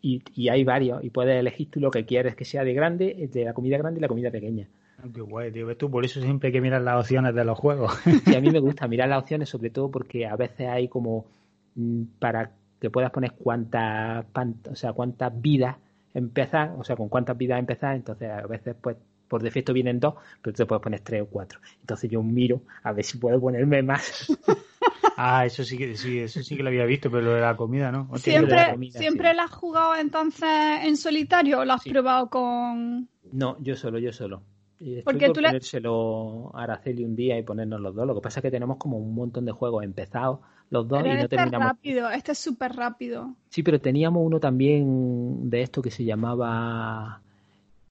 Y, 0.02 0.22
y 0.34 0.48
hay 0.48 0.64
varios, 0.64 1.04
y 1.04 1.10
puedes 1.10 1.38
elegir 1.38 1.70
tú 1.70 1.78
lo 1.78 1.90
que 1.90 2.06
quieres 2.06 2.34
que 2.34 2.46
sea 2.46 2.64
de 2.64 2.72
grande, 2.72 3.28
de 3.30 3.44
la 3.44 3.52
comida 3.52 3.76
grande 3.76 3.98
y 3.98 4.00
la 4.00 4.08
comida 4.08 4.30
pequeña. 4.30 4.66
Ah, 4.98 5.04
Qué 5.12 5.20
guay, 5.20 5.52
tío. 5.52 5.66
¿Ves 5.66 5.76
tú? 5.76 5.90
Por 5.90 6.04
eso 6.06 6.20
siempre 6.22 6.46
hay 6.48 6.52
que 6.54 6.60
mirar 6.62 6.80
las 6.82 7.00
opciones 7.00 7.34
de 7.34 7.44
los 7.44 7.58
juegos. 7.58 7.92
Y 8.26 8.34
a 8.34 8.40
mí 8.40 8.50
me 8.50 8.60
gusta 8.66 8.88
mirar 8.88 9.08
las 9.10 9.18
opciones, 9.22 9.48
sobre 9.50 9.68
todo 9.70 9.90
porque 9.90 10.26
a 10.26 10.36
veces 10.36 10.68
hay 10.68 10.88
como 10.88 11.26
mm, 11.74 12.02
para 12.18 12.50
que 12.80 12.88
puedas 12.88 13.10
poner 13.10 13.32
cuántas, 13.32 14.24
pan- 14.32 14.56
o 14.70 14.74
sea, 14.74 14.94
cuántas 14.94 15.38
vidas 15.40 15.76
empezar, 16.14 16.74
o 16.78 16.82
sea, 16.84 16.96
con 16.96 17.08
cuántas 17.10 17.36
vidas 17.36 17.58
empezar, 17.58 17.94
entonces 17.94 18.30
a 18.30 18.46
veces 18.46 18.74
pues 18.80 18.96
por 19.30 19.42
defecto 19.42 19.72
vienen 19.72 20.00
dos, 20.00 20.14
pero 20.42 20.52
tú 20.52 20.58
te 20.58 20.66
puedes 20.66 20.82
poner 20.82 21.00
tres 21.00 21.22
o 21.22 21.26
cuatro. 21.26 21.60
Entonces 21.80 22.10
yo 22.10 22.20
miro 22.22 22.60
a 22.82 22.92
ver 22.92 23.04
si 23.04 23.16
puedo 23.16 23.40
ponerme 23.40 23.80
más. 23.82 24.26
ah, 25.16 25.46
eso 25.46 25.62
sí 25.64 25.78
que 25.78 25.96
sí, 25.96 26.18
eso 26.18 26.42
sí 26.42 26.56
que 26.56 26.62
lo 26.64 26.68
había 26.68 26.84
visto, 26.84 27.10
pero 27.10 27.22
lo 27.22 27.34
de 27.34 27.40
la 27.40 27.56
comida, 27.56 27.92
¿no? 27.92 28.08
Hostia, 28.10 28.32
Siempre- 28.32 28.54
¿Siempre, 28.56 28.72
comida, 28.72 28.98
¿siempre 28.98 29.30
sí. 29.30 29.36
la 29.36 29.42
has 29.44 29.50
jugado 29.52 29.94
entonces 29.96 30.48
en 30.82 30.96
solitario 30.96 31.60
o 31.60 31.64
lo 31.64 31.72
has 31.74 31.82
Sí. 31.82 31.90
probado 31.90 32.28
con...? 32.28 33.08
No, 33.32 33.56
yo 33.60 33.76
solo, 33.76 33.98
yo 34.00 34.12
solo. 34.12 34.42
Estoy 34.80 35.02
Porque 35.04 35.26
por 35.26 35.34
tú 35.36 35.40
le- 35.42 35.48
ponérselo 35.48 36.50
a 36.56 36.62
Araceli 36.64 37.04
un 37.04 37.14
día 37.14 37.38
y 37.38 37.42
ponernos 37.42 37.80
los 37.80 37.94
dos. 37.94 38.06
Lo 38.06 38.14
que 38.16 38.20
pasa 38.22 38.40
es 38.40 38.42
que 38.42 38.50
tenemos 38.50 38.78
como 38.78 38.96
un 38.98 39.14
montón 39.14 39.44
de 39.44 39.52
juegos 39.52 39.84
empezados 39.84 40.40
los 40.70 40.88
dos 40.88 41.02
Pero 41.02 41.12
y 41.14 41.16
no 41.16 41.22
este 41.22 41.36
es 41.36 41.38
terminamos. 41.42 41.68
rápido, 41.68 42.10
este 42.10 42.32
es 42.32 42.38
súper 42.38 42.72
rápido. 42.74 43.34
Sí, 43.50 43.62
pero 43.62 43.80
teníamos 43.80 44.22
uno 44.24 44.40
también 44.40 45.50
de 45.50 45.62
esto 45.62 45.82
que 45.82 45.90
se 45.90 46.04
llamaba 46.04 47.20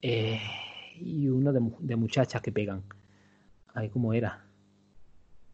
eh, 0.02 0.40
y 1.02 1.28
uno 1.28 1.52
de, 1.54 1.60
mu- 1.60 1.78
de 1.80 1.95
muchachas 1.95 2.41
que 2.41 2.52
pegan. 2.52 2.84
Ahí 3.74 3.89
cómo 3.89 4.14
era. 4.14 4.43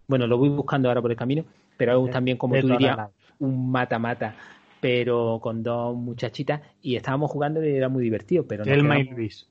Bueno, 0.07 0.27
lo 0.27 0.37
voy 0.37 0.49
buscando 0.49 0.87
ahora 0.89 1.01
por 1.01 1.11
el 1.11 1.17
camino, 1.17 1.45
pero 1.77 2.05
es 2.05 2.11
también 2.11 2.37
como 2.37 2.59
tú 2.59 2.67
dirías 2.67 2.95
la- 2.97 3.11
un 3.39 3.71
mata-mata, 3.71 4.35
pero 4.79 5.39
con 5.41 5.63
dos 5.63 5.95
muchachitas 5.95 6.61
y 6.81 6.95
estábamos 6.95 7.31
jugando 7.31 7.63
y 7.63 7.69
era 7.75 7.89
muy 7.89 8.03
divertido, 8.03 8.45
pero 8.47 8.63
Telma 8.63 8.99
y 8.99 9.03
Luis. 9.09 9.47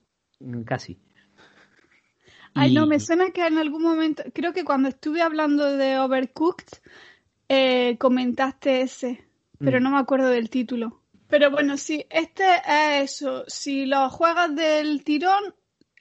Casi. 0.65 0.99
Ay, 2.55 2.71
Y- 2.71 2.75
no, 2.75 2.87
me 2.87 3.01
suena 3.01 3.31
que 3.31 3.47
en 3.47 3.59
algún 3.59 3.83
momento, 3.83 4.23
creo 4.33 4.53
que 4.53 4.65
cuando 4.65 4.89
estuve 4.89 5.23
hablando 5.23 5.77
de 5.77 5.99
Overcooked, 5.99 6.79
eh, 7.49 7.97
comentaste 7.99 8.83
ese, 8.83 9.25
pero 9.59 9.81
Mm. 9.81 9.83
no 9.83 9.91
me 9.91 9.99
acuerdo 9.99 10.29
del 10.29 10.51
título. 10.51 11.01
Pero 11.29 11.51
bueno, 11.51 11.77
sí, 11.77 12.07
este 12.11 12.45
es 12.45 13.13
eso. 13.13 13.45
Si 13.49 13.87
lo 13.87 14.09
juegas 14.09 14.55
del 14.55 15.03
tirón, 15.05 15.55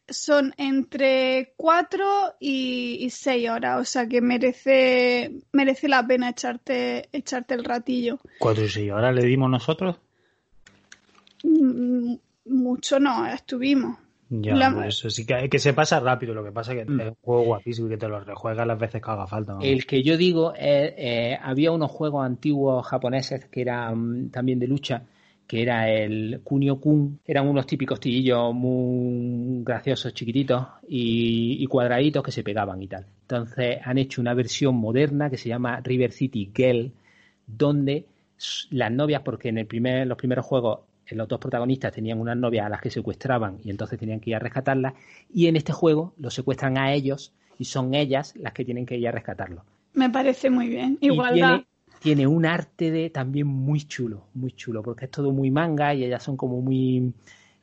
son 0.10 0.54
entre 0.58 1.54
4 1.58 2.36
y 2.40 3.08
6 3.10 3.50
horas, 3.50 3.82
o 3.82 3.86
sea 3.86 4.08
que 4.08 4.22
merece, 4.22 5.32
merece 5.52 5.88
la 5.88 6.06
pena 6.06 6.30
echarte, 6.30 7.08
echarte 7.12 7.54
el 7.54 7.64
ratillo. 7.64 8.20
Cuatro 8.40 8.66
y 8.66 8.70
seis 8.70 8.92
horas 8.92 9.16
le 9.16 9.24
dimos 9.24 9.50
nosotros. 9.50 9.96
Mm, 11.44 12.16
Mucho 12.46 13.00
no, 13.00 13.26
estuvimos. 13.26 13.98
Ya, 14.30 14.56
La- 14.56 14.88
eso 14.88 15.10
sí 15.10 15.26
que, 15.26 15.48
que 15.50 15.60
se 15.60 15.74
pasa 15.74 16.00
rápido. 16.02 16.34
Lo 16.34 16.44
que 16.44 16.52
pasa 16.52 16.74
es 16.74 16.80
que 16.86 16.92
Mm. 16.92 17.00
es 17.00 17.08
un 17.08 17.16
juego 17.22 17.44
guapísimo 17.44 17.88
y 17.88 17.92
que 17.92 17.98
te 17.98 18.08
lo 18.10 18.20
rejuegas 18.20 18.68
las 18.68 18.78
veces 18.80 19.02
que 19.02 19.10
haga 19.12 19.28
falta. 19.28 19.56
El 19.62 19.86
que 19.86 20.04
yo 20.04 20.18
digo, 20.18 20.54
es, 20.54 20.94
eh, 20.98 21.38
había 21.42 21.72
unos 21.72 21.90
juegos 21.92 22.26
antiguos 22.26 22.86
japoneses 22.86 23.46
que 23.46 23.62
eran 23.62 24.30
también 24.30 24.60
de 24.60 24.68
lucha, 24.68 25.04
que 25.48 25.62
era 25.62 25.90
el 25.90 26.42
Kunio-kun, 26.44 27.20
eran 27.26 27.48
unos 27.48 27.68
típicos 27.68 28.00
tiguillos 28.00 28.54
muy 28.54 29.64
graciosos, 29.64 30.14
chiquititos 30.14 30.66
y, 30.88 31.58
y 31.60 31.68
cuadraditos 31.68 32.24
que 32.24 32.32
se 32.32 32.44
pegaban 32.44 32.82
y 32.82 32.88
tal. 32.88 33.06
Entonces 33.22 33.80
han 33.84 33.98
hecho 33.98 34.22
una 34.22 34.34
versión 34.34 34.76
moderna 34.76 35.30
que 35.30 35.38
se 35.38 35.50
llama 35.50 35.80
River 35.82 36.12
City 36.12 36.52
Girl, 36.56 36.92
donde 37.46 38.06
las 38.72 38.92
novias, 38.92 39.22
porque 39.22 39.50
en 39.50 39.58
el 39.58 39.68
primer, 39.68 40.08
los 40.08 40.18
primeros 40.18 40.46
juegos 40.46 40.80
eh, 41.06 41.16
los 41.16 41.28
dos 41.28 41.40
protagonistas 41.40 41.94
tenían 41.94 42.20
unas 42.20 42.38
novias 42.38 42.66
a 42.66 42.70
las 42.70 42.82
que 42.82 42.90
secuestraban 42.90 43.58
y 43.64 43.70
entonces 43.70 44.00
tenían 44.00 44.20
que 44.20 44.32
ir 44.32 44.36
a 44.36 44.40
rescatarlas, 44.40 44.94
y 45.34 45.48
en 45.48 45.56
este 45.56 45.74
juego 45.74 46.14
los 46.18 46.34
secuestran 46.34 46.78
a 46.78 46.94
ellos 46.94 47.34
y 47.60 47.66
son 47.66 47.94
ellas 47.94 48.34
las 48.36 48.54
que 48.54 48.66
tienen 48.66 48.86
que 48.86 48.98
ir 48.98 49.08
a 49.08 49.12
rescatarlos. 49.12 49.64
Me 49.94 50.10
parece 50.10 50.50
muy 50.50 50.70
bien. 50.70 50.98
Y 51.02 51.12
Igualdad. 51.12 51.34
tiene, 51.34 51.66
tiene 52.04 52.28
un 52.28 52.46
arte 52.46 52.92
de 52.92 53.10
también 53.10 53.48
muy 53.48 53.86
chulo, 53.86 54.28
muy 54.34 54.52
chulo, 54.52 54.84
porque 54.84 55.06
es 55.06 55.12
todo 55.12 55.32
muy 55.32 55.50
manga 55.50 55.94
y 55.94 56.04
ellas 56.04 56.22
son 56.22 56.36
como 56.36 56.62
muy 56.62 57.14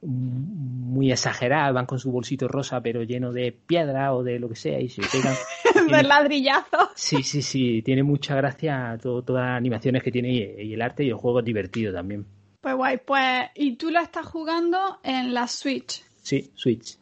muy 0.03 1.13
exageradas, 1.13 1.75
van 1.75 1.85
con 1.85 1.99
su 1.99 2.11
bolsito 2.11 2.49
rosa 2.49 2.81
pero 2.81 3.03
lleno 3.03 3.33
de 3.33 3.53
piedra 3.53 4.15
o 4.15 4.23
de 4.23 4.39
lo 4.39 4.49
que 4.49 4.57
sea 4.57 4.81
y 4.81 4.89
se 4.89 5.03
pegan. 5.03 5.35
de 5.91 6.03
ladrillazos. 6.03 6.89
Sí, 6.95 7.23
sí, 7.23 7.43
sí, 7.43 7.83
tiene 7.83 8.03
mucha 8.03 8.35
gracia 8.35 8.99
todo, 9.01 9.23
todas 9.23 9.45
las 9.47 9.59
animaciones 9.59 10.03
que 10.03 10.11
tiene 10.11 10.33
y, 10.33 10.69
y 10.69 10.73
el 10.73 10.81
arte 10.81 11.05
y 11.05 11.09
el 11.09 11.17
juego 11.17 11.41
es 11.41 11.45
divertido 11.45 11.93
también. 11.93 12.25
Pues 12.63 12.75
guay, 12.75 12.99
pues, 13.05 13.49
y 13.55 13.77
tú 13.77 13.91
lo 13.91 14.01
estás 14.01 14.27
jugando 14.27 15.01
en 15.03 15.35
la 15.35 15.47
Switch. 15.49 16.03
Sí, 16.23 16.51
Switch. 16.55 16.99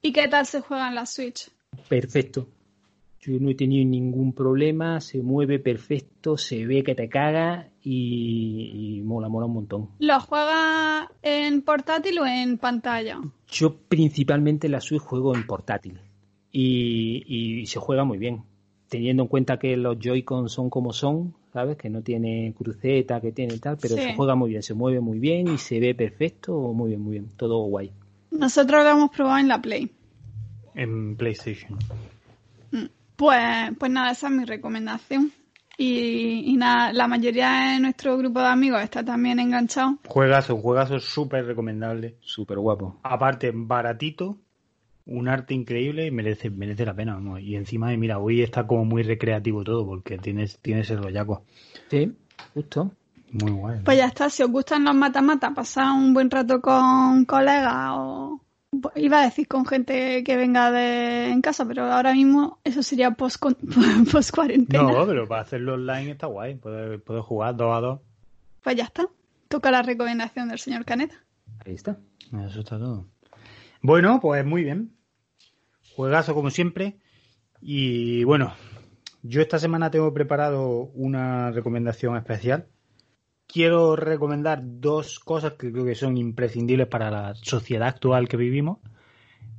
¿Y 0.00 0.12
qué 0.12 0.26
tal 0.26 0.46
se 0.46 0.60
juega 0.60 0.88
en 0.88 0.96
la 0.96 1.06
Switch? 1.06 1.48
Perfecto. 1.88 2.48
Yo 3.24 3.38
no 3.38 3.50
he 3.50 3.54
tenido 3.54 3.88
ningún 3.88 4.32
problema, 4.32 5.00
se 5.00 5.22
mueve 5.22 5.60
perfecto, 5.60 6.36
se 6.36 6.66
ve 6.66 6.82
que 6.82 6.96
te 6.96 7.08
caga 7.08 7.68
y, 7.80 8.96
y 8.98 9.02
mola, 9.02 9.28
mola 9.28 9.46
un 9.46 9.54
montón. 9.54 9.88
¿Lo 10.00 10.18
juegas 10.18 11.08
en 11.22 11.62
portátil 11.62 12.18
o 12.18 12.26
en 12.26 12.58
pantalla? 12.58 13.20
Yo 13.48 13.76
principalmente 13.76 14.68
la 14.68 14.80
Switch 14.80 15.00
juego 15.02 15.36
en 15.36 15.46
portátil 15.46 16.00
y, 16.50 17.22
y 17.62 17.66
se 17.66 17.78
juega 17.78 18.02
muy 18.04 18.18
bien, 18.18 18.42
teniendo 18.88 19.22
en 19.22 19.28
cuenta 19.28 19.56
que 19.58 19.76
los 19.76 19.98
Joy-Con 20.00 20.48
son 20.48 20.68
como 20.68 20.92
son, 20.92 21.32
¿sabes? 21.52 21.76
Que 21.76 21.90
no 21.90 22.02
tiene 22.02 22.52
cruceta, 22.58 23.20
que 23.20 23.30
tiene 23.30 23.56
tal, 23.58 23.78
pero 23.80 23.94
Sí. 23.94 24.02
se 24.02 24.14
juega 24.16 24.34
muy 24.34 24.50
bien, 24.50 24.64
se 24.64 24.74
mueve 24.74 24.98
muy 24.98 25.20
bien 25.20 25.46
y 25.46 25.58
se 25.58 25.78
ve 25.78 25.94
perfecto, 25.94 26.58
muy 26.72 26.88
bien, 26.88 27.00
muy 27.02 27.12
bien, 27.12 27.30
todo 27.36 27.58
guay. 27.66 27.92
Nosotros 28.32 28.82
lo 28.82 28.90
hemos 28.90 29.10
probado 29.10 29.38
en 29.38 29.46
la 29.46 29.62
Play. 29.62 29.92
En 30.74 31.14
PlayStation. 31.14 31.78
Pues, 33.22 33.70
pues 33.78 33.88
nada, 33.92 34.10
esa 34.10 34.26
es 34.26 34.32
mi 34.32 34.44
recomendación. 34.44 35.30
Y, 35.78 36.42
y 36.44 36.56
nada, 36.56 36.92
la 36.92 37.06
mayoría 37.06 37.72
de 37.72 37.78
nuestro 37.78 38.18
grupo 38.18 38.40
de 38.40 38.48
amigos 38.48 38.82
está 38.82 39.04
también 39.04 39.38
enganchado. 39.38 39.98
Juegazo, 40.08 40.56
juegazo 40.56 40.98
súper 40.98 41.46
recomendable. 41.46 42.16
Súper 42.20 42.58
guapo. 42.58 42.98
Aparte, 43.04 43.52
baratito, 43.54 44.38
un 45.06 45.28
arte 45.28 45.54
increíble 45.54 46.04
y 46.04 46.10
merece, 46.10 46.50
merece 46.50 46.84
la 46.84 46.94
pena. 46.94 47.14
vamos. 47.14 47.40
Y 47.42 47.54
encima, 47.54 47.96
mira, 47.96 48.18
hoy 48.18 48.42
está 48.42 48.66
como 48.66 48.84
muy 48.84 49.04
recreativo 49.04 49.62
todo 49.62 49.86
porque 49.86 50.18
tienes, 50.18 50.58
tienes 50.58 50.90
el 50.90 51.00
rollaco. 51.00 51.44
Sí, 51.90 52.12
justo. 52.54 52.90
Muy 53.30 53.52
guay. 53.52 53.80
Pues 53.84 53.98
ya 53.98 54.06
está, 54.06 54.30
si 54.30 54.42
os 54.42 54.50
gustan 54.50 54.82
los 54.82 54.96
mata-mata, 54.96 55.54
pasar 55.54 55.92
un 55.92 56.12
buen 56.12 56.28
rato 56.28 56.60
con 56.60 57.24
colegas 57.24 57.90
o... 57.92 58.40
Iba 58.94 59.20
a 59.20 59.24
decir 59.24 59.48
con 59.48 59.66
gente 59.66 60.24
que 60.24 60.36
venga 60.36 60.70
de 60.70 61.28
en 61.28 61.42
casa, 61.42 61.66
pero 61.66 61.84
ahora 61.84 62.14
mismo 62.14 62.58
eso 62.64 62.82
sería 62.82 63.10
post, 63.10 63.42
post 64.12 64.34
cuarentena. 64.34 64.82
No, 64.84 65.06
pero 65.06 65.28
para 65.28 65.42
hacerlo 65.42 65.74
online 65.74 66.12
está 66.12 66.26
guay. 66.26 66.54
Puedes, 66.54 67.00
puedes 67.02 67.22
jugar 67.24 67.54
dos 67.54 67.76
a 67.76 67.80
dos. 67.80 68.00
Pues 68.62 68.76
ya 68.76 68.84
está. 68.84 69.08
Toca 69.48 69.70
la 69.70 69.82
recomendación 69.82 70.48
del 70.48 70.58
señor 70.58 70.86
Caneta. 70.86 71.16
Ahí 71.66 71.74
está. 71.74 71.98
Eso 72.46 72.60
está 72.60 72.78
todo. 72.78 73.06
Bueno, 73.82 74.20
pues 74.20 74.44
muy 74.46 74.64
bien. 74.64 74.96
Juegazo 75.94 76.34
como 76.34 76.50
siempre. 76.50 76.96
Y 77.60 78.24
bueno, 78.24 78.54
yo 79.22 79.42
esta 79.42 79.58
semana 79.58 79.90
tengo 79.90 80.14
preparado 80.14 80.90
una 80.94 81.50
recomendación 81.50 82.16
especial. 82.16 82.66
Quiero 83.52 83.96
recomendar 83.96 84.60
dos 84.62 85.20
cosas 85.20 85.52
que 85.58 85.70
creo 85.70 85.84
que 85.84 85.94
son 85.94 86.16
imprescindibles 86.16 86.86
para 86.86 87.10
la 87.10 87.34
sociedad 87.34 87.88
actual 87.88 88.26
que 88.26 88.38
vivimos. 88.38 88.78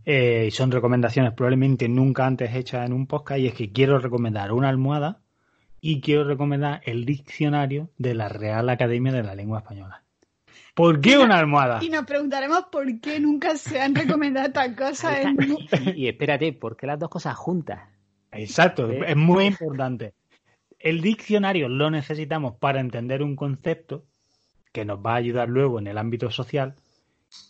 Eh, 0.04 0.46
y 0.48 0.52
son 0.52 0.72
recomendaciones 0.72 1.34
probablemente 1.34 1.88
nunca 1.88 2.26
antes 2.26 2.56
hechas 2.56 2.88
en 2.88 2.94
un 2.94 3.06
podcast. 3.06 3.40
Y 3.42 3.48
es 3.48 3.54
que 3.54 3.72
quiero 3.72 4.00
recomendar 4.00 4.52
una 4.52 4.70
almohada 4.70 5.22
y 5.80 6.02
quiero 6.02 6.24
recomendar 6.24 6.82
el 6.86 7.06
diccionario 7.06 7.92
de 8.00 8.16
la 8.16 8.30
Real 8.30 8.68
Academia 8.70 9.12
de 9.12 9.22
la 9.22 9.36
Lengua 9.36 9.60
Española. 9.60 10.04
¿Por 10.74 11.00
qué 11.00 11.20
una 11.20 11.38
almohada? 11.38 11.78
Y 11.84 11.90
nos 11.90 12.06
preguntaremos 12.06 12.66
por 12.72 13.00
qué 13.00 13.20
nunca 13.20 13.58
se 13.58 13.80
han 13.80 13.94
recomendado 13.94 14.48
estas 14.48 14.76
cosas. 14.76 15.18
En... 15.20 15.38
Y 15.96 16.08
espérate, 16.08 16.52
¿por 16.54 16.76
qué 16.76 16.88
las 16.88 16.98
dos 16.98 17.10
cosas 17.10 17.36
juntas? 17.36 17.80
Exacto, 18.32 18.90
es 18.90 19.16
muy 19.16 19.46
importante. 19.46 20.16
El 20.84 21.00
diccionario 21.00 21.70
lo 21.70 21.90
necesitamos 21.90 22.56
para 22.56 22.82
entender 22.82 23.24
un 23.24 23.38
concepto 23.38 24.04
que 24.74 24.84
nos 24.84 25.00
va 25.00 25.14
a 25.14 25.16
ayudar 25.16 25.48
luego 25.48 25.80
en 25.80 25.88
el 25.88 25.98
ámbito 25.98 26.30
social 26.30 26.76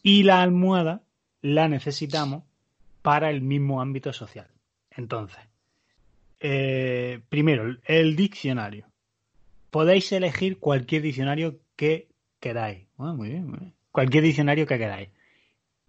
y 0.04 0.22
la 0.22 0.44
almohada 0.44 1.02
la 1.42 1.68
necesitamos 1.68 2.44
para 3.02 3.32
el 3.32 3.42
mismo 3.42 3.82
ámbito 3.82 4.14
social. 4.14 4.50
Entonces, 4.92 5.40
eh, 6.42 7.22
primero, 7.28 7.76
el 7.86 8.16
diccionario. 8.16 8.86
Podéis 9.72 10.12
elegir 10.12 10.60
cualquier 10.60 11.02
diccionario 11.02 11.60
que 11.76 12.10
queráis. 12.40 12.86
Muy 12.98 13.30
bien, 13.30 13.48
muy 13.48 13.58
bien. 13.58 13.74
Cualquier 13.92 14.26
diccionario 14.26 14.68
que 14.68 14.78
queráis. 14.78 15.10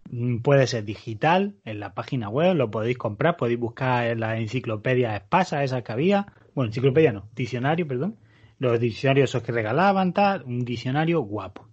Mm, 0.08 0.38
Puede 0.38 0.66
ser 0.66 0.86
digital, 0.86 1.56
en 1.66 1.78
la 1.78 1.92
página 1.92 2.30
web, 2.30 2.54
lo 2.54 2.70
podéis 2.70 2.96
comprar, 2.96 3.36
podéis 3.36 3.60
buscar 3.60 4.06
en 4.06 4.20
la 4.20 4.38
enciclopedia 4.38 5.14
Espasa, 5.14 5.62
esa 5.62 5.84
que 5.84 5.92
había. 5.92 6.26
Bueno, 6.54 6.68
enciclopedia 6.68 7.12
no, 7.12 7.28
diccionario, 7.34 7.86
perdón. 7.86 8.16
Los 8.58 8.78
diccionarios 8.78 9.30
esos 9.30 9.42
que 9.42 9.52
regalaban, 9.52 10.12
tal, 10.12 10.42
un 10.44 10.64
diccionario 10.64 11.20
guapo. 11.22 11.68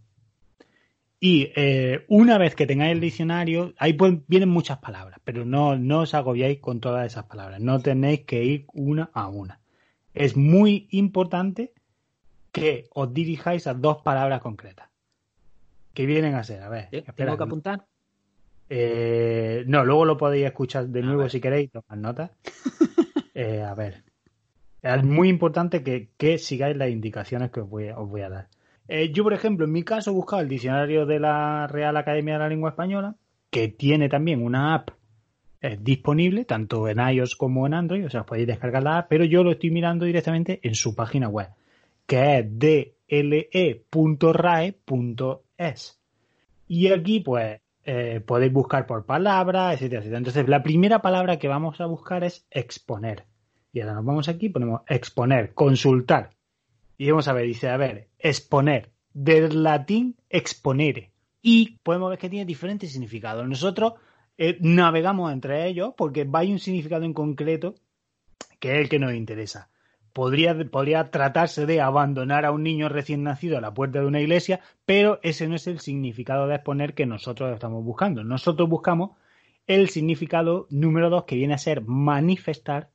Y 1.20 1.52
eh, 1.56 2.04
una 2.10 2.40
vez 2.40 2.56
que 2.56 2.66
tengáis 2.66 2.94
el 2.94 3.00
diccionario, 3.00 3.74
ahí 3.78 3.94
pueden- 3.94 4.24
vienen 4.28 4.50
muchas 4.50 4.80
palabras, 4.80 5.20
pero 5.24 5.46
no, 5.46 5.78
no 5.78 6.00
os 6.02 6.16
agobiáis 6.16 6.60
con 6.60 6.80
todas 6.80 7.06
esas 7.06 7.26
palabras. 7.26 7.60
No 7.62 7.80
tenéis 7.80 8.22
que 8.22 8.44
ir 8.44 8.66
una 8.74 9.12
a 9.14 9.28
una. 9.28 9.60
Es 10.16 10.36
muy 10.36 10.88
importante 10.92 11.74
que 12.52 12.88
os 12.94 13.14
dirijáis 13.14 13.68
a 13.68 13.76
dos 13.76 14.02
palabras 14.02 14.42
concretas. 14.42 14.90
Que 15.94 16.06
vienen 16.08 16.34
a 16.34 16.44
ser, 16.44 16.64
a 16.64 16.70
ver. 16.70 16.90
¿Tengo 17.16 17.38
que 17.38 17.44
apuntar? 17.44 17.86
eh, 18.70 19.64
no, 19.68 19.84
luego 19.86 20.06
lo 20.06 20.18
podéis 20.18 20.46
escuchar 20.46 20.88
de 20.88 21.02
nuevo 21.02 21.28
si 21.30 21.40
queréis, 21.40 21.70
tomar 21.72 21.98
notas. 21.98 22.32
Eh, 23.34 23.62
a 23.62 23.74
ver. 23.74 24.04
Es 24.82 25.04
muy 25.04 25.30
importante 25.30 25.84
que, 25.84 26.10
que 26.18 26.38
sigáis 26.38 26.76
las 26.76 26.90
indicaciones 26.90 27.52
que 27.52 27.60
os 27.62 27.70
voy, 27.70 27.90
a- 27.90 27.98
os 28.00 28.12
dar. 28.12 28.48
Eh, 28.88 29.12
yo, 29.12 29.24
por 29.24 29.34
ejemplo, 29.34 29.66
en 29.66 29.72
mi 29.72 29.84
caso 29.84 30.10
he 30.12 30.14
buscado 30.14 30.42
el 30.42 30.50
diccionario 30.50 31.06
de 31.06 31.20
la 31.20 31.68
Real 31.68 31.96
Academia 31.98 32.34
de 32.34 32.40
la 32.40 32.50
Lengua 32.50 32.72
Española, 32.72 33.16
que 33.52 33.68
tiene 33.68 34.10
también 34.10 34.44
una 34.44 34.74
app 34.74 34.90
eh, 35.62 35.78
disponible, 35.80 36.46
tanto 36.46 36.88
en 36.88 36.98
iOS 37.00 37.36
como 37.36 37.68
en 37.68 37.76
Android, 37.76 38.06
o 38.06 38.10
sea, 38.10 38.26
podéis 38.26 38.48
descargar 38.48 38.82
la 38.84 38.98
app, 39.00 39.08
pero 39.10 39.24
yo 39.26 39.44
lo 39.44 39.52
estoy 39.52 39.70
mirando 39.70 40.06
directamente 40.06 40.60
en 40.64 40.74
su 40.74 40.96
página 40.96 41.28
web, 41.30 41.50
que 42.08 42.40
es 42.40 42.46
dle.rae.es. 44.90 46.00
Y 46.68 46.88
aquí, 46.92 47.20
pues, 47.20 47.60
eh, 47.84 48.22
podéis 48.26 48.52
buscar 48.54 48.86
por 48.88 49.06
palabras, 49.06 49.76
etcétera, 49.76 50.00
etcétera. 50.00 50.18
Entonces, 50.18 50.48
la 50.48 50.64
primera 50.64 51.02
palabra 51.02 51.38
que 51.38 51.48
vamos 51.48 51.80
a 51.82 51.86
buscar 51.86 52.24
es 52.24 52.46
exponer. 52.50 53.26
Y 53.74 53.82
ahora 53.82 53.96
nos 53.96 54.06
vamos 54.06 54.28
aquí, 54.28 54.50
ponemos 54.50 54.82
exponer, 54.88 55.54
consultar. 55.54 56.32
Y 56.98 57.10
vamos 57.10 57.28
a 57.28 57.34
ver, 57.34 57.46
dice, 57.46 57.70
a 57.70 57.78
ver, 57.78 58.10
exponer, 58.20 58.92
del 59.14 59.64
latín 59.64 60.16
exponere. 60.30 61.12
Y 61.42 61.78
podemos 61.84 62.10
ver 62.10 62.20
que 62.20 62.30
tiene 62.30 62.46
diferentes 62.46 62.92
significados. 62.92 63.48
Nosotros 63.48 63.94
eh, 64.38 64.58
navegamos 64.62 65.32
entre 65.32 65.68
ellos 65.68 65.94
porque 65.98 66.26
va 66.26 66.42
un 66.42 66.60
significado 66.60 67.04
en 67.04 67.14
concreto 67.14 67.76
que 68.62 68.74
es 68.74 68.78
el 68.80 68.90
que 68.90 69.00
nos 69.00 69.14
interesa. 69.14 69.70
Podría, 70.14 70.56
podría 70.70 71.10
tratarse 71.10 71.66
de 71.66 71.82
abandonar 71.82 72.46
a 72.46 72.52
un 72.52 72.64
niño 72.64 72.90
recién 72.90 73.24
nacido 73.24 73.58
a 73.58 73.62
la 73.62 73.74
puerta 73.74 74.00
de 74.00 74.06
una 74.06 74.22
iglesia, 74.22 74.62
pero 74.86 75.20
ese 75.24 75.48
no 75.48 75.56
es 75.56 75.66
el 75.68 75.80
significado 75.80 76.48
de 76.48 76.56
exponer 76.56 76.94
que 76.94 77.06
nosotros 77.06 77.52
estamos 77.54 77.84
buscando. 77.84 78.24
Nosotros 78.24 78.70
buscamos 78.70 79.12
el 79.68 79.90
significado 79.90 80.68
número 80.70 81.10
dos, 81.10 81.24
que 81.24 81.36
viene 81.36 81.56
a 81.56 81.58
ser 81.58 81.82
manifestar 81.82 82.91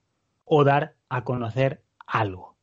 o 0.46 0.64
dar 0.64 0.94
a 1.10 1.22
conocer 1.24 1.82
algo. 2.06 2.56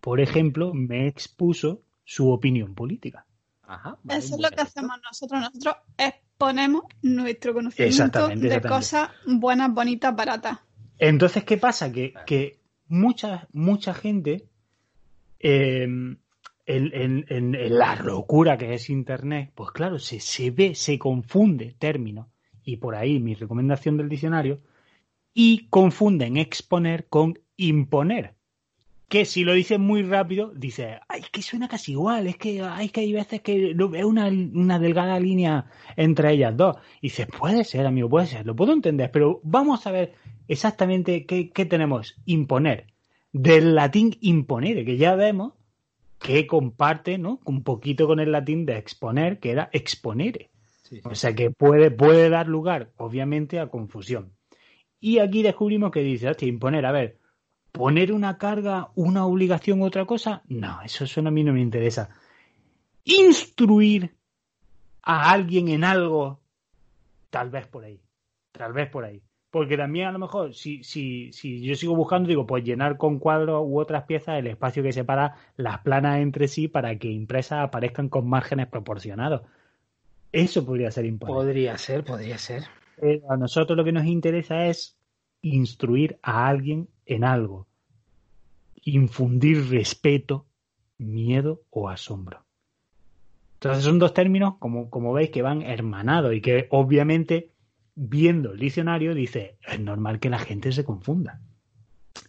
Por 0.00 0.20
ejemplo, 0.20 0.72
me 0.72 1.08
expuso 1.08 1.82
su 2.04 2.30
opinión 2.30 2.74
política. 2.74 3.26
Ajá, 3.64 3.98
vale, 4.04 4.20
Eso 4.20 4.36
es 4.36 4.40
lo 4.40 4.48
que 4.50 4.62
hacemos 4.62 4.96
nosotros. 5.04 5.40
Nosotros 5.40 5.74
exponemos 5.98 6.84
nuestro 7.02 7.52
conocimiento 7.52 8.04
Exactamente, 8.04 8.48
de 8.48 8.60
cosas 8.60 9.10
buenas, 9.26 9.74
bonitas, 9.74 10.14
baratas. 10.14 10.58
Entonces, 10.98 11.44
¿qué 11.44 11.56
pasa? 11.58 11.90
Que, 11.92 12.14
que 12.26 12.60
mucha, 12.86 13.48
mucha 13.52 13.92
gente, 13.94 14.46
eh, 15.40 15.82
en, 15.84 16.18
en- 16.66 17.24
en- 17.28 17.54
en 17.54 17.78
la 17.78 17.96
locura 17.96 18.56
que 18.58 18.74
es 18.74 18.90
Internet, 18.90 19.52
pues 19.54 19.70
claro, 19.70 19.98
se, 19.98 20.20
se 20.20 20.50
ve, 20.50 20.74
se 20.74 20.98
confunde 20.98 21.74
términos, 21.78 22.26
y 22.62 22.76
por 22.76 22.94
ahí 22.94 23.18
mi 23.18 23.34
recomendación 23.34 23.96
del 23.96 24.08
diccionario, 24.08 24.60
y 25.40 25.68
confunden 25.70 26.36
exponer 26.36 27.06
con 27.06 27.38
imponer. 27.56 28.34
Que 29.06 29.24
si 29.24 29.44
lo 29.44 29.52
dices 29.52 29.78
muy 29.78 30.02
rápido, 30.02 30.50
dices, 30.52 30.96
ay, 31.08 31.22
que 31.30 31.42
suena 31.42 31.68
casi 31.68 31.92
igual, 31.92 32.26
es 32.26 32.36
que, 32.36 32.60
ay, 32.60 32.86
es 32.86 32.92
que 32.92 33.02
hay 33.02 33.12
veces 33.12 33.40
que 33.42 33.70
es 33.70 34.04
una, 34.04 34.26
una 34.26 34.80
delgada 34.80 35.20
línea 35.20 35.66
entre 35.96 36.32
ellas 36.32 36.56
dos. 36.56 36.78
Y 37.00 37.06
dices, 37.06 37.28
puede 37.38 37.62
ser, 37.62 37.86
amigo, 37.86 38.08
puede 38.08 38.26
ser, 38.26 38.46
lo 38.46 38.56
puedo 38.56 38.72
entender, 38.72 39.12
pero 39.12 39.40
vamos 39.44 39.86
a 39.86 39.92
ver 39.92 40.14
exactamente 40.48 41.24
qué, 41.24 41.50
qué 41.50 41.64
tenemos. 41.64 42.16
Imponer. 42.26 42.88
Del 43.30 43.76
latín 43.76 44.16
imponere, 44.20 44.84
que 44.84 44.96
ya 44.96 45.14
vemos 45.14 45.52
que 46.18 46.48
comparte, 46.48 47.16
¿no? 47.16 47.38
Un 47.44 47.62
poquito 47.62 48.08
con 48.08 48.18
el 48.18 48.32
latín 48.32 48.66
de 48.66 48.76
exponer, 48.76 49.38
que 49.38 49.52
era 49.52 49.70
exponere. 49.72 50.50
Sí, 50.82 50.96
sí. 50.96 51.02
O 51.04 51.14
sea 51.14 51.32
que 51.36 51.52
puede, 51.52 51.92
puede 51.92 52.28
dar 52.28 52.48
lugar, 52.48 52.90
obviamente, 52.96 53.60
a 53.60 53.68
confusión. 53.68 54.32
Y 55.00 55.18
aquí 55.18 55.42
descubrimos 55.42 55.90
que 55.90 56.00
dice, 56.00 56.28
hostia, 56.28 56.48
imponer, 56.48 56.84
a 56.84 56.92
ver, 56.92 57.18
poner 57.72 58.12
una 58.12 58.38
carga, 58.38 58.90
una 58.94 59.26
obligación, 59.26 59.82
otra 59.82 60.04
cosa, 60.04 60.42
no, 60.48 60.80
eso, 60.82 61.04
eso 61.04 61.20
a 61.20 61.30
mí 61.30 61.44
no 61.44 61.52
me 61.52 61.60
interesa. 61.60 62.10
Instruir 63.04 64.14
a 65.02 65.30
alguien 65.30 65.68
en 65.68 65.84
algo, 65.84 66.40
tal 67.30 67.50
vez 67.50 67.66
por 67.66 67.84
ahí, 67.84 68.00
tal 68.52 68.72
vez 68.72 68.90
por 68.90 69.04
ahí. 69.04 69.22
Porque 69.50 69.78
también 69.78 70.08
a 70.08 70.12
lo 70.12 70.18
mejor, 70.18 70.54
si, 70.54 70.84
si, 70.84 71.32
si 71.32 71.62
yo 71.62 71.74
sigo 71.74 71.96
buscando, 71.96 72.28
digo, 72.28 72.46
pues 72.46 72.64
llenar 72.64 72.98
con 72.98 73.18
cuadros 73.18 73.62
u 73.64 73.78
otras 73.78 74.04
piezas 74.04 74.38
el 74.38 74.46
espacio 74.46 74.82
que 74.82 74.92
separa 74.92 75.36
las 75.56 75.78
planas 75.78 76.18
entre 76.18 76.48
sí 76.48 76.68
para 76.68 76.98
que 76.98 77.08
impresas 77.08 77.64
aparezcan 77.64 78.10
con 78.10 78.28
márgenes 78.28 78.66
proporcionados. 78.66 79.42
Eso 80.32 80.66
podría 80.66 80.90
ser 80.90 81.06
imponer. 81.06 81.34
Podría 81.34 81.78
ser, 81.78 82.04
podría 82.04 82.36
ser. 82.36 82.64
Eh, 83.02 83.22
a 83.28 83.36
nosotros 83.36 83.76
lo 83.76 83.84
que 83.84 83.92
nos 83.92 84.06
interesa 84.06 84.66
es 84.66 84.96
instruir 85.42 86.18
a 86.22 86.48
alguien 86.48 86.88
en 87.06 87.24
algo, 87.24 87.68
infundir 88.74 89.70
respeto, 89.70 90.46
miedo 90.98 91.62
o 91.70 91.88
asombro. 91.88 92.44
Entonces 93.54 93.84
son 93.84 93.98
dos 93.98 94.14
términos, 94.14 94.54
como, 94.58 94.88
como 94.90 95.12
veis, 95.12 95.30
que 95.30 95.42
van 95.42 95.62
hermanados 95.62 96.34
y 96.34 96.40
que 96.40 96.68
obviamente, 96.70 97.52
viendo 97.94 98.52
el 98.52 98.58
diccionario, 98.58 99.14
dice, 99.14 99.58
es 99.66 99.80
normal 99.80 100.20
que 100.20 100.30
la 100.30 100.38
gente 100.38 100.70
se 100.72 100.84
confunda. 100.84 101.40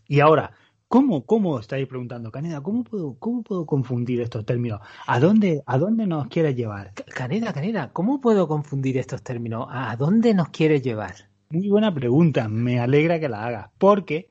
Y 0.08 0.22
ahora, 0.22 0.54
¿cómo, 0.90 1.26
cómo 1.26 1.60
estáis 1.60 1.88
preguntando, 1.88 2.32
Caneda? 2.32 2.62
¿Cómo 2.62 2.84
puedo, 2.84 3.16
cómo 3.20 3.44
puedo 3.44 3.66
confundir 3.66 4.20
estos 4.20 4.46
términos? 4.46 4.82
¿A 5.08 5.20
dónde, 5.22 5.64
a 5.66 5.78
dónde 5.78 6.06
nos 6.06 6.28
quieres 6.28 6.56
llevar? 6.56 6.94
Caneda, 7.16 7.54
Caneda, 7.54 7.94
¿cómo 7.94 8.20
puedo 8.20 8.48
confundir 8.48 8.98
estos 8.98 9.24
términos? 9.24 9.68
¿A 9.70 9.96
dónde 9.96 10.34
nos 10.34 10.50
quieres 10.50 10.82
llevar? 10.82 11.16
Muy 11.52 11.70
buena 11.70 11.94
pregunta, 11.94 12.50
me 12.50 12.80
alegra 12.80 13.20
que 13.20 13.30
la 13.30 13.46
hagas, 13.46 13.70
porque 13.78 14.30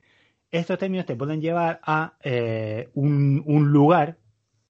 estos 0.50 0.78
términos 0.78 1.06
te 1.06 1.16
pueden 1.16 1.40
llevar 1.40 1.80
a 1.82 2.14
eh, 2.22 2.90
un, 2.94 3.42
un 3.46 3.72
lugar 3.72 4.18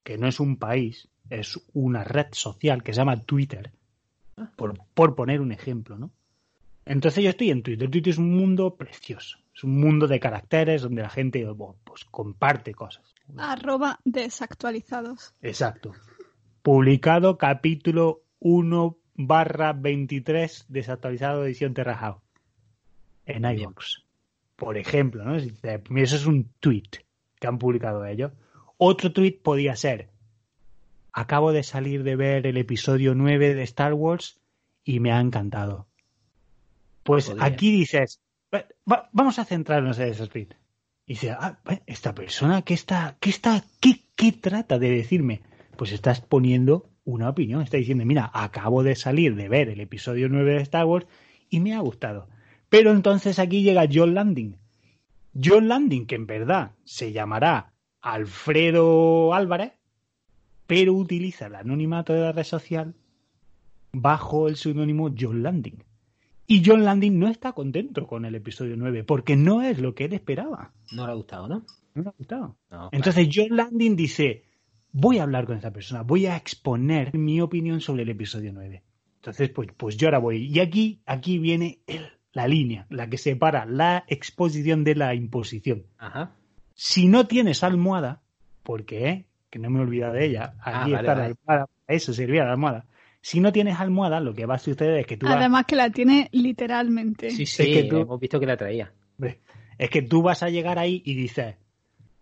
que 0.02 0.18
no 0.18 0.28
es 0.28 0.40
un 0.40 0.56
país, 0.56 1.08
es 1.30 1.60
una 1.72 2.04
red 2.04 2.28
social 2.32 2.82
que 2.82 2.92
se 2.92 2.98
llama 2.98 3.20
Twitter, 3.22 3.72
por, 4.56 4.78
por 4.94 5.14
poner 5.14 5.40
un 5.40 5.52
ejemplo, 5.52 5.98
¿no? 5.98 6.10
Entonces 6.88 7.22
yo 7.22 7.30
estoy 7.30 7.50
en 7.50 7.62
Twitter. 7.62 7.90
Twitter 7.90 8.12
es 8.12 8.18
un 8.18 8.34
mundo 8.34 8.76
precioso, 8.76 9.38
es 9.54 9.62
un 9.62 9.78
mundo 9.78 10.06
de 10.08 10.18
caracteres 10.18 10.82
donde 10.82 11.02
la 11.02 11.10
gente 11.10 11.44
bueno, 11.44 11.76
pues, 11.84 12.04
comparte 12.06 12.72
cosas. 12.72 13.14
Arroba 13.36 14.00
desactualizados. 14.04 15.34
Exacto. 15.42 15.92
Publicado 16.62 17.36
capítulo 17.36 18.22
1 18.40 18.96
barra 19.14 19.74
23 19.74 20.64
desactualizado 20.68 21.44
edición 21.44 21.74
Terrajao 21.74 22.22
en 23.26 23.44
iVoox. 23.44 24.04
Por 24.56 24.78
ejemplo, 24.78 25.24
¿no? 25.24 25.36
Eso 25.36 26.16
es 26.16 26.26
un 26.26 26.50
tweet 26.58 27.04
que 27.38 27.46
han 27.46 27.58
publicado 27.58 28.06
ellos. 28.06 28.32
Otro 28.78 29.12
tweet 29.12 29.40
podía 29.42 29.76
ser 29.76 30.08
acabo 31.12 31.52
de 31.52 31.64
salir 31.64 32.02
de 32.02 32.16
ver 32.16 32.46
el 32.46 32.56
episodio 32.56 33.14
9 33.14 33.54
de 33.54 33.62
Star 33.64 33.92
Wars 33.92 34.38
y 34.84 35.00
me 35.00 35.12
ha 35.12 35.20
encantado. 35.20 35.88
Pues 37.08 37.28
aquí 37.44 37.70
dices, 37.72 38.20
va- 38.54 38.66
va- 38.90 39.08
vamos 39.12 39.38
a 39.38 39.44
centrarnos 39.44 39.98
en 39.98 40.08
ese 40.08 40.26
tweet. 40.28 40.48
Y 41.06 41.14
dice, 41.14 41.30
ah, 41.30 41.58
esta 41.86 42.14
persona, 42.14 42.62
¿qué 42.62 42.74
está, 42.74 43.16
qué 43.20 43.30
está, 43.30 43.64
qué, 43.80 44.02
qué 44.14 44.32
trata 44.32 44.78
de 44.78 44.90
decirme? 44.90 45.40
Pues 45.76 45.92
está 45.92 46.10
exponiendo 46.10 46.90
una 47.04 47.30
opinión, 47.30 47.62
está 47.62 47.78
diciendo, 47.78 48.04
mira, 48.04 48.30
acabo 48.34 48.82
de 48.82 48.94
salir 48.94 49.34
de 49.34 49.48
ver 49.48 49.70
el 49.70 49.80
episodio 49.80 50.28
9 50.28 50.52
de 50.54 50.60
Star 50.62 50.84
Wars 50.84 51.06
y 51.48 51.60
me 51.60 51.74
ha 51.74 51.80
gustado. 51.80 52.28
Pero 52.68 52.90
entonces 52.90 53.38
aquí 53.38 53.62
llega 53.62 53.88
John 53.90 54.12
Landing. 54.14 54.56
John 55.42 55.68
Landing, 55.68 56.06
que 56.06 56.16
en 56.16 56.26
verdad 56.26 56.72
se 56.84 57.12
llamará 57.12 57.72
Alfredo 58.02 59.32
Álvarez, 59.32 59.72
pero 60.66 60.92
utiliza 60.92 61.46
el 61.46 61.54
anonimato 61.54 62.12
de 62.12 62.20
la 62.20 62.32
red 62.32 62.44
social 62.44 62.94
bajo 63.92 64.48
el 64.48 64.56
seudónimo 64.56 65.10
John 65.18 65.42
Landing. 65.42 65.82
Y 66.50 66.62
John 66.64 66.82
Landing 66.82 67.18
no 67.18 67.28
está 67.28 67.52
contento 67.52 68.06
con 68.06 68.24
el 68.24 68.34
episodio 68.34 68.74
9 68.76 69.04
porque 69.04 69.36
no 69.36 69.60
es 69.60 69.78
lo 69.78 69.94
que 69.94 70.06
él 70.06 70.14
esperaba. 70.14 70.72
No 70.92 71.04
le 71.06 71.12
ha 71.12 71.14
gustado, 71.14 71.46
¿no? 71.46 71.66
No 71.94 72.02
le 72.04 72.08
ha 72.08 72.14
gustado. 72.16 72.56
No, 72.70 72.88
Entonces 72.90 73.28
John 73.32 73.54
Landing 73.54 73.94
dice, 73.94 74.44
voy 74.90 75.18
a 75.18 75.24
hablar 75.24 75.44
con 75.44 75.56
esta 75.56 75.70
persona, 75.72 76.02
voy 76.02 76.24
a 76.24 76.36
exponer 76.38 77.14
mi 77.14 77.42
opinión 77.42 77.82
sobre 77.82 78.04
el 78.04 78.08
episodio 78.08 78.50
9. 78.54 78.82
Entonces, 79.16 79.50
pues, 79.50 79.68
pues 79.76 79.98
yo 79.98 80.06
ahora 80.08 80.20
voy. 80.20 80.46
Y 80.46 80.58
aquí, 80.60 81.02
aquí 81.04 81.38
viene 81.38 81.80
el- 81.86 82.08
la 82.32 82.48
línea, 82.48 82.86
la 82.88 83.10
que 83.10 83.18
separa 83.18 83.66
la 83.66 84.04
exposición 84.06 84.84
de 84.84 84.94
la 84.94 85.14
imposición. 85.14 85.84
Ajá. 85.98 86.32
Si 86.74 87.08
no 87.08 87.26
tienes 87.26 87.62
almohada, 87.62 88.22
porque, 88.62 89.08
eh, 89.08 89.24
que 89.50 89.58
no 89.58 89.68
me 89.68 89.80
he 89.80 89.82
olvidado 89.82 90.14
de 90.14 90.24
ella, 90.26 90.54
Ah, 90.60 90.82
aquí 90.82 90.92
vale, 90.92 91.02
está 91.08 91.14
la 91.14 91.24
almohada, 91.26 91.66
para 91.66 91.96
eso 91.96 92.12
servía 92.14 92.44
la 92.44 92.52
almohada. 92.52 92.86
Si 93.20 93.40
no 93.40 93.52
tienes 93.52 93.78
almohada, 93.80 94.20
lo 94.20 94.34
que 94.34 94.46
va 94.46 94.54
a 94.54 94.58
suceder 94.58 95.00
es 95.00 95.06
que 95.06 95.16
tú 95.16 95.26
vas- 95.26 95.36
Además 95.36 95.64
que 95.66 95.76
la 95.76 95.90
tiene 95.90 96.28
literalmente. 96.32 97.30
Sí, 97.30 97.46
sí, 97.46 97.72
que 97.72 97.84
tú- 97.84 97.98
hemos 97.98 98.20
visto 98.20 98.38
que 98.40 98.46
la 98.46 98.56
traía. 98.56 98.92
Es 99.78 99.90
que 99.90 100.02
tú 100.02 100.22
vas 100.22 100.42
a 100.42 100.48
llegar 100.50 100.78
ahí 100.78 101.02
y 101.04 101.14
dices, 101.14 101.54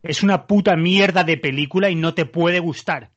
es 0.03 0.23
una 0.23 0.47
puta 0.47 0.77
mierda 0.77 1.25
de 1.25 1.37
película 1.39 1.89
y 1.91 1.95
no 1.95 2.13
te 2.15 2.27
puede 2.27 2.59
gustar. 2.61 3.11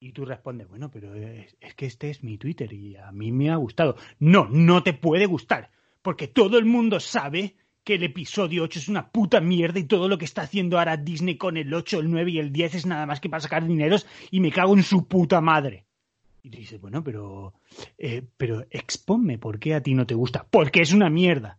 Y 0.00 0.10
tú 0.12 0.24
respondes, 0.24 0.68
bueno, 0.68 0.90
pero 0.90 1.14
es, 1.14 1.56
es 1.60 1.74
que 1.74 1.86
este 1.86 2.10
es 2.10 2.24
mi 2.24 2.38
Twitter 2.38 2.72
y 2.72 2.96
a 2.96 3.12
mí 3.12 3.30
me 3.30 3.50
ha 3.50 3.56
gustado. 3.56 3.96
No, 4.18 4.48
no 4.50 4.82
te 4.82 4.94
puede 4.94 5.26
gustar, 5.26 5.70
porque 6.02 6.26
todo 6.26 6.58
el 6.58 6.64
mundo 6.64 6.98
sabe 6.98 7.54
que 7.84 7.94
el 7.94 8.02
episodio 8.02 8.64
8 8.64 8.80
es 8.80 8.88
una 8.88 9.08
puta 9.10 9.40
mierda 9.40 9.78
y 9.78 9.84
todo 9.84 10.08
lo 10.08 10.18
que 10.18 10.24
está 10.24 10.42
haciendo 10.42 10.78
ahora 10.78 10.96
Disney 10.96 11.36
con 11.36 11.56
el 11.56 11.72
8, 11.72 12.00
el 12.00 12.10
9 12.10 12.32
y 12.32 12.38
el 12.40 12.52
10 12.52 12.74
es 12.74 12.86
nada 12.86 13.06
más 13.06 13.20
que 13.20 13.28
para 13.28 13.40
sacar 13.40 13.64
dineros 13.66 14.06
y 14.32 14.40
me 14.40 14.50
cago 14.50 14.74
en 14.76 14.82
su 14.82 15.06
puta 15.06 15.40
madre. 15.40 15.84
Y 16.42 16.50
tú 16.50 16.58
dices, 16.58 16.80
bueno, 16.80 17.04
pero, 17.04 17.54
eh, 17.98 18.22
pero 18.36 18.64
exponme 18.70 19.38
por 19.38 19.58
qué 19.58 19.74
a 19.74 19.82
ti 19.82 19.94
no 19.94 20.06
te 20.06 20.14
gusta. 20.14 20.44
Porque 20.50 20.82
es 20.82 20.92
una 20.92 21.08
mierda 21.08 21.58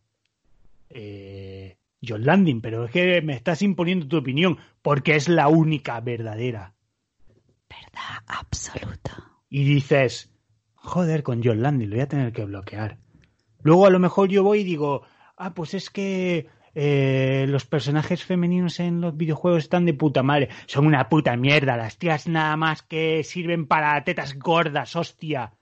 eh, 0.94 1.78
John 2.06 2.26
Landing, 2.26 2.62
pero 2.62 2.86
es 2.86 2.92
que 2.92 3.22
me 3.22 3.34
estás 3.34 3.62
imponiendo 3.62 4.08
tu 4.08 4.18
opinión 4.18 4.58
porque 4.82 5.16
es 5.16 5.30
la 5.30 5.48
única 5.48 6.00
verdadera. 6.02 6.74
Verdad 7.70 8.24
absoluta. 8.28 9.32
Y 9.50 9.64
dices, 9.64 10.32
joder, 10.76 11.24
con 11.24 11.42
John 11.44 11.62
Landing 11.62 11.90
lo 11.90 11.96
voy 11.96 12.04
a 12.04 12.10
tener 12.10 12.34
que 12.34 12.46
bloquear. 12.46 12.98
Luego 13.62 13.86
a 13.86 13.90
lo 13.90 14.00
mejor 14.00 14.30
yo 14.30 14.44
voy 14.44 14.60
y 14.60 14.66
digo, 14.66 15.04
ah, 15.38 15.54
pues 15.54 15.74
es 15.74 15.90
que 15.90 16.48
eh, 16.76 17.46
los 17.48 17.66
personajes 17.66 18.24
femeninos 18.24 18.80
en 18.80 19.02
los 19.02 19.16
videojuegos 19.16 19.64
están 19.64 19.86
de 19.86 19.94
puta 19.94 20.24
madre. 20.24 20.50
Son 20.66 20.88
una 20.88 21.10
puta 21.10 21.36
mierda, 21.38 21.78
las 21.78 21.98
tías 21.98 22.28
nada 22.28 22.58
más 22.58 22.82
que 22.82 23.24
sirven 23.24 23.68
para 23.68 24.04
tetas 24.04 24.38
gordas, 24.38 24.96
hostia. 24.96 25.54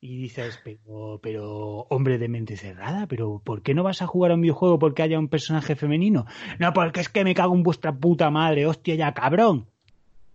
Y 0.00 0.16
dices, 0.16 0.60
pero, 0.64 1.20
pero, 1.22 1.86
hombre 1.88 2.18
de 2.18 2.28
mente 2.28 2.56
cerrada, 2.56 3.06
pero 3.06 3.40
¿por 3.44 3.62
qué 3.62 3.72
no 3.72 3.84
vas 3.84 4.02
a 4.02 4.08
jugar 4.08 4.32
a 4.32 4.34
un 4.34 4.40
videojuego 4.40 4.78
porque 4.80 5.02
haya 5.02 5.18
un 5.18 5.28
personaje 5.28 5.76
femenino? 5.76 6.26
No, 6.58 6.72
porque 6.72 7.00
es 7.00 7.08
que 7.08 7.22
me 7.22 7.34
cago 7.34 7.54
en 7.54 7.62
vuestra 7.62 7.92
puta 7.92 8.28
madre, 8.28 8.66
hostia 8.66 8.96
ya, 8.96 9.14
cabrón. 9.14 9.66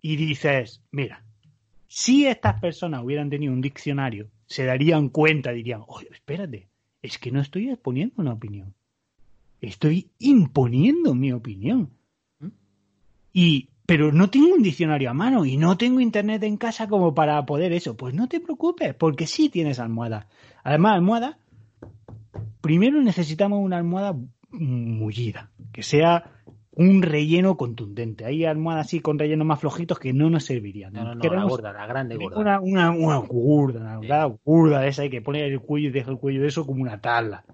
Y 0.00 0.16
dices, 0.16 0.82
mira, 0.90 1.22
si 1.86 2.26
estas 2.26 2.60
personas 2.60 3.02
hubieran 3.02 3.28
tenido 3.28 3.52
un 3.52 3.60
diccionario, 3.60 4.30
se 4.46 4.64
darían 4.64 5.10
cuenta, 5.10 5.52
dirían, 5.52 5.82
oye, 5.86 6.08
espérate, 6.12 6.68
es 7.02 7.18
que 7.18 7.30
no 7.30 7.40
estoy 7.40 7.68
exponiendo 7.68 8.14
una 8.18 8.32
opinión. 8.32 8.74
Estoy 9.60 10.10
imponiendo 10.18 11.14
mi 11.14 11.32
opinión. 11.32 11.90
Y, 13.32 13.68
pero 13.86 14.12
no 14.12 14.30
tengo 14.30 14.54
un 14.54 14.62
diccionario 14.62 15.10
a 15.10 15.14
mano 15.14 15.44
y 15.44 15.56
no 15.56 15.76
tengo 15.76 16.00
internet 16.00 16.42
en 16.42 16.56
casa 16.56 16.88
como 16.88 17.14
para 17.14 17.44
poder 17.46 17.72
eso. 17.72 17.96
Pues 17.96 18.14
no 18.14 18.28
te 18.28 18.40
preocupes, 18.40 18.94
porque 18.94 19.26
sí 19.26 19.48
tienes 19.48 19.78
almohada. 19.78 20.28
Además, 20.62 20.94
almohada, 20.94 21.38
primero 22.60 23.00
necesitamos 23.02 23.60
una 23.60 23.78
almohada 23.78 24.16
mullida, 24.50 25.50
que 25.72 25.82
sea 25.82 26.30
un 26.72 27.02
relleno 27.02 27.56
contundente. 27.56 28.24
Hay 28.24 28.44
almohadas 28.44 28.86
así 28.86 29.00
con 29.00 29.18
rellenos 29.18 29.46
más 29.46 29.58
flojitos 29.58 29.98
que 29.98 30.12
no 30.12 30.30
nos 30.30 30.44
servirían. 30.44 30.92
No, 30.92 31.02
no, 31.02 31.14
no, 31.16 31.34
la 31.34 31.44
gorda, 31.44 31.72
la 31.72 31.86
grande 31.86 32.16
gorda. 32.16 32.60
una, 32.60 32.60
una, 32.60 32.90
una 32.90 33.16
gorda, 33.16 33.80
una 33.80 33.94
almohada 33.94 34.36
gorda 34.44 34.86
esa 34.86 35.02
hay 35.02 35.10
que 35.10 35.20
poner 35.20 35.50
el 35.50 35.60
cuello 35.60 35.88
y 35.88 35.92
deja 35.92 36.10
el 36.12 36.18
cuello 36.18 36.42
de 36.42 36.48
eso 36.48 36.64
como 36.64 36.82
una 36.82 37.00
tabla. 37.00 37.44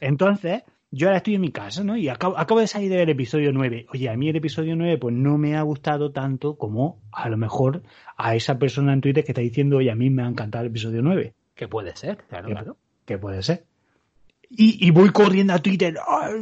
Entonces, 0.00 0.62
yo 0.94 1.08
ahora 1.08 1.16
estoy 1.16 1.34
en 1.34 1.40
mi 1.40 1.50
casa, 1.50 1.82
¿no? 1.82 1.96
Y 1.96 2.08
acabo, 2.08 2.38
acabo 2.38 2.60
de 2.60 2.66
salir 2.68 2.90
del 2.90 3.08
episodio 3.08 3.50
9. 3.52 3.86
Oye, 3.92 4.08
a 4.08 4.16
mí 4.16 4.28
el 4.28 4.36
episodio 4.36 4.76
9 4.76 4.98
pues 4.98 5.14
no 5.14 5.38
me 5.38 5.56
ha 5.56 5.62
gustado 5.62 6.12
tanto 6.12 6.56
como 6.56 7.00
a 7.10 7.28
lo 7.28 7.36
mejor 7.36 7.82
a 8.16 8.36
esa 8.36 8.58
persona 8.58 8.92
en 8.92 9.00
Twitter 9.00 9.24
que 9.24 9.32
está 9.32 9.40
diciendo, 9.40 9.78
oye, 9.78 9.90
a 9.90 9.94
mí 9.96 10.10
me 10.10 10.22
ha 10.22 10.28
encantado 10.28 10.64
el 10.64 10.70
episodio 10.70 11.02
9. 11.02 11.34
Que 11.54 11.66
puede 11.66 11.96
ser, 11.96 12.18
claro, 12.28 12.48
Claro. 12.48 12.64
claro. 12.64 12.76
Que 13.06 13.18
puede 13.18 13.42
ser. 13.42 13.64
Y, 14.48 14.86
y 14.86 14.90
voy 14.90 15.08
corriendo 15.10 15.54
a 15.54 15.58
Twitter, 15.60 15.96
"Ay, 16.06 16.34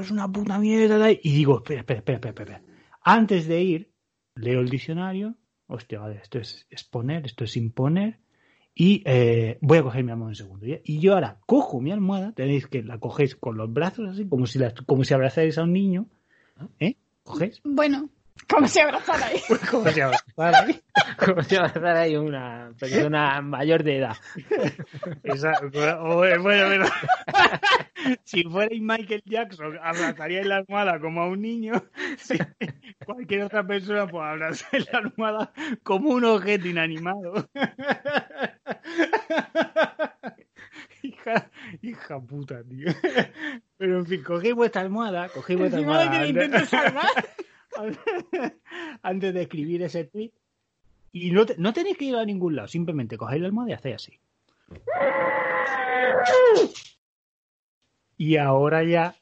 es 0.00 0.10
una 0.10 0.26
puta 0.32 0.58
mierda. 0.58 1.10
Y 1.10 1.18
digo, 1.32 1.58
espera, 1.58 1.80
espera, 1.80 1.98
espera, 1.98 2.16
espera, 2.18 2.30
espera. 2.54 2.62
Antes 3.02 3.46
de 3.46 3.60
ir, 3.62 3.90
leo 4.34 4.60
el 4.60 4.70
diccionario. 4.70 5.34
Hostia, 5.66 6.00
vale, 6.00 6.16
esto 6.22 6.38
es 6.38 6.66
exponer, 6.70 7.26
esto 7.26 7.44
es 7.44 7.56
imponer. 7.56 8.18
Y 8.82 9.02
eh, 9.04 9.58
voy 9.60 9.76
a 9.76 9.82
coger 9.82 10.02
mi 10.04 10.10
almohada 10.10 10.30
un 10.30 10.36
segundo. 10.36 10.64
¿ya? 10.64 10.78
Y 10.84 11.00
yo 11.00 11.12
ahora 11.12 11.36
cojo 11.44 11.82
mi 11.82 11.92
almohada, 11.92 12.32
tenéis 12.32 12.66
que 12.66 12.82
la 12.82 12.98
cogéis 12.98 13.36
con 13.36 13.58
los 13.58 13.70
brazos 13.70 14.08
así, 14.08 14.26
como 14.26 14.46
si, 14.46 14.58
la, 14.58 14.72
como 14.86 15.04
si 15.04 15.12
abrazáis 15.12 15.58
a 15.58 15.64
un 15.64 15.74
niño. 15.74 16.06
¿Eh? 16.78 16.96
¿Cogéis? 17.22 17.60
Bueno, 17.62 18.08
como 18.48 18.66
si 18.66 18.80
abrazara 18.80 19.26
ahí. 19.26 19.40
Como 19.70 19.88
si 19.90 20.00
abrazara 20.00 20.60
ahí. 20.60 20.80
Como 21.24 21.42
si 21.42 21.56
va 21.56 21.64
a 21.64 21.66
estar 21.66 21.84
ahí 21.96 22.16
una 22.16 22.72
persona 22.78 23.40
mayor 23.42 23.82
de 23.84 23.98
edad. 23.98 24.16
Esa- 25.22 25.60
o- 26.02 26.16
bueno, 26.16 26.42
bueno. 26.42 26.86
si 28.24 28.42
fuerais 28.44 28.80
Michael 28.80 29.22
Jackson, 29.26 29.78
abrazaríais 29.82 30.46
la 30.46 30.56
almohada 30.58 30.98
como 30.98 31.22
a 31.22 31.28
un 31.28 31.40
niño. 31.42 31.72
Si 32.18 32.38
cualquier 33.04 33.42
otra 33.44 33.66
persona, 33.66 34.06
pues 34.06 34.22
abrazaría 34.24 34.86
la 34.92 34.98
almohada 34.98 35.52
como 35.82 36.10
un 36.10 36.24
objeto 36.24 36.68
inanimado. 36.68 37.48
hija, 41.02 41.50
hija 41.82 42.20
puta, 42.20 42.62
tío. 42.64 42.88
Pero 43.76 43.98
en 43.98 44.06
fin, 44.06 44.22
cogéis 44.22 44.54
vuestra 44.54 44.82
almohada, 44.82 45.28
cogéis 45.28 45.58
vuestra 45.58 45.80
Encima 45.80 45.98
de 45.98 46.02
almohada. 46.04 46.26
que 46.26 46.32
le 46.32 46.44
intento 46.44 46.66
salvar. 46.66 47.06
antes 49.02 49.34
de 49.34 49.42
escribir 49.42 49.82
ese 49.82 50.04
tweet. 50.04 50.32
Y 51.12 51.32
no, 51.32 51.44
no 51.58 51.72
tenéis 51.72 51.96
que 51.96 52.04
ir 52.04 52.16
a 52.16 52.24
ningún 52.24 52.56
lado, 52.56 52.68
simplemente 52.68 53.16
cogéis 53.16 53.42
la 53.42 53.48
almohada 53.48 53.70
y 53.70 53.74
hacéis 53.74 53.94
así. 53.96 54.20
Y 58.16 58.36
ahora 58.36 58.84
ya 58.84 59.14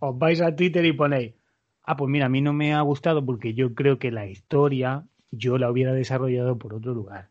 os 0.00 0.18
vais 0.18 0.40
a 0.40 0.54
Twitter 0.56 0.84
y 0.84 0.92
ponéis, 0.92 1.34
ah, 1.84 1.96
pues 1.96 2.10
mira, 2.10 2.26
a 2.26 2.28
mí 2.28 2.40
no 2.40 2.52
me 2.52 2.74
ha 2.74 2.80
gustado 2.80 3.24
porque 3.24 3.54
yo 3.54 3.74
creo 3.74 3.98
que 3.98 4.10
la 4.10 4.26
historia 4.26 5.06
yo 5.30 5.58
la 5.58 5.70
hubiera 5.70 5.92
desarrollado 5.92 6.58
por 6.58 6.74
otro 6.74 6.94
lugar. 6.94 7.30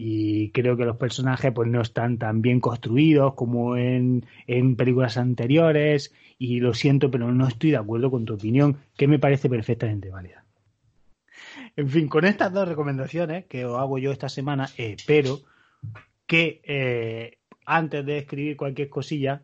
Y 0.00 0.50
creo 0.50 0.76
que 0.76 0.84
los 0.84 0.96
personajes 0.96 1.52
pues 1.52 1.68
no 1.68 1.82
están 1.82 2.18
tan 2.18 2.40
bien 2.40 2.60
construidos 2.60 3.34
como 3.34 3.76
en, 3.76 4.24
en 4.46 4.76
películas 4.76 5.18
anteriores. 5.18 6.14
Y 6.38 6.60
lo 6.60 6.72
siento, 6.72 7.10
pero 7.10 7.32
no 7.32 7.48
estoy 7.48 7.72
de 7.72 7.78
acuerdo 7.78 8.10
con 8.10 8.24
tu 8.24 8.34
opinión, 8.34 8.78
que 8.96 9.08
me 9.08 9.18
parece 9.18 9.50
perfectamente 9.50 10.08
válida. 10.08 10.44
En 11.76 11.88
fin, 11.88 12.08
con 12.08 12.24
estas 12.24 12.52
dos 12.52 12.68
recomendaciones 12.68 13.46
que 13.46 13.64
os 13.64 13.78
hago 13.78 13.98
yo 13.98 14.12
esta 14.12 14.28
semana, 14.28 14.68
espero 14.76 15.40
que 16.26 16.60
eh, 16.64 17.38
antes 17.66 18.06
de 18.06 18.18
escribir 18.18 18.56
cualquier 18.56 18.88
cosilla, 18.88 19.42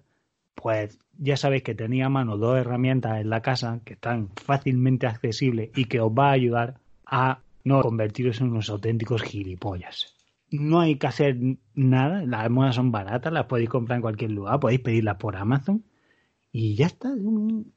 pues 0.54 0.98
ya 1.18 1.36
sabéis 1.36 1.62
que 1.62 1.74
tenía 1.74 2.06
a 2.06 2.10
mano 2.10 2.36
dos 2.36 2.58
herramientas 2.58 3.20
en 3.20 3.30
la 3.30 3.42
casa 3.42 3.80
que 3.84 3.94
están 3.94 4.30
fácilmente 4.36 5.06
accesibles 5.06 5.70
y 5.74 5.86
que 5.86 6.00
os 6.00 6.12
va 6.12 6.28
a 6.28 6.32
ayudar 6.32 6.78
a 7.06 7.40
no 7.64 7.82
convertiros 7.82 8.40
en 8.40 8.48
unos 8.48 8.70
auténticos 8.70 9.22
gilipollas. 9.22 10.14
No 10.50 10.80
hay 10.80 10.96
que 10.96 11.06
hacer 11.06 11.36
nada, 11.74 12.24
las 12.24 12.40
almohadas 12.40 12.76
son 12.76 12.92
baratas, 12.92 13.32
las 13.32 13.46
podéis 13.46 13.68
comprar 13.68 13.96
en 13.96 14.02
cualquier 14.02 14.30
lugar, 14.30 14.60
podéis 14.60 14.80
pedirlas 14.80 15.16
por 15.16 15.36
Amazon 15.36 15.84
y 16.52 16.76
ya 16.76 16.86
está. 16.86 17.12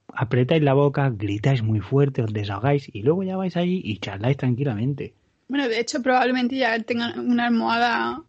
Apretáis 0.10 0.62
la 0.62 0.74
boca, 0.74 1.10
gritáis 1.10 1.64
muy 1.64 1.80
fuerte, 1.80 2.22
os 2.22 2.32
desahogáis 2.32 2.90
y 2.94 3.02
luego 3.02 3.24
ya 3.24 3.36
vais 3.36 3.58
allí 3.58 3.82
y 3.84 3.98
charláis 3.98 4.38
tranquilamente. 4.38 5.16
Bueno, 5.48 5.68
de 5.68 5.80
hecho, 5.80 6.02
probablemente 6.02 6.58
ya 6.58 6.78
tengan 6.84 7.20
una 7.20 7.48
almohada 7.48 8.24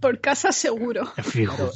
por 0.00 0.20
casa 0.20 0.52
seguro. 0.52 1.04
Claro, 1.32 1.70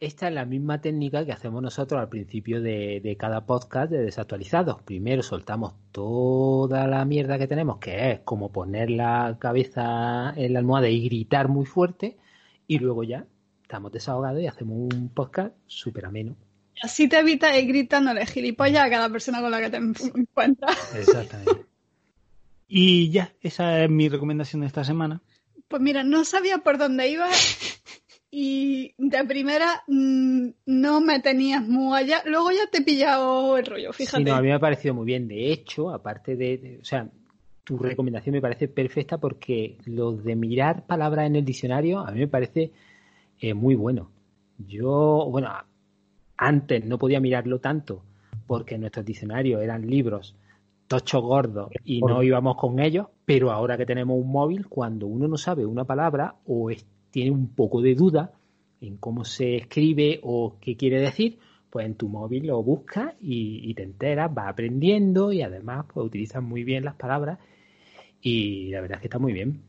esta 0.00 0.28
es 0.28 0.34
la 0.34 0.44
misma 0.44 0.80
técnica 0.80 1.24
que 1.24 1.32
hacemos 1.32 1.62
nosotros 1.62 2.00
al 2.00 2.08
principio 2.08 2.60
de, 2.60 3.00
de 3.02 3.16
cada 3.16 3.46
podcast 3.46 3.90
de 3.90 3.98
desactualizados. 3.98 4.82
Primero 4.82 5.22
soltamos 5.22 5.74
toda 5.92 6.86
la 6.86 7.04
mierda 7.04 7.38
que 7.38 7.46
tenemos, 7.46 7.78
que 7.78 8.12
es 8.12 8.20
como 8.20 8.50
poner 8.50 8.90
la 8.90 9.36
cabeza 9.38 10.32
en 10.36 10.52
la 10.52 10.58
almohada 10.58 10.88
y 10.88 11.04
gritar 11.04 11.48
muy 11.48 11.64
fuerte, 11.64 12.16
y 12.66 12.78
luego 12.78 13.04
ya 13.04 13.26
estamos 13.62 13.92
desahogados 13.92 14.42
y 14.42 14.46
hacemos 14.46 14.76
un 14.94 15.08
podcast 15.08 15.54
súper 15.66 16.06
ameno. 16.06 16.36
Así 16.82 17.08
te 17.08 17.18
evitas 17.18 17.56
ir 17.56 17.68
gritándole 17.68 18.26
gilipollas 18.26 18.84
a 18.84 18.90
cada 18.90 19.08
persona 19.08 19.40
con 19.40 19.50
la 19.50 19.60
que 19.60 19.70
te 19.70 19.76
encuentras. 19.76 20.94
Exactamente. 20.96 21.66
Y 22.66 23.10
ya, 23.10 23.32
esa 23.40 23.84
es 23.84 23.90
mi 23.90 24.08
recomendación 24.08 24.62
de 24.62 24.66
esta 24.66 24.84
semana. 24.84 25.22
Pues 25.68 25.82
mira, 25.82 26.04
no 26.04 26.24
sabía 26.24 26.58
por 26.58 26.78
dónde 26.78 27.08
iba 27.08 27.26
y 28.30 28.94
de 28.98 29.24
primera 29.24 29.82
mm, 29.86 30.48
no 30.66 31.00
me 31.00 31.20
tenías 31.20 31.66
muy 31.66 31.96
allá. 31.98 32.22
Luego 32.26 32.50
ya 32.50 32.66
te 32.70 32.78
he 32.78 32.82
pillado 32.82 33.56
el 33.56 33.66
rollo, 33.66 33.92
fíjate. 33.92 34.18
Sí, 34.18 34.24
no, 34.24 34.34
a 34.34 34.40
mí 34.40 34.48
me 34.48 34.54
ha 34.54 34.58
parecido 34.60 34.94
muy 34.94 35.06
bien. 35.06 35.28
De 35.28 35.52
hecho, 35.52 35.90
aparte 35.90 36.36
de, 36.36 36.58
de- 36.58 36.78
o 36.80 36.84
sea, 36.84 37.08
tu 37.64 37.78
recomendación 37.78 38.34
me 38.34 38.42
parece 38.42 38.68
perfecta 38.68 39.18
porque 39.18 39.78
lo 39.86 40.12
de 40.12 40.36
mirar 40.36 40.86
palabras 40.86 41.26
en 41.26 41.36
el 41.36 41.44
diccionario 41.44 42.00
a 42.00 42.10
mí 42.10 42.20
me 42.20 42.28
parece 42.28 42.72
eh, 43.40 43.54
muy 43.54 43.74
bueno. 43.74 44.10
Yo, 44.58 45.26
bueno, 45.30 45.50
antes 46.36 46.84
no 46.84 46.98
podía 46.98 47.20
mirarlo 47.20 47.58
tanto 47.60 48.02
porque 48.46 48.76
nuestros 48.78 49.04
diccionarios 49.06 49.62
eran 49.62 49.86
libros 49.88 50.36
tochos 50.88 51.22
gordos 51.22 51.70
y 51.84 52.02
no 52.02 52.22
íbamos 52.22 52.56
con 52.56 52.78
ellos, 52.78 53.06
pero 53.24 53.50
ahora 53.50 53.76
que 53.76 53.86
tenemos 53.86 54.16
un 54.20 54.30
móvil, 54.30 54.66
cuando 54.68 55.06
uno 55.06 55.28
no 55.28 55.36
sabe 55.36 55.64
una 55.66 55.84
palabra 55.84 56.34
o 56.46 56.70
es- 56.70 56.86
tiene 57.10 57.30
un 57.30 57.48
poco 57.54 57.80
de 57.80 57.94
duda 57.94 58.32
en 58.80 58.96
cómo 58.98 59.24
se 59.24 59.56
escribe 59.56 60.20
o 60.22 60.56
qué 60.60 60.76
quiere 60.76 61.00
decir, 61.00 61.38
pues 61.70 61.86
en 61.86 61.94
tu 61.94 62.08
móvil 62.08 62.46
lo 62.46 62.62
buscas 62.62 63.14
y, 63.20 63.60
y 63.70 63.74
te 63.74 63.82
enteras, 63.82 64.32
vas 64.32 64.48
aprendiendo 64.48 65.32
y 65.32 65.42
además 65.42 65.86
pues 65.92 66.06
utilizas 66.06 66.42
muy 66.42 66.64
bien 66.64 66.84
las 66.84 66.94
palabras 66.94 67.38
y 68.20 68.70
la 68.70 68.80
verdad 68.80 68.96
es 68.96 69.00
que 69.02 69.06
está 69.08 69.18
muy 69.18 69.32
bien. 69.32 69.62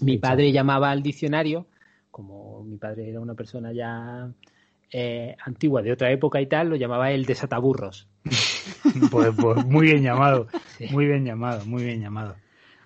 Mi 0.00 0.18
padre 0.18 0.52
llamaba 0.52 0.90
al 0.90 1.02
diccionario, 1.02 1.66
como 2.10 2.62
mi 2.64 2.76
padre 2.76 3.08
era 3.10 3.20
una 3.20 3.34
persona 3.34 3.72
ya 3.72 4.30
eh, 4.92 5.36
antigua 5.44 5.82
de 5.82 5.92
otra 5.92 6.10
época 6.12 6.40
y 6.40 6.46
tal, 6.46 6.68
lo 6.70 6.76
llamaba 6.76 7.10
el 7.10 7.24
desataburros. 7.24 8.08
Pues, 9.10 9.32
pues 9.38 9.64
muy 9.64 9.86
bien 9.86 10.02
llamado, 10.02 10.46
Sí. 10.78 10.86
muy 10.90 11.06
bien 11.06 11.24
llamado, 11.24 11.64
muy 11.66 11.84
bien 11.84 12.00
llamado. 12.00 12.36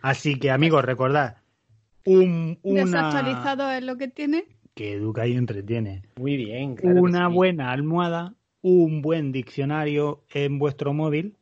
Así 0.03 0.38
que 0.38 0.50
amigos, 0.50 0.84
recordad, 0.84 1.36
un, 2.05 2.59
una 2.62 2.84
Desactualizado 2.84 3.70
es 3.70 3.82
lo 3.84 3.96
que 3.96 4.09
tiene. 4.09 4.44
que 4.74 4.94
educa 4.94 5.26
y 5.26 5.34
entretiene. 5.34 6.03
Muy 6.16 6.36
bien, 6.36 6.74
claro 6.74 7.00
una 7.00 7.28
sí. 7.28 7.34
buena 7.34 7.70
almohada, 7.70 8.34
un 8.62 9.03
buen 9.03 9.32
diccionario 9.32 10.24
en 10.32 10.59
vuestro 10.59 10.92
móvil 10.92 11.36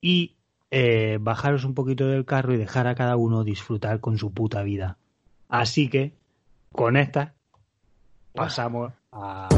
y 0.00 0.36
eh, 0.70 1.18
bajaros 1.20 1.64
un 1.64 1.74
poquito 1.74 2.06
del 2.06 2.24
carro 2.24 2.54
y 2.54 2.56
dejar 2.56 2.86
a 2.86 2.94
cada 2.94 3.16
uno 3.16 3.44
disfrutar 3.44 4.00
con 4.00 4.18
su 4.18 4.32
puta 4.32 4.62
vida. 4.62 4.98
Así 5.48 5.88
que, 5.88 6.12
con 6.72 6.96
esta, 6.96 7.34
pasamos 8.34 8.92
a... 9.12 9.48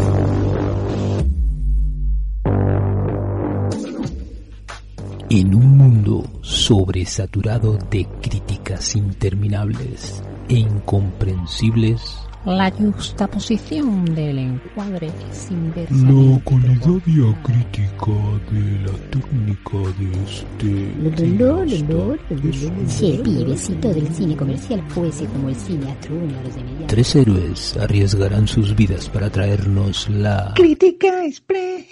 En 5.30 5.54
un 5.54 5.76
mundo 5.76 6.24
sobresaturado 6.40 7.76
de 7.90 8.06
críticas 8.22 8.96
interminables 8.96 10.22
e 10.48 10.54
incomprensibles, 10.54 12.16
La 12.45 12.70
juxtaposición 12.70 14.05
del 14.14 14.39
encuadre 14.39 15.09
es 15.30 15.51
la 15.51 15.57
inversamente 15.57 16.45
calidad 16.45 17.03
diacrítica 17.05 18.12
de 18.53 18.78
la 18.86 18.93
técnica 19.11 19.78
de 19.99 20.12
este 20.22 20.70
Si 22.86 23.11
el 23.11 23.22
pibecito 23.22 23.89
del 23.93 24.09
cine 24.14 24.36
comercial 24.36 24.82
fuese 24.89 25.26
como 25.26 25.49
el 25.49 25.57
cine 25.57 25.91
astruño, 25.91 26.41
los 26.45 26.55
de 26.55 26.62
media 26.62 26.86
Tres 26.86 27.16
héroes 27.16 27.76
arriesgarán 27.76 28.47
sus 28.47 28.74
vidas 28.74 29.09
para 29.09 29.28
traernos 29.30 30.09
la 30.09 30.53
Crítica 30.55 31.24
Express. 31.24 31.86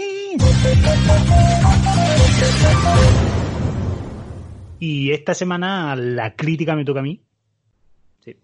Y 4.79 5.11
esta 5.11 5.35
semana 5.35 5.97
la 5.97 6.37
crítica 6.37 6.77
me 6.77 6.85
toca 6.85 7.01
a 7.01 7.03
mí. 7.03 7.21
Sí. 8.25 8.37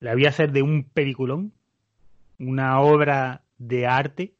La 0.00 0.14
voy 0.14 0.26
a 0.26 0.30
hacer 0.30 0.52
de 0.52 0.62
un 0.62 0.84
peliculón, 0.84 1.52
una 2.38 2.80
obra 2.80 3.44
de 3.58 3.86
arte, 3.86 4.34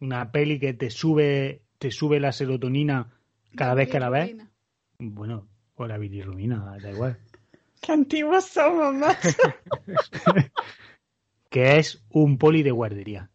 una 0.00 0.32
peli 0.32 0.58
que 0.58 0.72
te 0.72 0.90
sube, 0.90 1.62
te 1.78 1.90
sube 1.90 2.20
la 2.20 2.32
serotonina 2.32 3.12
cada 3.56 3.74
vez 3.74 3.88
que 3.88 4.00
la 4.00 4.10
ves. 4.10 4.36
Bueno, 4.98 5.46
o 5.76 5.86
la 5.86 5.98
bilirrubina, 5.98 6.76
da 6.80 6.90
igual. 6.90 7.18
Qué 7.80 7.92
antiguos 7.92 8.44
somos, 8.44 8.94
macho. 8.94 9.28
Que 11.48 11.78
es 11.78 12.04
un 12.10 12.38
poli 12.38 12.62
de 12.62 12.70
guardería. 12.70 13.28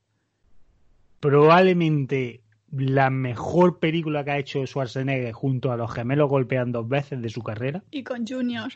Probablemente 1.19 2.43
la 2.71 3.09
mejor 3.09 3.79
película 3.79 4.23
que 4.23 4.31
ha 4.31 4.37
hecho 4.37 4.65
Schwarzenegger 4.65 5.33
junto 5.33 5.71
a 5.71 5.75
los 5.75 5.93
gemelos 5.93 6.29
golpean 6.29 6.71
dos 6.71 6.87
veces 6.87 7.21
de 7.21 7.29
su 7.29 7.41
carrera. 7.41 7.83
Y 7.91 8.03
con 8.03 8.25
Junior. 8.25 8.71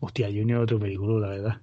Hostia, 0.00 0.28
Junior 0.28 0.60
otro 0.60 0.78
película, 0.78 1.28
la 1.28 1.34
verdad. 1.34 1.60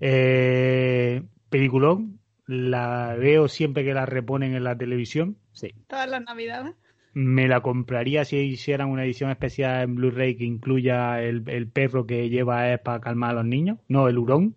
Eh, 0.00 1.22
peliculón, 1.48 2.18
la 2.46 3.16
veo 3.18 3.48
siempre 3.48 3.84
que 3.84 3.94
la 3.94 4.06
reponen 4.06 4.54
en 4.54 4.64
la 4.64 4.76
televisión. 4.76 5.36
Sí. 5.52 5.74
Todas 5.86 6.08
las 6.08 6.22
navidades. 6.22 6.74
Me 7.14 7.48
la 7.48 7.60
compraría 7.62 8.24
si 8.24 8.36
hicieran 8.36 8.90
una 8.90 9.04
edición 9.04 9.30
especial 9.30 9.82
en 9.82 9.94
Blu-ray 9.96 10.36
que 10.36 10.44
incluya 10.44 11.22
el, 11.22 11.42
el 11.48 11.66
perro 11.68 12.06
que 12.06 12.28
lleva 12.28 12.72
es 12.72 12.80
para 12.80 13.00
calmar 13.00 13.30
a 13.30 13.34
los 13.34 13.44
niños. 13.46 13.78
No, 13.88 14.08
el 14.08 14.18
hurón. 14.18 14.54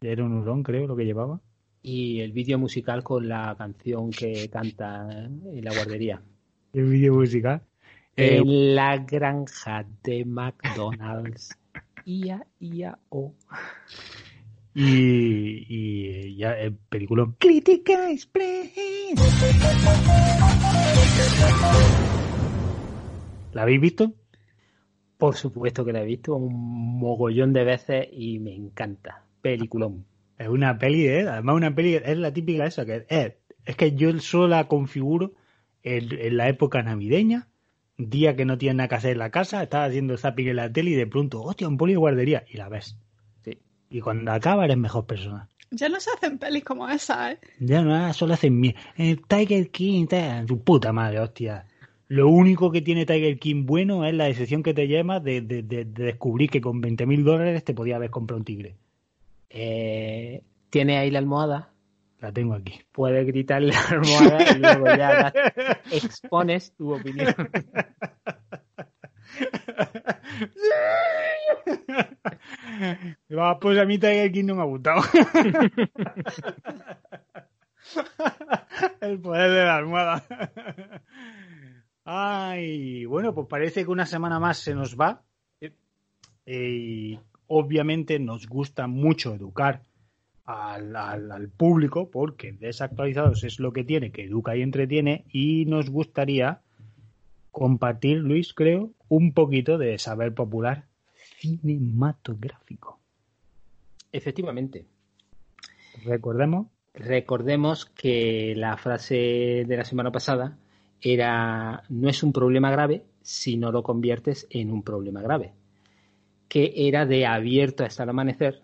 Era 0.00 0.24
un 0.24 0.32
hurón, 0.32 0.62
creo, 0.62 0.86
lo 0.86 0.96
que 0.96 1.04
llevaba. 1.04 1.40
Y 1.82 2.20
el 2.20 2.32
vídeo 2.32 2.58
musical 2.58 3.02
con 3.02 3.28
la 3.28 3.54
canción 3.58 4.10
que 4.10 4.48
canta 4.48 5.08
en 5.10 5.64
la 5.64 5.74
guardería. 5.74 6.22
El 6.72 6.84
vídeo 6.84 7.14
musical. 7.14 7.62
Eh, 8.16 8.36
En 8.38 8.74
la 8.74 8.98
granja 8.98 9.84
de 10.02 10.24
McDonald's. 10.24 11.56
Ia, 12.04 12.46
ia, 12.60 12.98
o. 13.08 13.34
y, 14.74 15.66
y 15.68 16.36
ya 16.36 16.52
el 16.52 16.74
película. 16.74 17.32
Crítica 17.38 18.10
Express. 18.10 18.72
¿La 23.52 23.62
habéis 23.62 23.80
visto? 23.80 24.14
Por 25.18 25.34
supuesto 25.36 25.84
que 25.84 25.92
la 25.92 26.02
he 26.02 26.06
visto 26.06 26.34
un 26.36 26.98
mogollón 26.98 27.52
de 27.52 27.64
veces 27.64 28.08
y 28.12 28.38
me 28.38 28.54
encanta. 28.54 29.24
Peliculón. 29.42 30.06
Es 30.38 30.48
una 30.48 30.78
peli, 30.78 31.06
¿eh? 31.06 31.28
Además, 31.28 31.56
una 31.56 31.74
peli 31.74 31.96
es 31.96 32.16
la 32.16 32.32
típica 32.32 32.64
esa, 32.64 32.86
que 32.86 33.04
es, 33.08 33.34
es 33.66 33.76
que 33.76 33.92
yo 33.92 34.18
solo 34.20 34.48
la 34.48 34.68
configuro 34.68 35.34
en, 35.82 36.08
en 36.18 36.36
la 36.38 36.48
época 36.48 36.82
navideña, 36.82 37.49
día 38.08 38.36
que 38.36 38.44
no 38.44 38.56
tienes 38.56 38.76
nada 38.76 38.88
que 38.88 38.94
hacer 38.94 39.12
en 39.12 39.18
la 39.18 39.30
casa, 39.30 39.62
estás 39.62 39.88
haciendo 39.88 40.16
zapping 40.16 40.48
en 40.48 40.56
la 40.56 40.72
tele 40.72 40.90
y 40.92 40.94
de 40.94 41.06
pronto, 41.06 41.42
hostia, 41.42 41.68
un 41.68 41.76
poli 41.76 41.92
de 41.92 41.98
guardería, 41.98 42.44
y 42.48 42.56
la 42.56 42.68
ves. 42.68 42.96
Sí. 43.44 43.58
Y 43.90 44.00
cuando 44.00 44.32
acaba 44.32 44.64
eres 44.64 44.78
mejor 44.78 45.06
persona. 45.06 45.48
Ya 45.72 45.88
no 45.88 46.00
se 46.00 46.10
hacen 46.10 46.38
pelis 46.38 46.64
como 46.64 46.88
esa, 46.88 47.32
¿eh? 47.32 47.38
Ya 47.60 47.82
no, 47.82 48.12
solo 48.14 48.34
hacen 48.34 48.58
mierda. 48.58 48.80
Eh, 48.96 49.16
Tiger 49.28 49.70
King, 49.70 50.06
tu 50.46 50.62
puta 50.64 50.92
madre, 50.92 51.20
hostia. 51.20 51.66
Lo 52.08 52.28
único 52.28 52.72
que 52.72 52.80
tiene 52.82 53.06
Tiger 53.06 53.38
King 53.38 53.66
bueno 53.66 54.04
es 54.04 54.12
la 54.14 54.24
decepción 54.24 54.64
que 54.64 54.74
te 54.74 54.88
lleva 54.88 55.20
de, 55.20 55.42
de- 55.42 55.62
de- 55.62 55.84
de 55.84 56.04
descubrir 56.04 56.50
que 56.50 56.60
con 56.60 56.80
20 56.80 57.06
mil 57.06 57.22
dólares 57.22 57.62
te 57.62 57.72
podía 57.72 57.96
haber 57.96 58.10
comprado 58.10 58.38
un 58.38 58.44
tigre. 58.44 58.74
Eh, 59.48 60.42
Tiene 60.70 60.98
ahí 60.98 61.10
la 61.10 61.18
almohada. 61.20 61.70
La 62.20 62.32
tengo 62.32 62.54
aquí. 62.54 62.80
Puedes 62.92 63.26
gritar 63.26 63.62
la 63.62 63.80
almohada 63.88 64.52
y 64.52 64.58
luego 64.58 64.86
ya 64.96 65.32
expones 65.90 66.72
tu 66.76 66.94
opinión. 66.94 67.34
Pues 73.60 73.78
a 73.78 73.84
mí 73.84 73.98
Tiger 73.98 74.32
King 74.32 74.46
no 74.46 74.54
me 74.54 74.62
ha 74.62 74.64
gustado. 74.64 75.02
El 79.00 79.20
poder 79.20 79.50
de 79.50 79.64
la 79.64 79.76
almohada. 79.76 80.24
Ay, 82.04 83.04
bueno, 83.04 83.34
pues 83.34 83.46
parece 83.48 83.84
que 83.84 83.90
una 83.90 84.06
semana 84.06 84.40
más 84.40 84.58
se 84.58 84.74
nos 84.74 84.96
va. 84.96 85.22
Eh, 85.60 85.72
Y 86.46 87.18
obviamente 87.48 88.18
nos 88.18 88.46
gusta 88.46 88.86
mucho 88.86 89.34
educar 89.34 89.82
al, 90.44 90.96
al- 90.96 91.30
al 91.32 91.48
público 91.48 92.10
porque 92.10 92.52
Desactualizados 92.52 93.44
es 93.44 93.60
lo 93.60 93.72
que 93.72 93.84
tiene, 93.84 94.10
que 94.10 94.24
educa 94.24 94.56
y 94.56 94.62
entretiene 94.62 95.24
y 95.30 95.64
nos 95.66 95.90
gustaría 95.90 96.60
compartir, 97.50 98.18
Luis, 98.18 98.54
creo, 98.54 98.90
un 99.08 99.32
poquito 99.32 99.76
de 99.78 99.98
saber 99.98 100.34
popular 100.34 100.86
cinematográfico. 101.38 102.98
Efectivamente. 104.12 104.86
Recordemos, 106.04 106.66
Recordemos 106.92 107.86
que 107.86 108.54
la 108.56 108.76
frase 108.76 109.64
de 109.66 109.76
la 109.76 109.84
semana 109.84 110.10
pasada 110.10 110.58
era 111.00 111.84
no 111.88 112.08
es 112.08 112.22
un 112.24 112.32
problema 112.32 112.70
grave 112.72 113.04
si 113.22 113.56
no 113.56 113.70
lo 113.70 113.84
conviertes 113.84 114.46
en 114.50 114.72
un 114.72 114.82
problema 114.82 115.22
grave. 115.22 115.52
Que 116.48 116.72
era 116.74 117.06
de 117.06 117.26
abierto 117.26 117.84
hasta 117.84 118.02
el 118.02 118.08
amanecer, 118.10 118.62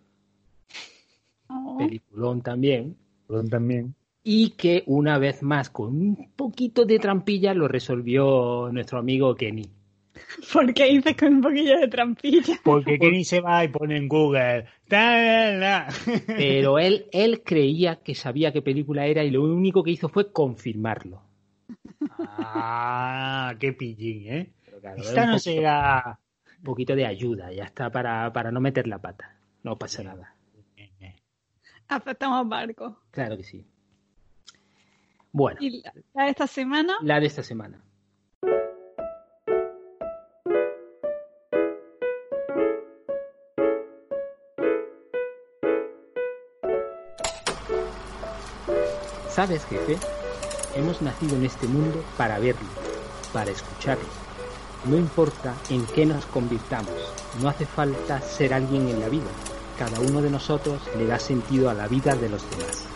peliculón 1.79 2.43
también, 2.43 2.97
perdón 3.27 3.49
también, 3.51 3.95
y 4.23 4.51
que 4.51 4.83
una 4.87 5.19
vez 5.19 5.43
más 5.43 5.71
con 5.71 5.89
un 6.01 6.31
poquito 6.37 6.85
de 6.85 6.99
trampilla 6.99 7.55
lo 7.55 7.69
resolvió 7.69 8.69
nuestro 8.73 8.99
amigo 8.99 9.35
Kenny. 9.35 9.69
¿Por 10.53 10.73
qué 10.73 10.85
dices 10.87 11.15
con 11.17 11.35
un 11.35 11.41
poquillo 11.43 11.79
de 11.79 11.89
trampilla? 11.89 12.59
porque 12.65 12.99
Kenny 12.99 13.23
se 13.25 13.41
va 13.41 13.63
y 13.65 13.69
pone 13.69 13.97
en 13.99 14.09
Google. 14.09 14.65
ta, 14.89 15.51
la. 15.53 15.89
Pero 16.27 16.79
él, 16.79 17.07
él 17.13 17.43
creía 17.45 17.97
que 17.97 18.15
sabía 18.15 18.51
qué 18.53 18.63
película 18.63 19.07
era 19.07 19.23
y 19.25 19.31
lo 19.31 19.43
único 19.45 19.83
que 19.83 19.91
hizo 19.91 20.09
fue 20.09 20.33
confirmarlo. 20.33 21.21
Ah, 22.19 23.55
qué 23.59 23.73
pillín, 23.73 24.33
¿eh? 24.33 24.51
Pero 24.65 24.81
claro, 24.81 25.03
Esta 25.03 25.27
no 25.27 25.33
poquito- 25.33 25.39
será. 25.39 26.19
un 26.59 26.65
poquito 26.65 26.97
de 26.97 27.07
ayuda, 27.07 27.53
ya 27.53 27.65
está 27.65 27.91
para, 27.91 28.33
para 28.33 28.51
no 28.51 28.61
meter 28.61 28.87
la 28.89 28.99
pata. 28.99 29.37
No 29.63 29.77
pasa 29.77 30.03
nada. 30.03 30.35
Afectamos 31.89 32.49
barcos. 32.49 32.95
Claro 33.11 33.37
que 33.37 33.45
sí. 33.45 33.65
Bueno, 35.33 35.59
Y 35.61 35.83
la, 35.83 35.93
la 36.15 36.25
de 36.25 36.31
esta 36.31 36.47
semana, 36.47 36.97
la 37.03 37.21
de 37.21 37.27
esta 37.27 37.43
semana. 37.43 37.83
¿Sabes, 49.29 49.65
jefe? 49.67 49.99
Hemos 50.75 51.03
nacido 51.03 51.37
en 51.37 51.45
este 51.45 51.67
mundo 51.67 52.03
para 52.17 52.39
verlo, 52.39 52.69
para 53.33 53.51
escucharlo. 53.51 54.05
No 54.87 54.97
importa 54.97 55.55
en 55.69 55.85
qué 55.87 56.07
nos 56.07 56.25
convirtamos, 56.27 56.95
no 57.43 57.49
hace 57.49 57.67
falta 57.67 58.21
ser 58.21 58.55
alguien 58.55 58.89
en 58.89 59.01
la 59.01 59.09
vida. 59.09 59.27
Cada 59.79 60.01
uno 60.01 60.23
de 60.23 60.31
nosotros 60.31 60.81
le 60.97 61.07
da 61.07 61.19
sentido 61.19 61.69
a 61.69 61.75
la 61.75 61.87
vida 61.87 62.15
de 62.15 62.29
los 62.31 62.51
demás. 62.51 62.89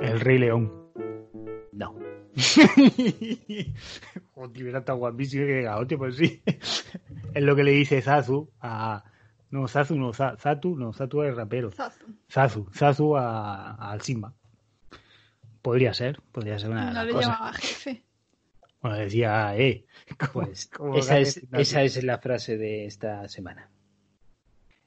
El 0.00 0.20
Rey 0.20 0.38
León. 0.38 0.72
No. 1.72 1.94
Joder, 4.34 4.62
hubiera 4.62 4.78
estado 4.80 4.98
guapísimo 4.98 5.46
que 5.46 5.68
hostia, 5.68 5.98
pues 5.98 6.16
sí. 6.16 6.42
es 7.34 7.42
lo 7.42 7.56
que 7.56 7.64
le 7.64 7.72
dice 7.72 8.02
Zazu 8.02 8.50
a. 8.60 9.04
No, 9.50 9.68
Zazu 9.68 9.94
no, 9.94 10.12
Zatu, 10.12 10.76
no, 10.76 10.92
Zatu 10.92 11.22
es 11.22 11.34
rapero. 11.36 11.70
Zazu. 11.70 12.06
Zazu, 12.28 12.66
Zazu 12.74 13.16
a, 13.16 13.74
al 13.74 14.00
Simba. 14.00 14.34
Podría 15.62 15.94
ser, 15.94 16.20
podría 16.32 16.58
ser 16.58 16.70
una 16.70 16.86
de 16.86 16.86
no 16.88 16.92
las 16.94 17.06
le 17.06 17.12
cosas. 17.12 17.28
llamaba 17.30 17.52
jefe. 17.54 18.02
Bueno, 18.84 18.98
decía, 18.98 19.56
eh. 19.56 19.86
Pues 20.34 20.70
esa 20.94 21.18
es, 21.18 21.42
esa 21.52 21.82
es 21.82 22.04
la 22.04 22.18
frase 22.18 22.58
de 22.58 22.84
esta 22.84 23.26
semana. 23.30 23.70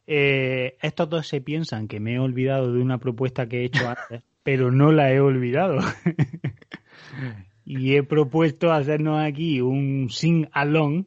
Eh, 0.06 0.78
estos 0.84 1.10
dos 1.10 1.28
se 1.28 1.42
piensan 1.42 1.88
que 1.88 2.00
me 2.00 2.14
he 2.14 2.20
olvidado 2.20 2.72
de 2.72 2.80
una 2.80 3.00
propuesta 3.00 3.48
que 3.48 3.62
he 3.62 3.66
hecho 3.66 3.90
antes, 3.90 4.22
pero 4.44 4.72
no 4.72 4.92
la 4.92 5.12
he 5.12 5.20
olvidado. 5.20 5.80
y 7.66 7.96
he 7.96 8.04
propuesto 8.04 8.72
hacernos 8.72 9.20
aquí 9.20 9.62
un 9.62 10.12
sing 10.12 10.48
along 10.52 11.06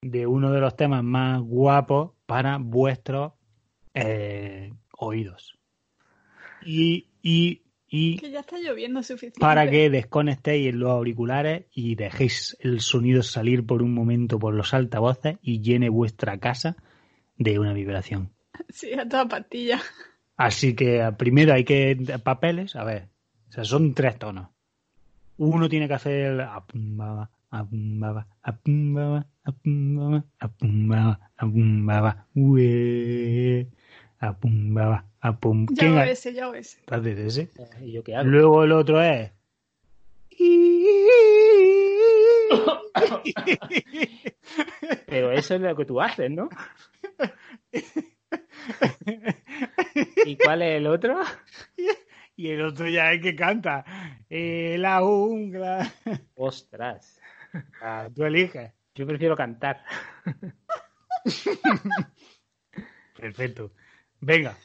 de 0.00 0.28
uno 0.28 0.52
de 0.52 0.60
los 0.60 0.76
temas 0.76 1.02
más 1.02 1.42
guapos 1.42 2.12
para 2.26 2.58
vuestros 2.58 3.32
eh, 3.92 4.72
oídos. 4.96 5.58
Y, 6.64 7.08
y, 7.22 7.63
y 7.96 8.16
Que 8.16 8.32
ya 8.32 8.40
está 8.40 8.58
lloviendo 8.58 9.04
suficiente. 9.04 9.38
para 9.38 9.70
que 9.70 9.88
desconectéis 9.88 10.74
los 10.74 10.90
auriculares 10.90 11.66
y 11.72 11.94
dejéis 11.94 12.56
el 12.58 12.80
sonido 12.80 13.22
salir 13.22 13.64
por 13.64 13.84
un 13.84 13.94
momento 13.94 14.40
por 14.40 14.52
los 14.52 14.74
altavoces 14.74 15.36
y 15.42 15.60
llene 15.60 15.88
vuestra 15.90 16.38
casa 16.38 16.74
de 17.38 17.60
una 17.60 17.72
vibración. 17.72 18.30
Sí, 18.68 18.92
a 18.94 19.08
toda 19.08 19.28
pastilla. 19.28 19.80
Así 20.36 20.74
que 20.74 21.08
primero 21.16 21.54
hay 21.54 21.62
que 21.62 22.18
papeles, 22.24 22.74
a 22.74 22.82
ver, 22.82 23.10
o 23.48 23.52
sea, 23.52 23.62
son 23.64 23.94
tres 23.94 24.18
tonos. 24.18 24.48
Uno 25.36 25.68
tiene 25.68 25.86
que 25.86 25.94
hacer 25.94 26.40
apumbaba, 26.40 27.30
ue, 34.20 34.28
apumbaba, 34.28 35.04
apum. 35.20 35.66
Ya 35.70 35.74
¿Quién 35.80 35.90
hago 35.92 36.00
ha- 36.00 36.06
ese, 36.08 36.32
ya 36.32 36.44
hago 36.44 36.54
ese. 36.54 36.78
haces 36.90 37.18
ese? 37.18 37.50
¿Y 37.80 37.92
yo 37.92 38.02
qué 38.04 38.16
hago? 38.16 38.28
Luego 38.28 38.64
el 38.64 38.72
otro 38.72 39.02
es. 39.02 39.30
Pero 45.06 45.32
eso 45.32 45.54
es 45.54 45.60
lo 45.60 45.76
que 45.76 45.84
tú 45.84 46.00
haces, 46.00 46.30
¿no? 46.30 46.48
¿Y 50.24 50.36
cuál 50.36 50.62
es 50.62 50.76
el 50.78 50.86
otro? 50.86 51.20
Y 52.36 52.48
el 52.50 52.62
otro 52.62 52.88
ya 52.88 53.12
es 53.12 53.22
que 53.22 53.36
canta. 53.36 53.84
Eh, 54.28 54.74
la 54.76 54.98
jungla. 55.02 55.88
Ostras, 56.34 57.20
Ah, 57.80 58.08
tú 58.12 58.24
eliges. 58.24 58.72
yo 58.92 59.06
prefiero 59.06 59.36
cantar. 59.36 59.84
Perfecto. 63.16 63.70
Venga. 64.24 64.56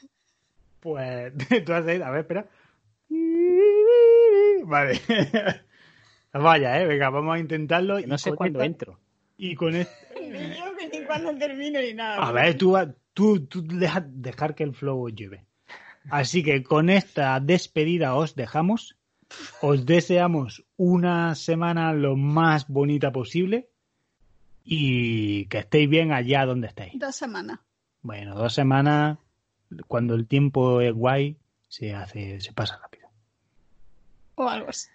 Pues 0.80 1.32
tú 1.64 1.72
haces. 1.72 2.02
A 2.02 2.10
ver, 2.10 2.20
espera. 2.20 2.46
Vale. 4.64 5.00
Vaya, 6.32 6.80
eh. 6.80 6.86
Venga, 6.86 7.10
vamos 7.10 7.34
a 7.34 7.38
intentarlo. 7.38 7.98
Que 7.98 8.06
no 8.06 8.14
y 8.14 8.18
sé 8.18 8.32
cuándo 8.32 8.62
entro. 8.62 8.98
Y 9.36 9.54
con 9.54 9.74
este. 9.74 10.20
Ni 10.30 10.56
yo 10.56 10.76
que 10.76 10.88
ni 10.88 11.04
cuando 11.04 11.36
termino 11.36 11.80
ni 11.80 11.92
nada. 11.92 12.16
A 12.16 12.32
ver, 12.32 12.56
tú, 12.56 12.76
tú, 13.12 13.46
tú 13.46 13.66
deja, 13.66 14.00
dejar 14.06 14.54
que 14.54 14.62
el 14.62 14.74
flow 14.74 15.06
os 15.06 15.14
lleve. 15.14 15.44
Así 16.08 16.42
que 16.42 16.62
con 16.62 16.88
esta 16.88 17.40
despedida 17.40 18.14
os 18.14 18.34
dejamos. 18.34 18.96
Os 19.60 19.86
deseamos 19.86 20.64
una 20.76 21.34
semana 21.34 21.92
lo 21.92 22.16
más 22.16 22.66
bonita 22.68 23.12
posible 23.12 23.68
y 24.64 25.46
que 25.46 25.58
estéis 25.58 25.88
bien 25.88 26.12
allá 26.12 26.46
donde 26.46 26.68
estéis. 26.68 26.98
Dos 26.98 27.16
semanas. 27.16 27.60
Bueno, 28.02 28.34
dos 28.34 28.54
semanas, 28.54 29.18
cuando 29.86 30.14
el 30.14 30.26
tiempo 30.26 30.80
es 30.80 30.92
guay, 30.92 31.36
se 31.68 31.94
hace, 31.94 32.40
se 32.40 32.52
pasa 32.52 32.78
rápido. 32.82 33.08
O 34.36 34.48
algo 34.48 34.68
así. 34.68 34.88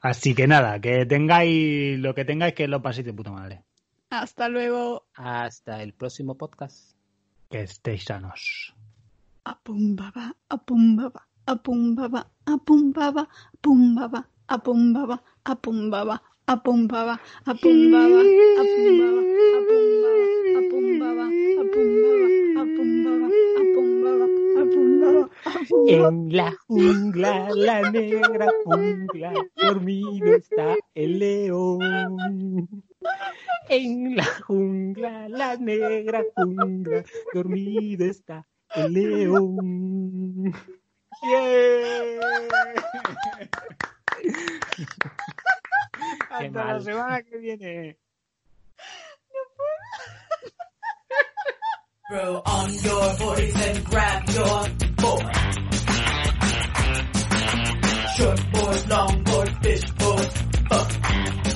Así 0.00 0.34
que 0.34 0.46
nada, 0.46 0.80
que 0.80 1.04
tengáis 1.04 1.98
lo 1.98 2.14
que 2.14 2.24
tengáis 2.24 2.54
que 2.54 2.68
lo 2.68 2.80
paséis 2.80 3.06
de 3.06 3.12
puta 3.12 3.30
madre. 3.30 3.62
Hasta 4.08 4.48
luego. 4.48 5.04
Hasta 5.14 5.82
el 5.82 5.92
próximo 5.92 6.36
podcast. 6.36 6.96
Que 7.50 7.62
estéis 7.62 8.04
sanos. 8.04 8.74
Apumbaba, 9.44 10.34
apumbaba, 10.48 11.28
apumbaba, 11.46 12.30
apumbaba, 12.46 13.28
apumbaba, 13.52 14.28
apumbaba, 14.48 15.22
apumbaba, 15.44 16.22
apumbaba, 16.46 17.20
apumbaba, 17.46 18.22
apumbaba, 18.60 18.60
apumbaba, 18.60 19.20
apumbaba, 20.60 21.26
apumbaba, 21.60 22.26
apumbaba, 22.60 23.28
apumbaba, 23.60 24.26
apumbaba, 24.62 25.30
En 25.86 26.36
la 26.36 26.52
jungla, 26.66 27.48
la 27.54 27.90
negra 27.90 28.46
jungla, 28.64 29.32
dormido 29.56 30.34
está 30.34 30.76
el 30.94 31.18
león. 31.18 32.68
En 33.68 34.16
la 34.16 34.24
jungla, 34.24 35.28
la 35.28 35.56
negra 35.56 36.24
jungla, 36.34 37.04
dormido 37.32 38.04
está 38.06 38.46
el 38.74 38.92
león. 38.92 40.52
Hasta 46.30 46.50
la 46.50 46.64
mal. 46.64 46.82
semana 46.82 47.22
que 47.22 47.38
viene. 47.38 47.98
Throw 52.10 52.42
on 52.44 52.72
your 52.72 53.14
voice 53.14 53.54
and 53.54 53.84
grab 53.84 54.28
your 54.30 54.68
boy. 54.96 55.32
Short 58.16 58.52
board, 58.52 58.88
long 58.88 59.22
board, 59.22 59.56
fish 59.62 59.90
board. 59.92 60.28
Uh. 60.72 61.49